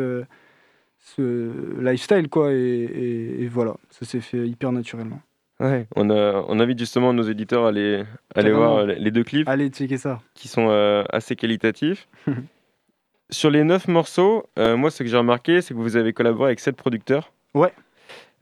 ce 1.00 1.80
lifestyle, 1.82 2.30
quoi. 2.30 2.52
Et, 2.54 2.56
et- 2.58 3.43
et 3.43 3.47
voilà, 3.47 3.76
ça 3.89 4.06
s'est 4.06 4.22
fait 4.22 4.47
hyper 4.47 4.72
naturellement. 4.72 5.22
Ouais, 5.60 5.88
on, 5.97 6.10
a, 6.10 6.45
on 6.47 6.60
invite 6.62 6.80
justement 6.80 7.12
nos 7.12 7.24
éditeurs 7.24 7.66
à 7.66 7.70
aller, 7.70 7.95
à 8.36 8.39
aller 8.39 8.50
Carrément. 8.52 8.58
voir 8.76 8.86
les 8.86 9.12
deux 9.12 9.24
clips 9.26 9.47
Allez, 9.50 9.68
checker 9.70 9.97
ça. 9.97 10.20
qui 10.34 10.47
sont 10.47 10.68
euh, 10.70 11.04
assez 11.12 11.36
qualitatifs. 11.36 12.08
Sur 13.32 13.52
les 13.52 13.64
neuf 13.64 13.88
morceaux, 13.88 14.45
euh, 14.58 14.76
moi, 14.78 14.89
ce 14.89 15.04
que 15.04 15.10
j'ai 15.10 15.18
remarqué, 15.18 15.62
c'est 15.62 15.74
que 15.74 15.80
vous 15.80 15.97
avez 15.97 16.14
collaboré 16.14 16.47
avec 16.50 16.60
sept 16.60 16.76
producteurs. 16.76 17.32
Ouais. 17.54 17.72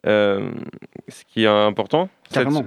Euh, 0.05 0.51
ce 1.10 1.26
qui 1.26 1.43
est 1.43 1.47
important, 1.47 2.08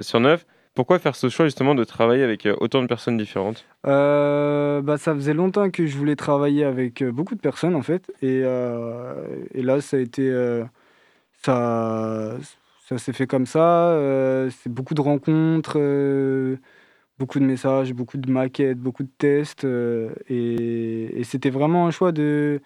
sur 0.03 0.21
neuf. 0.21 0.45
Pourquoi 0.75 0.99
faire 0.99 1.17
ce 1.17 1.29
choix 1.29 1.47
justement 1.47 1.75
de 1.75 1.85
travailler 1.85 2.23
avec 2.23 2.47
euh, 2.47 2.55
autant 2.61 2.81
de 2.83 2.87
personnes 2.87 3.17
différentes? 3.17 3.65
Euh, 3.87 4.81
bah, 4.83 4.99
ça 4.99 5.15
faisait 5.15 5.35
longtemps 5.35 5.71
que 5.71 5.87
je 5.87 5.97
voulais 5.97 6.17
travailler 6.17 6.65
avec 6.65 7.03
euh, 7.03 7.11
beaucoup 7.11 7.35
de 7.35 7.41
personnes 7.41 7.75
en 7.75 7.83
fait. 7.83 8.11
Et, 8.23 8.41
et 8.41 9.63
là, 9.63 9.81
ça 9.81 9.97
a 9.97 10.01
été. 10.01 10.31
ça 11.43 12.37
ça 12.89 12.99
s'est 12.99 13.13
fait 13.13 13.27
comme 13.29 13.47
ça. 13.47 13.97
c'est 14.51 14.73
beaucoup 14.73 14.95
de 14.95 15.01
rencontres, 15.01 15.79
beaucoup 17.19 17.39
de 17.39 17.45
messages, 17.45 17.93
beaucoup 17.93 18.19
de 18.19 18.31
maquettes, 18.31 18.79
beaucoup 18.79 19.03
de 19.03 19.11
tests. 19.19 19.65
et 20.29 21.21
et 21.21 21.25
c'était 21.25 21.51
vraiment 21.51 21.87
un 21.87 21.91
choix 21.91 22.13
de, 22.13 22.61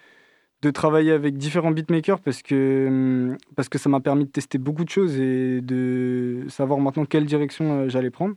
de 0.65 0.71
travailler 0.71 1.13
avec 1.13 1.37
différents 1.37 1.71
beatmakers 1.71 2.21
parce 2.21 2.43
que, 2.43 2.87
hum, 2.89 3.37
parce 3.55 3.69
que 3.69 3.79
ça 3.79 3.91
m'a 3.91 4.01
permis 4.01 4.25
de 4.25 4.31
tester 4.31 4.59
beaucoup 4.59 4.85
de 4.85 4.89
choses 4.89 5.21
et 5.21 5.61
de 5.61 6.45
savoir 6.49 6.79
maintenant 6.81 7.05
quelle 7.05 7.27
direction 7.27 7.65
euh, 7.67 7.89
j'allais 7.89 8.11
prendre. 8.11 8.35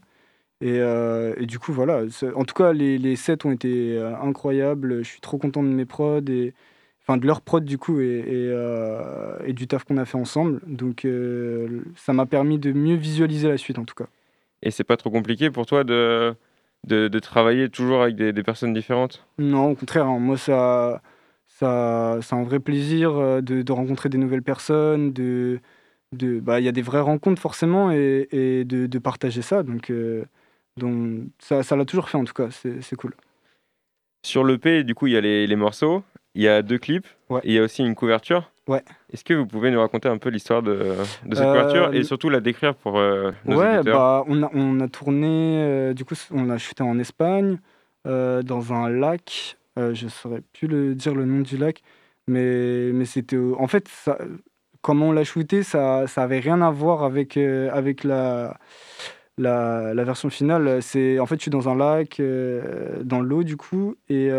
Et, 0.59 0.80
euh, 0.80 1.34
et 1.38 1.45
du 1.45 1.57
coup, 1.57 1.71
voilà. 1.71 2.03
En 2.36 2.43
tout 2.43 2.55
cas, 2.55 2.73
les, 2.73 2.97
les 2.97 3.15
sets 3.15 3.45
ont 3.45 3.51
été 3.51 3.97
euh, 3.97 4.13
incroyables. 4.17 5.03
Je 5.03 5.09
suis 5.09 5.21
trop 5.21 5.38
content 5.38 5.63
de 5.63 5.69
mes 5.69 5.86
prods, 5.86 6.19
et, 6.28 6.53
enfin 7.01 7.17
de 7.17 7.25
leurs 7.25 7.41
prods 7.41 7.61
du 7.61 7.78
coup, 7.78 8.01
et, 8.01 8.19
et, 8.19 8.49
euh, 8.49 9.38
et 9.45 9.53
du 9.53 9.67
taf 9.67 9.84
qu'on 9.86 9.97
a 9.97 10.05
fait 10.05 10.17
ensemble. 10.17 10.59
Donc, 10.67 11.05
euh, 11.05 11.82
ça 11.95 12.11
m'a 12.11 12.25
permis 12.25 12.57
de 12.59 12.73
mieux 12.73 12.95
visualiser 12.95 13.47
la 13.47 13.57
suite 13.57 13.80
en 13.80 13.86
tout 13.86 13.95
cas. 13.95 14.07
Et 14.63 14.71
c'est 14.71 14.84
pas 14.84 14.97
trop 14.97 15.11
compliqué 15.11 15.51
pour 15.51 15.65
toi 15.65 15.84
de, 15.84 16.34
de, 16.86 17.07
de 17.07 17.19
travailler 17.19 17.69
toujours 17.69 18.01
avec 18.01 18.15
des, 18.15 18.34
des 18.34 18.43
personnes 18.43 18.73
différentes? 18.73 19.23
Non, 19.38 19.71
au 19.71 19.75
contraire, 19.75 20.07
hein, 20.07 20.19
moi, 20.19 20.38
ça, 20.38 21.01
ça, 21.59 22.17
c'est 22.21 22.35
un 22.35 22.43
vrai 22.43 22.59
plaisir 22.59 23.15
euh, 23.17 23.41
de, 23.41 23.63
de 23.63 23.71
rencontrer 23.71 24.09
des 24.09 24.17
nouvelles 24.19 24.43
personnes. 24.43 25.11
De, 25.11 25.59
de, 26.11 26.39
bah, 26.39 26.59
il 26.59 26.65
y 26.65 26.69
a 26.69 26.71
des 26.71 26.81
vraies 26.83 27.01
rencontres 27.01 27.41
forcément, 27.41 27.91
et, 27.91 28.27
et 28.31 28.63
de, 28.63 28.85
de 28.85 28.99
partager 28.99 29.41
ça. 29.41 29.63
Donc, 29.63 29.89
euh, 29.89 30.23
donc 30.77 31.23
ça, 31.39 31.63
ça 31.63 31.75
l'a 31.75 31.85
toujours 31.85 32.09
fait 32.09 32.17
en 32.17 32.23
tout 32.25 32.33
cas. 32.33 32.49
C'est, 32.51 32.95
cool. 32.95 33.13
Sur 34.23 34.43
l'EP, 34.43 34.83
du 34.83 34.93
coup, 34.93 35.07
il 35.07 35.13
y 35.13 35.17
a 35.17 35.21
les, 35.21 35.47
les 35.47 35.55
morceaux, 35.55 36.03
il 36.35 36.43
y 36.43 36.47
a 36.47 36.61
deux 36.61 36.77
clips, 36.77 37.07
Ouais. 37.29 37.41
et 37.43 37.47
il 37.49 37.53
y 37.53 37.59
a 37.59 37.63
aussi 37.63 37.83
une 37.83 37.95
couverture. 37.95 38.51
Ouais. 38.67 38.83
Est-ce 39.11 39.23
que 39.23 39.33
vous 39.33 39.47
pouvez 39.47 39.71
nous 39.71 39.79
raconter 39.79 40.09
un 40.09 40.17
peu 40.17 40.29
l'histoire 40.29 40.61
de, 40.61 40.73
de 41.25 41.35
cette 41.35 41.45
Euh, 41.45 41.51
couverture 41.53 41.93
et 41.93 42.03
surtout 42.03 42.29
la 42.29 42.39
décrire 42.41 42.75
pour 42.75 42.99
euh, 42.99 43.31
nos 43.45 43.57
Ouais, 43.59 43.81
bah, 43.83 44.23
on, 44.27 44.43
a, 44.43 44.49
on 44.53 44.79
a 44.81 44.87
tourné, 44.87 45.93
du 45.95 46.05
coup, 46.05 46.15
on 46.31 46.49
a 46.49 46.57
shooté 46.57 46.83
en 46.83 46.99
Espagne, 46.99 47.57
dans 48.05 48.73
un 48.73 48.89
lac. 48.89 49.57
Euh, 49.78 49.93
je 49.93 50.07
saurais 50.07 50.41
plus 50.53 50.67
le, 50.67 50.95
dire 50.95 51.13
le 51.15 51.25
nom 51.25 51.41
du 51.41 51.57
lac, 51.57 51.84
mais, 52.28 52.91
mais 52.93 53.05
c'était. 53.05 53.38
En 53.38 53.67
fait, 53.67 53.88
ça, 53.88 54.17
comment 54.82 55.07
on 55.09 55.11
l'a 55.11 55.23
shooté, 55.23 55.63
ça 55.63 56.07
ça 56.07 56.23
avait 56.23 56.39
rien 56.39 56.61
à 56.61 56.71
voir 56.71 57.03
avec, 57.03 57.38
euh, 57.38 57.69
avec 57.73 58.03
la, 58.03 58.59
la, 59.38 59.93
version 60.03 60.30
finale. 60.30 60.82
C'est, 60.82 61.19
en 61.19 61.25
fait, 61.25 61.36
je 61.38 61.43
suis 61.43 61.51
dans 61.51 61.69
un 61.69 61.75
lac, 61.75 62.19
euh, 62.19 63.03
dans 63.03 63.21
l'eau, 63.21 63.43
du 63.43 63.57
coup, 63.57 63.95
et, 64.09 64.30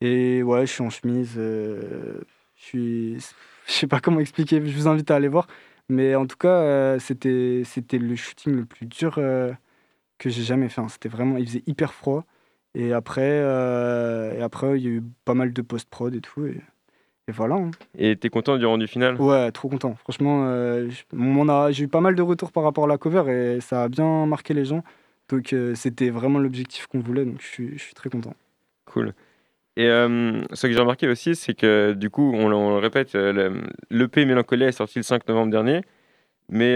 et 0.00 0.42
ouais, 0.42 0.66
je 0.66 0.72
suis 0.72 0.82
en 0.82 0.90
chemise. 0.90 1.34
je 1.36 2.20
suis. 2.56 3.16
Je 3.66 3.72
sais 3.72 3.86
pas 3.86 4.00
comment 4.00 4.20
expliquer, 4.20 4.64
je 4.64 4.76
vous 4.76 4.88
invite 4.88 5.10
à 5.10 5.16
aller 5.16 5.28
voir. 5.28 5.46
Mais 5.90 6.14
en 6.14 6.26
tout 6.26 6.36
cas, 6.36 6.98
c'était, 6.98 7.62
c'était 7.64 7.98
le 7.98 8.16
shooting 8.16 8.54
le 8.54 8.64
plus 8.64 8.86
dur 8.86 9.14
que 10.18 10.30
j'ai 10.30 10.42
jamais 10.42 10.68
fait. 10.68 10.80
hein. 10.80 10.88
C'était 10.88 11.08
vraiment, 11.08 11.36
il 11.38 11.46
faisait 11.46 11.62
hyper 11.66 11.94
froid. 11.94 12.24
Et 12.78 12.92
après, 12.92 13.22
euh, 13.28 14.32
et 14.38 14.40
après, 14.42 14.78
il 14.78 14.84
y 14.84 14.86
a 14.86 14.90
eu 14.90 15.02
pas 15.24 15.34
mal 15.34 15.52
de 15.52 15.62
post-prod 15.62 16.14
et 16.14 16.20
tout. 16.20 16.46
Et, 16.46 16.60
et 17.26 17.32
voilà. 17.32 17.56
hein. 17.56 17.70
Et 17.98 18.14
t'es 18.16 18.28
content 18.30 18.56
du 18.56 18.64
rendu 18.66 18.86
final? 18.86 19.20
Ouais, 19.20 19.50
trop 19.50 19.68
content. 19.68 19.94
Franchement, 19.96 20.44
euh, 20.46 20.88
j'ai 21.70 21.84
eu 21.84 21.88
pas 21.88 22.00
mal 22.00 22.14
de 22.14 22.22
retours 22.22 22.52
par 22.52 22.62
rapport 22.62 22.84
à 22.84 22.86
la 22.86 22.96
cover 22.96 23.24
et 23.56 23.60
ça 23.60 23.82
a 23.82 23.88
bien 23.88 24.26
marqué 24.26 24.54
les 24.54 24.64
gens. 24.64 24.84
Donc 25.28 25.52
euh, 25.52 25.74
c'était 25.74 26.08
vraiment 26.10 26.38
l'objectif 26.38 26.86
qu'on 26.86 27.00
voulait. 27.00 27.24
Donc 27.24 27.40
je 27.40 27.46
suis, 27.76 27.94
très 27.94 28.08
content. 28.10 28.32
Cool. 28.86 29.12
Et 29.76 29.86
euh, 29.88 30.40
ce 30.52 30.66
que 30.68 30.72
j'ai 30.72 30.78
remarqué 30.78 31.08
aussi, 31.08 31.34
c'est 31.34 31.54
que 31.54 31.92
du 31.92 32.10
coup, 32.10 32.32
on, 32.34 32.48
le- 32.48 32.56
on 32.56 32.70
le 32.70 32.78
répète, 32.78 33.14
le- 33.14 33.62
l'EP 33.90 34.24
Mélancolia 34.24 34.68
est 34.68 34.72
sorti 34.72 35.00
le 35.00 35.02
5 35.02 35.26
novembre 35.28 35.50
dernier, 35.50 35.82
mais 36.48 36.74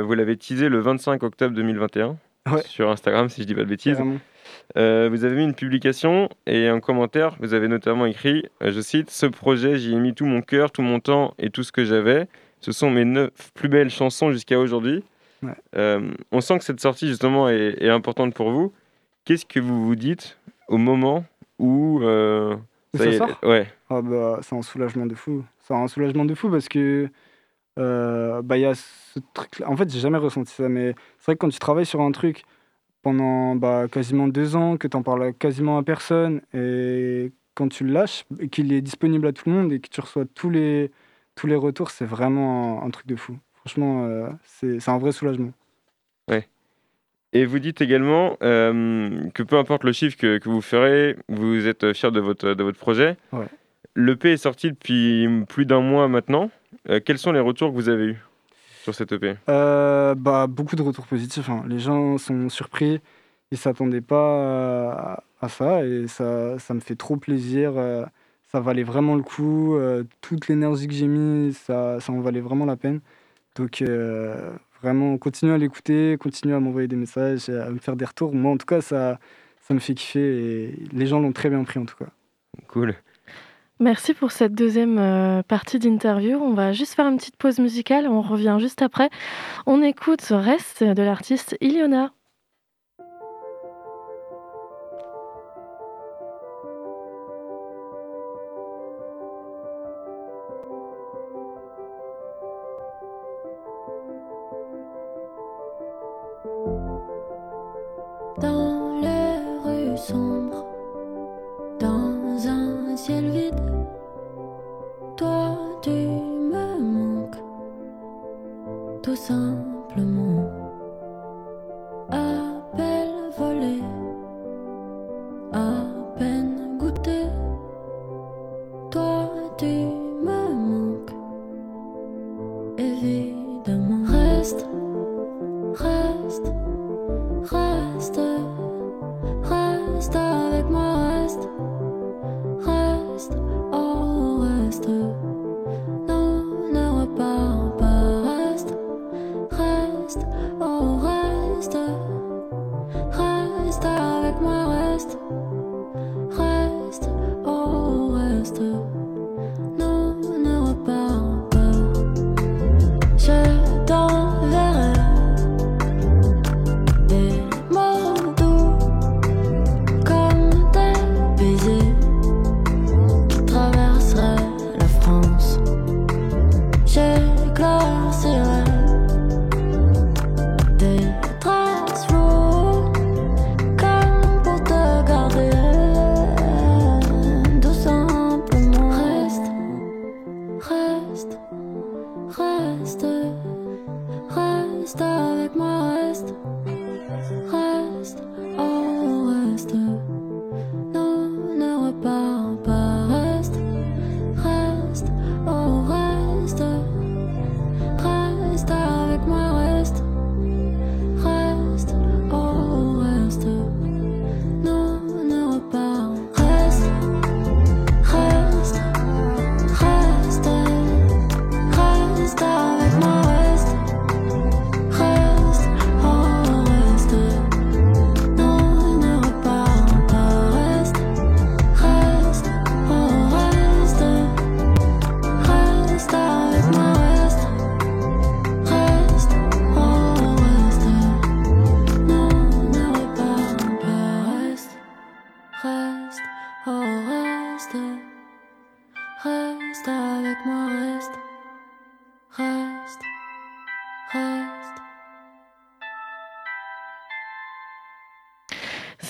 vous 0.00 0.14
l'avez 0.14 0.36
teasé 0.36 0.68
le 0.68 0.80
25 0.80 1.22
octobre 1.22 1.54
2021 1.54 2.16
Ouais. 2.50 2.62
sur 2.62 2.90
Instagram, 2.90 3.28
si 3.28 3.42
je 3.42 3.46
dis 3.46 3.54
pas 3.54 3.60
de 3.62 3.68
bêtises. 3.68 3.96
Carrément. 3.98 4.18
Euh, 4.76 5.08
vous 5.10 5.24
avez 5.24 5.36
mis 5.36 5.44
une 5.44 5.54
publication 5.54 6.28
et 6.46 6.68
un 6.68 6.80
commentaire. 6.80 7.36
Vous 7.40 7.54
avez 7.54 7.68
notamment 7.68 8.06
écrit, 8.06 8.46
euh, 8.62 8.72
je 8.72 8.80
cite, 8.80 9.10
Ce 9.10 9.26
projet, 9.26 9.76
j'y 9.76 9.92
ai 9.94 9.98
mis 9.98 10.14
tout 10.14 10.26
mon 10.26 10.42
cœur, 10.42 10.70
tout 10.72 10.82
mon 10.82 11.00
temps 11.00 11.34
et 11.38 11.50
tout 11.50 11.62
ce 11.62 11.72
que 11.72 11.84
j'avais. 11.84 12.26
Ce 12.60 12.72
sont 12.72 12.90
mes 12.90 13.04
neuf 13.04 13.30
plus 13.54 13.68
belles 13.68 13.90
chansons 13.90 14.30
jusqu'à 14.32 14.58
aujourd'hui. 14.58 15.02
Ouais. 15.42 15.50
Euh, 15.76 16.10
on 16.30 16.40
sent 16.40 16.58
que 16.58 16.64
cette 16.64 16.80
sortie, 16.80 17.08
justement, 17.08 17.48
est, 17.48 17.76
est 17.80 17.88
importante 17.90 18.34
pour 18.34 18.50
vous. 18.52 18.72
Qu'est-ce 19.24 19.44
que 19.46 19.60
vous 19.60 19.84
vous 19.86 19.96
dites 19.96 20.38
au 20.68 20.78
moment 20.78 21.24
où. 21.58 22.00
euh, 22.02 22.54
ça 22.94 23.04
ça 23.04 23.10
y 23.10 23.14
est, 23.14 23.18
sort? 23.18 23.38
Ouais. 23.42 23.66
Ah 23.90 24.00
bah, 24.02 24.38
c'est 24.42 24.54
un 24.54 24.62
soulagement 24.62 25.06
de 25.06 25.14
fou. 25.14 25.44
C'est 25.60 25.74
un 25.74 25.88
soulagement 25.88 26.24
de 26.24 26.34
fou 26.34 26.50
parce 26.50 26.68
que 26.68 27.08
bah, 27.76 28.56
il 28.56 28.60
y 28.60 28.66
a 28.66 28.74
ce 28.74 29.18
truc 29.34 29.62
En 29.66 29.76
fait, 29.76 29.90
j'ai 29.90 29.98
jamais 30.00 30.18
ressenti 30.18 30.52
ça, 30.52 30.68
mais 30.68 30.94
c'est 31.18 31.26
vrai 31.26 31.34
que 31.34 31.40
quand 31.40 31.48
tu 31.48 31.58
travailles 31.58 31.86
sur 31.86 32.00
un 32.00 32.12
truc 32.12 32.42
pendant 33.02 33.56
bah, 33.56 33.86
quasiment 33.90 34.28
deux 34.28 34.56
ans, 34.56 34.76
que 34.76 34.88
tu 34.88 34.96
en 34.96 35.02
parles 35.02 35.34
quasiment 35.34 35.76
à 35.78 35.82
personne, 35.82 36.40
et 36.54 37.32
quand 37.54 37.68
tu 37.68 37.84
le 37.84 37.92
lâches, 37.92 38.24
qu'il 38.50 38.72
est 38.72 38.80
disponible 38.80 39.26
à 39.26 39.32
tout 39.32 39.48
le 39.50 39.54
monde 39.54 39.72
et 39.72 39.80
que 39.80 39.88
tu 39.88 40.00
reçois 40.00 40.24
tous 40.34 40.50
les, 40.50 40.90
tous 41.34 41.46
les 41.46 41.56
retours, 41.56 41.90
c'est 41.90 42.06
vraiment 42.06 42.82
un, 42.82 42.86
un 42.86 42.90
truc 42.90 43.06
de 43.06 43.16
fou. 43.16 43.36
Franchement, 43.54 44.04
euh, 44.04 44.28
c'est 44.44 44.88
un 44.88 44.98
vrai 44.98 45.12
soulagement. 45.12 45.52
Et 47.34 47.46
vous 47.46 47.58
dites 47.58 47.80
également 47.80 48.36
euh, 48.42 49.30
que 49.30 49.42
peu 49.42 49.56
importe 49.56 49.84
le 49.84 49.92
chiffre 49.92 50.18
que, 50.18 50.36
que 50.36 50.50
vous 50.50 50.60
ferez, 50.60 51.16
vous 51.28 51.66
êtes 51.66 51.94
fier 51.94 52.12
de 52.12 52.20
votre, 52.20 52.52
de 52.52 52.62
votre 52.62 52.78
projet. 52.78 53.16
Ouais. 53.32 53.46
L'EP 53.96 54.32
est 54.32 54.36
sorti 54.36 54.70
depuis 54.70 55.26
plus 55.48 55.64
d'un 55.64 55.80
mois 55.80 56.08
maintenant. 56.08 56.50
Euh, 56.90 57.00
quels 57.02 57.18
sont 57.18 57.32
les 57.32 57.40
retours 57.40 57.70
que 57.70 57.74
vous 57.74 57.88
avez 57.88 58.04
eus? 58.04 58.24
Sur 58.82 58.94
cette 58.94 59.12
EP 59.12 59.36
Euh, 59.48 60.14
bah, 60.14 60.46
beaucoup 60.46 60.76
de 60.76 60.82
retours 60.82 61.06
positifs. 61.06 61.48
hein. 61.48 61.64
Les 61.68 61.78
gens 61.78 62.18
sont 62.18 62.48
surpris. 62.48 63.00
Ils 63.50 63.58
s'attendaient 63.58 64.00
pas 64.00 64.92
à, 64.92 65.24
à 65.40 65.48
ça 65.48 65.84
et 65.84 66.06
ça, 66.08 66.58
ça 66.58 66.74
me 66.74 66.80
fait 66.80 66.96
trop 66.96 67.16
plaisir. 67.16 67.72
euh, 67.76 68.04
Ça 68.50 68.60
valait 68.60 68.82
vraiment 68.82 69.14
le 69.14 69.22
coup. 69.22 69.76
euh, 69.76 70.04
Toute 70.20 70.48
l'énergie 70.48 70.86
que 70.88 70.94
j'ai 70.94 71.06
mis, 71.08 71.52
ça, 71.54 72.00
ça 72.00 72.12
en 72.12 72.20
valait 72.20 72.40
vraiment 72.40 72.64
la 72.66 72.76
peine. 72.76 73.00
Donc, 73.56 73.82
vraiment, 74.82 75.18
continuez 75.18 75.52
à 75.54 75.58
l'écouter, 75.58 76.16
continuez 76.18 76.54
à 76.54 76.60
m'envoyer 76.60 76.88
des 76.88 76.96
messages, 76.96 77.48
à 77.50 77.70
me 77.70 77.78
faire 77.78 77.96
des 77.96 78.04
retours. 78.06 78.34
Moi, 78.34 78.50
en 78.52 78.56
tout 78.56 78.66
cas, 78.66 78.80
ça, 78.80 79.18
ça 79.60 79.74
me 79.74 79.78
fait 79.78 79.94
kiffer 79.94 80.20
et 80.20 80.84
les 80.92 81.06
gens 81.06 81.20
l'ont 81.20 81.32
très 81.32 81.50
bien 81.50 81.62
pris, 81.64 81.78
en 81.78 81.84
tout 81.84 81.96
cas. 81.96 82.10
Cool. 82.68 82.94
Merci 83.82 84.14
pour 84.14 84.30
cette 84.30 84.54
deuxième 84.54 84.96
euh, 85.00 85.42
partie 85.42 85.80
d'interview. 85.80 86.38
On 86.40 86.54
va 86.54 86.70
juste 86.70 86.94
faire 86.94 87.08
une 87.08 87.16
petite 87.16 87.36
pause 87.36 87.58
musicale. 87.58 88.06
On 88.06 88.22
revient 88.22 88.58
juste 88.60 88.80
après. 88.80 89.10
On 89.66 89.82
écoute 89.82 90.22
Reste 90.30 90.84
de 90.84 91.02
l'artiste 91.02 91.56
Iliona. 91.60 92.12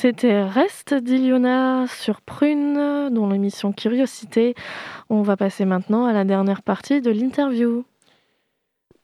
C'était 0.07 0.43
Reste 0.43 0.95
d'Iliona 0.95 1.87
sur 1.87 2.23
Prune, 2.23 2.75
dans 3.13 3.29
l'émission 3.31 3.73
Curiosité. 3.73 4.57
On 5.09 5.23
va 5.23 5.37
passer 5.37 5.65
maintenant 5.65 6.07
à 6.07 6.13
la 6.13 6.25
dernière 6.25 6.63
partie 6.63 7.01
de 7.01 7.13
l'interview. 7.13 7.85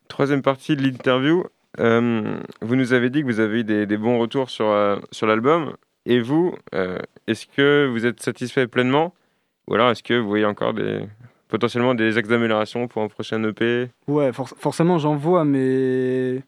Troisième 0.08 0.42
partie 0.42 0.74
de 0.74 0.82
l'interview. 0.82 1.44
Euh, 1.78 2.40
vous 2.62 2.74
nous 2.74 2.94
avez 2.94 3.10
dit 3.10 3.20
que 3.20 3.26
vous 3.26 3.38
avez 3.38 3.60
eu 3.60 3.62
des, 3.62 3.86
des 3.86 3.96
bons 3.96 4.18
retours 4.18 4.50
sur, 4.50 4.66
euh, 4.70 4.96
sur 5.12 5.28
l'album. 5.28 5.74
Et 6.04 6.18
vous, 6.20 6.52
euh, 6.74 6.98
est-ce 7.28 7.46
que 7.46 7.86
vous 7.88 8.04
êtes 8.04 8.20
satisfait 8.20 8.66
pleinement? 8.66 9.14
Ou 9.68 9.74
alors 9.74 9.90
est-ce 9.92 10.02
que 10.02 10.14
vous 10.18 10.26
voyez 10.26 10.46
encore 10.46 10.74
des, 10.74 11.02
potentiellement 11.46 11.94
des 11.94 12.18
axes 12.18 12.28
d'amélioration 12.28 12.88
pour 12.88 13.02
un 13.02 13.08
prochain 13.08 13.40
EP 13.44 13.88
Ouais, 14.08 14.30
forc- 14.32 14.56
forcément, 14.58 14.98
j'en 14.98 15.14
vois, 15.14 15.44
mais 15.44 16.42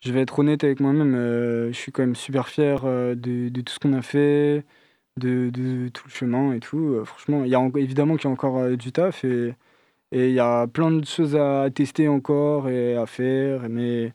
je 0.00 0.12
vais 0.12 0.22
être 0.22 0.38
honnête 0.38 0.64
avec 0.64 0.80
moi-même. 0.80 1.14
euh, 1.14 1.68
je 1.72 1.78
suis 1.78 1.92
quand 1.92 2.02
même 2.02 2.14
super 2.16 2.48
fier 2.48 2.84
euh, 2.84 3.14
de, 3.14 3.48
de 3.50 3.60
tout 3.60 3.72
ce 3.74 3.78
qu'on 3.78 3.92
a 3.94 4.02
fait, 4.02 4.64
de, 5.18 5.50
de 5.50 5.88
tout 5.90 6.04
le 6.06 6.12
chemin 6.12 6.52
et 6.54 6.60
tout. 6.60 6.78
Euh, 6.94 7.04
franchement, 7.04 7.44
il 7.44 7.50
y 7.50 7.54
a 7.54 7.60
en- 7.60 7.70
évidemment 7.76 8.16
qu'il 8.16 8.26
y 8.26 8.28
a 8.28 8.32
encore 8.32 8.70
du 8.76 8.92
taf 8.92 9.24
et 9.24 9.54
il 10.30 10.32
y 10.34 10.40
a 10.40 10.66
plein 10.68 10.90
de 10.90 11.04
choses 11.06 11.36
à 11.36 11.68
tester 11.74 12.08
encore 12.08 12.68
et 12.68 12.96
à 12.96 13.06
faire. 13.06 13.68
Mais 13.68 14.12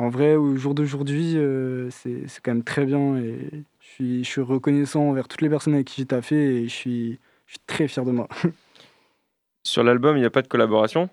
en 0.00 0.10
vrai, 0.10 0.36
au 0.36 0.56
jour 0.56 0.74
d'aujourd'hui, 0.74 1.34
c'est 1.90 2.28
c'est 2.28 2.42
quand 2.42 2.52
même 2.52 2.64
très 2.64 2.86
bien 2.86 3.16
et 3.18 3.64
je 3.80 3.86
suis, 3.88 4.24
je 4.24 4.30
suis 4.30 4.42
reconnaissant 4.42 5.02
envers 5.10 5.28
toutes 5.28 5.42
les 5.42 5.50
personnes 5.50 5.74
avec 5.74 5.86
qui 5.88 6.02
j'ai 6.02 6.06
taffé 6.06 6.36
et 6.36 6.64
je 6.68 6.74
suis, 6.74 7.20
je 7.46 7.52
suis 7.54 7.60
très 7.66 7.88
fier 7.88 8.04
de 8.04 8.12
moi. 8.12 8.28
Sur 9.62 9.84
l'album, 9.84 10.16
il 10.16 10.20
n'y 10.20 10.26
a 10.26 10.30
pas 10.30 10.42
de 10.42 10.48
collaboration? 10.48 11.08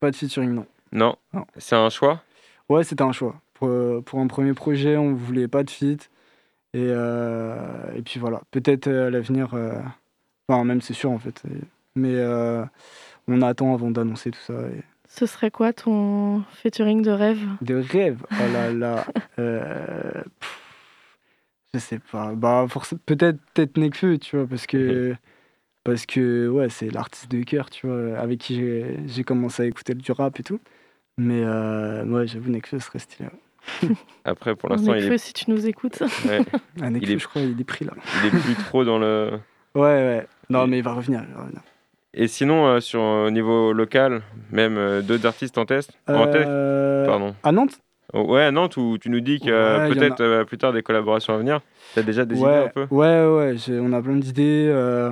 Pas 0.00 0.10
de 0.10 0.16
featuring, 0.16 0.50
non. 0.52 0.66
Non? 0.92 1.16
Non. 1.32 1.44
C'est 1.56 1.76
un 1.76 1.90
choix? 1.90 2.22
Ouais, 2.68 2.84
c'était 2.84 3.02
un 3.02 3.12
choix. 3.12 3.40
Pour, 3.60 3.68
euh, 3.68 4.00
pour 4.04 4.20
un 4.20 4.26
premier 4.26 4.54
projet, 4.54 4.96
on 4.96 5.12
voulait 5.12 5.48
pas 5.48 5.62
de 5.64 5.70
feat. 5.70 6.10
Et, 6.72 6.78
euh, 6.88 7.92
et 7.94 8.00
puis 8.02 8.18
voilà, 8.20 8.40
peut-être 8.52 8.86
à 8.88 9.10
l'avenir, 9.10 9.52
euh, 9.54 9.74
enfin 10.48 10.64
même 10.64 10.80
c'est 10.80 10.94
sûr 10.94 11.10
en 11.10 11.18
fait. 11.18 11.42
Mais 11.94 12.14
euh, 12.14 12.64
on 13.28 13.42
attend 13.42 13.74
avant 13.74 13.90
d'annoncer 13.90 14.30
tout 14.30 14.40
ça. 14.40 14.54
et- 14.54 14.82
Ce 15.08 15.26
serait 15.26 15.50
quoi 15.50 15.72
ton 15.72 16.42
featuring 16.52 17.02
de 17.02 17.10
rêve? 17.10 17.40
De 17.60 17.74
rêve, 17.74 18.24
oh 18.30 18.52
là 18.54 18.72
là. 18.72 19.04
euh, 19.40 20.12
pff, 20.40 20.60
je 21.74 21.78
sais 21.80 21.98
pas. 21.98 22.32
Bah, 22.34 22.66
peut-être 23.04 23.38
peut-être 23.52 23.76
Nekfeu, 23.76 24.16
tu 24.18 24.36
vois, 24.36 24.46
parce 24.46 24.66
que, 24.66 25.14
parce 25.84 26.06
que 26.06 26.48
ouais, 26.48 26.68
c'est 26.70 26.88
l'artiste 26.90 27.30
de 27.30 27.42
cœur, 27.42 27.68
tu 27.68 27.88
vois, 27.88 28.16
avec 28.18 28.38
qui 28.38 28.54
j'ai 28.54 28.96
j'ai 29.06 29.24
commencé 29.24 29.64
à 29.64 29.66
écouter 29.66 29.94
du 29.94 30.12
rap 30.12 30.38
et 30.40 30.44
tout. 30.44 30.60
Mais 31.18 31.42
euh, 31.44 32.04
ouais, 32.06 32.26
j'avoue, 32.28 32.50
Nekfeu 32.50 32.78
serait 32.78 33.00
stylé. 33.00 33.28
ouais. 33.28 33.38
Après, 34.24 34.54
pour 34.54 34.68
l'instant, 34.68 34.94
il 34.94 35.04
est, 35.12 35.18
si 35.18 35.32
tu 35.32 35.50
nous 35.50 35.66
écoutes. 35.66 36.02
ouais, 36.26 36.40
Il 37.00 37.10
est- 37.10 37.18
je 37.18 37.26
crois, 37.26 37.42
il 37.42 37.60
est 37.60 37.64
pris 37.64 37.84
là. 37.84 37.92
il 38.16 38.26
est 38.26 38.30
plus 38.30 38.56
trop 38.56 38.84
dans 38.84 38.98
le. 38.98 39.38
Ouais, 39.74 39.82
ouais. 39.82 40.26
Non, 40.48 40.66
mais 40.66 40.78
il 40.78 40.84
va 40.84 40.92
revenir. 40.94 41.22
il 41.28 41.32
va 41.34 41.42
revenir. 41.42 41.60
Et 42.12 42.26
sinon, 42.26 42.66
euh, 42.66 42.80
sur 42.80 43.00
au 43.00 43.30
niveau 43.30 43.72
local, 43.72 44.22
même 44.50 44.76
euh, 44.76 45.00
d'autres 45.00 45.26
artistes 45.26 45.58
en 45.58 45.64
test 45.64 45.92
En 46.08 46.26
test? 46.26 46.48
Euh, 46.48 47.06
Pardon. 47.06 47.34
À 47.44 47.52
Nantes? 47.52 47.78
Oh, 48.12 48.22
Ouais, 48.22 48.42
à 48.42 48.50
Nantes, 48.50 48.76
où 48.76 48.98
tu 48.98 49.10
nous 49.10 49.20
dis 49.20 49.38
que 49.38 49.78
Ouais, 49.78 49.94
peut-être 49.94 50.20
euh, 50.20 50.44
plus 50.44 50.58
tard 50.58 50.72
des 50.72 50.82
collaborations 50.82 51.34
à 51.34 51.38
venir. 51.38 51.60
T'as 51.94 52.02
déjà 52.02 52.24
des 52.24 52.36
idées 52.36 52.46
un 52.46 52.68
peu? 52.68 52.86
ouais, 52.90 53.26
ouais, 53.26 53.56
on 53.80 53.92
a 53.92 54.02
plein 54.02 54.16
d'idées, 54.16 54.66
euh, 54.68 55.10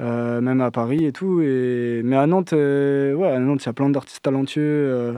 euh, 0.00 0.42
même 0.42 0.60
à 0.60 0.70
Paris 0.70 1.06
et 1.06 1.12
tout. 1.12 1.40
Et... 1.40 2.02
Mais 2.04 2.16
à 2.16 2.26
Nantes, 2.26 2.52
euh, 2.52 3.14
ouais, 3.14 3.28
à 3.30 3.38
Nantes, 3.38 3.62
il 3.62 3.66
y 3.66 3.70
a 3.70 3.72
plein 3.72 3.88
d'artistes 3.88 4.22
talentueux. 4.22 5.16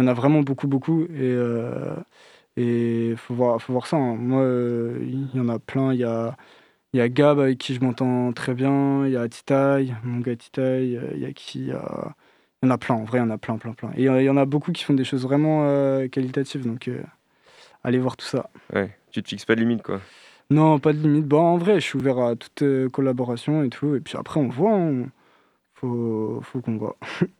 Euh, 0.00 0.02
Il 0.02 0.06
y 0.06 0.08
en 0.08 0.08
a 0.08 0.14
vraiment 0.14 0.42
beaucoup, 0.42 0.68
beaucoup. 0.68 1.04
Et 1.04 1.08
euh, 1.22 1.96
et 2.56 3.14
faut 3.18 3.34
voir, 3.34 3.60
faut 3.62 3.72
voir 3.74 3.86
ça. 3.88 3.96
hein. 3.98 4.16
Moi, 4.16 4.42
euh, 4.42 4.98
il 5.02 5.30
y 5.36 5.40
en 5.40 5.48
a 5.50 5.58
plein. 5.60 5.94
Il 5.94 6.00
y 6.00 6.04
a, 6.04 6.36
il 6.94 6.98
y 6.98 7.02
a 7.02 7.08
Gab 7.08 7.40
avec 7.40 7.58
qui 7.58 7.74
je 7.74 7.80
m'entends 7.82 8.32
très 8.34 8.54
bien. 8.54 9.06
Il 9.06 9.12
y 9.12 9.16
a 9.18 9.28
Titaï, 9.28 9.94
mon 10.04 10.20
gars 10.20 10.36
Titaï. 10.36 10.96
euh, 10.98 11.10
Il 11.14 11.20
y 11.22 11.26
a 11.26 11.32
qui 11.34 11.60
il 11.60 11.66
y, 11.68 11.72
a... 11.72 12.14
il 12.62 12.66
y 12.66 12.70
en 12.70 12.72
a 12.74 12.78
plein, 12.78 12.96
en 12.96 13.04
vrai, 13.04 13.18
il 13.20 13.22
y 13.22 13.24
en 13.24 13.30
a 13.30 13.38
plein, 13.38 13.58
plein, 13.58 13.74
plein. 13.74 13.92
Et 13.96 14.08
euh, 14.08 14.22
il 14.22 14.26
y 14.26 14.30
en 14.30 14.36
a 14.38 14.46
beaucoup 14.46 14.72
qui 14.72 14.84
font 14.84 14.94
des 14.94 15.04
choses 15.04 15.24
vraiment 15.24 15.64
euh, 15.66 16.08
qualitatives. 16.08 16.66
Donc, 16.66 16.88
euh, 16.88 17.02
allez 17.84 17.98
voir 17.98 18.16
tout 18.18 18.26
ça. 18.26 18.50
Ouais, 18.74 18.96
tu 19.12 19.22
te 19.22 19.28
fixes 19.30 19.44
pas 19.46 19.54
de 19.56 19.60
limite, 19.60 19.82
quoi. 19.82 20.02
Non, 20.50 20.78
pas 20.80 20.92
de 20.92 20.98
limite. 21.00 21.26
Bon, 21.26 21.40
en 21.42 21.58
vrai, 21.58 21.76
je 21.76 21.86
suis 21.86 21.98
ouvert 21.98 22.18
à 22.20 22.36
toute 22.36 22.62
euh, 22.62 22.88
collaboration 22.90 23.64
et 23.64 23.70
tout. 23.70 23.94
Et 23.96 24.00
puis 24.00 24.16
après, 24.18 24.40
on 24.40 24.48
voit. 24.48 24.74
hein. 24.74 25.06
Faut, 25.74 26.40
faut 26.42 26.60
qu'on 26.62 26.76
voit. 26.78 26.96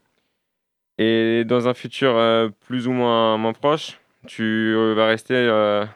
Et 1.01 1.45
dans 1.47 1.67
un 1.67 1.73
futur 1.73 2.15
euh, 2.15 2.51
plus 2.67 2.87
ou 2.87 2.93
moins, 2.93 3.53
proche, 3.55 3.99
tu 4.27 4.43
euh, 4.77 4.93
vas 4.93 5.07
rester 5.07 5.35
euh, 5.35 5.87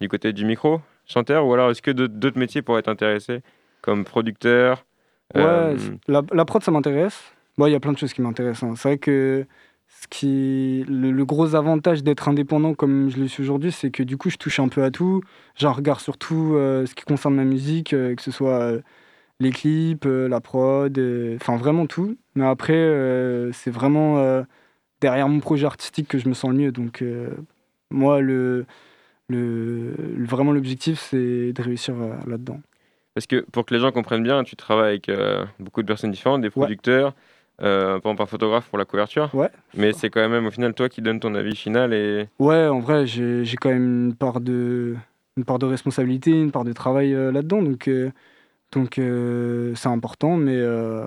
du 0.00 0.08
côté 0.08 0.32
du 0.32 0.44
micro, 0.44 0.80
chanteur, 1.06 1.46
ou 1.46 1.54
alors 1.54 1.70
est-ce 1.70 1.80
que 1.80 1.92
d'autres- 1.92 2.36
métiers 2.36 2.60
pourraient 2.60 2.82
t'intéresser, 2.82 3.42
comme 3.82 4.04
producteur 4.04 4.84
Ouais, 5.36 5.76
la, 6.08 6.22
la 6.32 6.44
prod, 6.44 6.60
ça 6.64 6.72
m'intéresse. 6.72 7.22
Bon, 7.56 7.66
il 7.66 7.72
y 7.72 7.76
a 7.76 7.80
plein 7.80 7.92
de 7.92 7.98
choses 7.98 8.12
qui 8.12 8.20
m'intéressent. 8.20 8.64
hein. 8.64 8.74
C'est 8.76 8.88
vrai 8.88 8.98
que 8.98 9.46
ce 9.86 10.08
qui, 10.08 10.84
le, 10.88 11.24
gros 11.24 11.54
avantage 11.54 12.02
d'être 12.02 12.28
indépendant 12.28 12.74
comme 12.74 13.10
je 13.10 13.18
le 13.20 13.28
suis 13.28 13.44
aujourd'hui, 13.44 13.70
c'est 13.70 13.92
que 13.92 14.02
du 14.02 14.16
coup, 14.16 14.28
je 14.28 14.38
touche 14.38 14.58
un 14.58 14.68
peu 14.68 14.82
à 14.82 14.90
tout. 14.90 15.22
J'en 15.54 15.72
regarde 15.72 16.00
surtout 16.00 16.54
euh, 16.56 16.84
ce 16.84 16.96
qui 16.96 17.04
concerne 17.04 17.36
ma 17.36 17.44
musique, 17.44 17.90
que 17.90 18.20
ce 18.22 18.32
soit 18.32 18.72
les 19.40 19.50
clips, 19.50 20.06
euh, 20.06 20.28
la 20.28 20.40
prod, 20.40 20.96
euh, 20.98 21.36
enfin 21.36 21.56
vraiment 21.56 21.86
tout. 21.86 22.16
Mais 22.34 22.44
après, 22.46 22.74
euh, 22.74 23.52
c'est 23.52 23.70
vraiment 23.70 24.44
derrière 25.00 25.28
mon 25.28 25.40
projet 25.40 25.66
artistique 25.66 26.08
que 26.08 26.18
je 26.18 26.28
me 26.28 26.34
sens 26.34 26.50
le 26.50 26.56
mieux. 26.56 26.72
Donc, 26.72 27.04
moi, 27.90 28.20
le, 28.20 28.66
le, 29.28 29.94
vraiment 30.24 30.52
l'objectif, 30.52 31.00
c'est 31.00 31.52
de 31.52 31.62
réussir 31.62 31.94
là-dedans. 32.26 32.60
Parce 33.14 33.26
que 33.26 33.44
pour 33.50 33.66
que 33.66 33.74
les 33.74 33.80
gens 33.80 33.90
comprennent 33.90 34.22
bien, 34.22 34.44
tu 34.44 34.54
travailles 34.54 34.90
avec 34.90 35.08
euh, 35.08 35.44
beaucoup 35.58 35.82
de 35.82 35.88
personnes 35.88 36.12
différentes, 36.12 36.40
des 36.40 36.50
producteurs, 36.50 37.14
euh, 37.60 37.98
par 37.98 38.12
exemple 38.12 38.22
un 38.22 38.26
photographe 38.26 38.68
pour 38.68 38.78
la 38.78 38.84
couverture. 38.84 39.34
Ouais. 39.34 39.50
Mais 39.74 39.92
c'est 39.92 40.08
quand 40.08 40.28
même 40.28 40.46
au 40.46 40.52
final 40.52 40.72
toi 40.72 40.88
qui 40.88 41.02
donnes 41.02 41.18
ton 41.18 41.34
avis 41.34 41.56
final 41.56 41.92
et 41.92 42.28
Ouais, 42.38 42.68
en 42.68 42.78
vrai, 42.78 43.06
j'ai 43.06 43.44
j'ai 43.44 43.56
quand 43.56 43.70
même 43.70 44.06
une 44.06 44.14
part 44.14 44.40
de, 44.40 44.94
une 45.36 45.44
part 45.44 45.58
de 45.58 45.66
responsabilité, 45.66 46.30
une 46.30 46.52
part 46.52 46.62
de 46.62 46.72
travail 46.72 47.12
euh, 47.12 47.32
là-dedans. 47.32 47.60
Donc, 47.60 47.90
donc 48.72 48.98
euh, 48.98 49.74
c'est 49.74 49.88
important, 49.88 50.36
mais, 50.36 50.56
euh, 50.56 51.06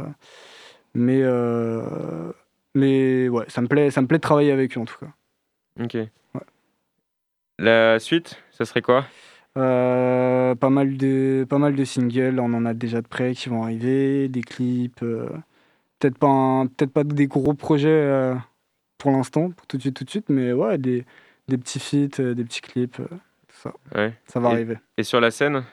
mais, 0.93 1.21
euh, 1.21 2.31
mais 2.75 3.29
ouais, 3.29 3.45
ça 3.47 3.61
me, 3.61 3.67
plaît, 3.67 3.91
ça 3.91 4.01
me 4.01 4.07
plaît 4.07 4.17
de 4.17 4.21
travailler 4.23 4.51
avec 4.51 4.77
eux 4.77 4.81
en 4.81 4.85
tout 4.85 4.97
cas. 4.99 5.11
Ok. 5.79 5.97
La 7.59 7.99
suite, 7.99 8.41
ça 8.51 8.65
serait 8.65 8.81
quoi? 8.81 9.05
Pas, 9.53 10.69
mal 10.69 10.97
de, 10.97 11.45
pas 11.47 11.59
mal 11.59 11.75
de 11.75 11.85
singles, 11.85 12.39
on 12.39 12.53
en 12.53 12.65
a 12.65 12.73
déjà 12.73 13.01
de 13.01 13.07
près 13.07 13.33
qui 13.33 13.49
vont 13.49 13.63
arriver, 13.63 14.27
des 14.29 14.41
clips. 14.41 14.99
peut-être 15.99 16.17
pas, 16.17 16.65
peut-être 16.75 16.91
pas 16.91 17.03
des 17.03 17.27
gros 17.27 17.53
projets 17.53 18.33
pour 18.97 19.11
l'instant, 19.11 19.51
pour 19.51 19.67
tout 19.67 19.77
de 19.77 19.81
suite, 19.81 19.95
tout 19.95 20.03
de 20.05 20.09
suite, 20.09 20.29
mais 20.29 20.53
ouais, 20.53 20.77
des, 20.77 21.05
des 21.47 21.57
petits 21.57 21.79
feats, 21.79 22.19
des 22.33 22.43
petits 22.43 22.61
clips, 22.61 22.95
tout 22.95 23.55
ça. 23.61 23.73
Ouais. 23.95 24.13
Ça 24.25 24.39
va 24.39 24.49
Et- 24.49 24.53
arriver. 24.53 24.77
Et 24.97 25.03
sur 25.03 25.19
la 25.19 25.29
scène? 25.29 25.63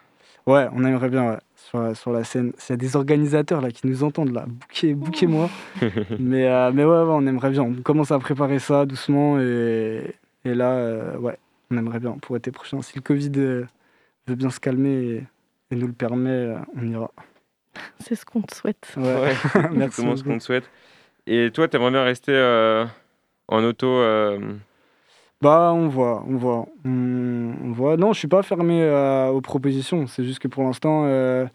Ouais, 0.46 0.66
on 0.72 0.84
aimerait 0.84 1.10
bien, 1.10 1.30
ouais, 1.30 1.38
sur, 1.68 1.80
la- 1.82 1.94
sur 1.94 2.12
la 2.12 2.24
scène. 2.24 2.52
S'il 2.58 2.72
y 2.72 2.74
a 2.74 2.76
des 2.76 2.96
organisateurs 2.96 3.60
là 3.60 3.70
qui 3.70 3.86
nous 3.86 4.02
entendent, 4.04 4.32
là, 4.32 4.44
bouquez, 4.46 4.94
bouquez-moi. 4.94 5.48
mais, 6.18 6.46
euh, 6.48 6.70
mais 6.72 6.84
ouais, 6.84 6.90
ouais, 6.90 7.04
on 7.14 7.26
aimerait 7.26 7.50
bien. 7.50 7.62
On 7.62 7.74
commence 7.82 8.10
à 8.10 8.18
préparer 8.18 8.58
ça 8.58 8.86
doucement 8.86 9.38
et, 9.40 10.14
Et 10.44 10.54
là, 10.54 10.72
euh, 10.72 11.16
ouais, 11.18 11.36
on 11.70 11.76
aimerait 11.76 12.00
bien 12.00 12.12
pour 12.20 12.34
l'été 12.36 12.50
prochain. 12.50 12.80
Si 12.82 12.94
le 12.96 13.02
Covid 13.02 13.32
euh, 13.36 13.66
veut 14.26 14.34
bien 14.34 14.50
se 14.50 14.60
calmer 14.60 14.90
et, 14.90 15.24
et 15.70 15.76
nous 15.76 15.86
le 15.86 15.92
permet, 15.92 16.30
euh, 16.30 16.56
on 16.76 16.86
ira. 16.88 17.10
C'est 18.00 18.14
ce 18.14 18.24
qu'on 18.24 18.40
te 18.42 18.54
souhaite. 18.54 18.88
Ouais. 18.96 19.04
Merci 19.54 19.74
Exactement 19.74 20.16
ce 20.16 20.24
qu'on 20.24 20.38
te 20.38 20.42
souhaite. 20.42 20.68
Et 21.26 21.50
toi, 21.52 21.68
t'aimerais 21.68 21.90
bien 21.90 22.02
rester 22.04 22.32
euh, 22.32 22.86
en 23.48 23.62
auto 23.62 23.86
euh, 23.86 24.38
Bah, 25.40 25.72
on 25.74 25.88
voit, 25.88 26.24
on 26.26 26.36
voit. 26.36 26.66
On, 26.84 27.52
on 27.64 27.72
voit. 27.72 27.96
Non, 27.96 28.12
je 28.12 28.18
suis 28.18 28.28
pas 28.28 28.42
fermé 28.42 28.82
euh, 28.82 29.28
aux 29.28 29.40
propositions. 29.40 30.06
C'est 30.08 30.24
juste 30.24 30.40
que 30.40 30.48
pour 30.48 30.64
l'instant, 30.64 31.04
euh, 31.06 31.46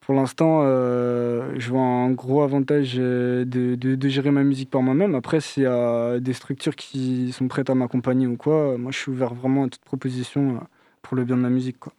pour 0.00 0.14
l'instant, 0.14 0.60
euh, 0.64 1.54
je 1.56 1.70
vois 1.70 1.80
un 1.80 2.10
gros 2.10 2.42
avantage 2.42 2.94
de, 2.96 3.44
de- 3.46 3.94
de 3.94 4.08
gérer 4.08 4.30
ma 4.30 4.42
musique 4.44 4.70
par 4.70 4.82
moi-même. 4.82 5.14
Après, 5.14 5.40
s'il 5.40 5.62
y 5.62 5.66
a 5.66 6.20
des 6.20 6.34
structures 6.34 6.76
qui 6.76 7.32
sont 7.32 7.48
prêtes 7.48 7.70
à 7.70 7.74
m'accompagner 7.74 8.26
ou 8.26 8.36
quoi, 8.36 8.76
moi, 8.76 8.92
je 8.92 8.98
suis 8.98 9.10
ouvert 9.10 9.32
vraiment 9.34 9.64
à 9.64 9.68
toute 9.68 9.82
proposition 9.84 10.60
pour 11.00 11.16
le 11.16 11.24
bien 11.24 11.36
de 11.38 11.42
la 11.42 11.50
musique, 11.50 11.78
quoi. 11.78 11.92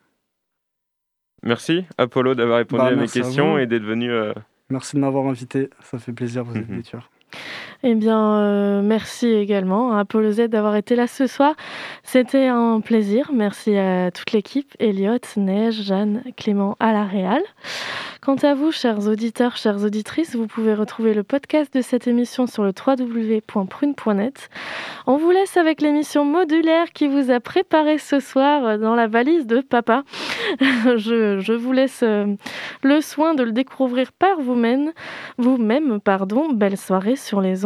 Merci, 1.44 1.86
Apollo, 1.98 2.36
d'avoir 2.36 2.58
répondu 2.60 2.84
Bah, 2.84 2.88
à 2.90 2.96
mes 2.96 3.04
à 3.04 3.08
questions 3.08 3.58
et 3.58 3.66
d'être 3.68 3.84
venu. 3.84 4.12
Merci 4.70 4.96
de 4.98 5.02
m'avoir 5.02 5.26
invité. 5.28 5.70
Ça 5.82 5.98
fait 5.98 6.12
plaisir, 6.14 6.44
vous 6.44 6.56
êtes 6.58 6.70
Mhm. 6.70 6.78
des 6.78 6.84
tueurs. 6.84 7.10
Eh 7.84 7.94
bien, 7.94 8.40
euh, 8.40 8.82
merci 8.82 9.28
également 9.28 9.94
à 9.94 10.00
Apollo 10.00 10.32
Z 10.32 10.48
d'avoir 10.48 10.76
été 10.76 10.96
là 10.96 11.06
ce 11.06 11.28
soir. 11.28 11.56
C'était 12.04 12.48
un 12.48 12.82
plaisir. 12.82 13.30
Merci 13.34 13.78
à 13.78 14.10
toute 14.10 14.32
l'équipe, 14.32 14.76
Elliot, 14.80 15.20
Neige, 15.36 15.84
Jeanne, 15.84 16.24
Clément 16.36 16.76
à 16.80 16.92
la 16.92 17.04
Réal. 17.04 17.42
Quant 18.22 18.36
à 18.36 18.56
vous, 18.56 18.72
chers 18.72 19.08
auditeurs, 19.08 19.58
chères 19.58 19.84
auditrices, 19.84 20.36
vous 20.36 20.48
pouvez 20.48 20.74
retrouver 20.74 21.14
le 21.14 21.24
podcast 21.24 21.74
de 21.74 21.82
cette 21.82 22.08
émission 22.08 22.48
sur 22.48 22.64
le 22.64 22.74
www.prune.net. 22.74 24.50
On 25.06 25.18
vous 25.18 25.32
laisse 25.32 25.56
avec 25.56 25.80
l'émission 25.80 26.26
modulaire 26.26 26.92
qui 26.94 27.08
vous 27.08 27.32
a 27.32 27.40
préparé 27.40 28.00
ce 28.00 28.20
soir 28.20 28.80
dans 28.80 28.96
la 28.96 29.08
valise 29.08 29.46
de 29.46 29.62
papa. 29.62 30.04
je, 30.60 31.40
je 31.40 31.54
vous 31.54 31.72
laisse 31.72 32.02
euh, 32.04 32.26
le 32.84 33.02
soin 33.02 33.36
de 33.36 33.44
le 33.44 33.52
découvrir 33.52 34.12
par 34.12 34.42
vous-même. 34.42 34.92
Vous-même, 35.38 36.02
pardon. 36.02 36.52
Belle 36.52 36.78
soirée 36.78 37.16
sur 37.16 37.40
les 37.40 37.66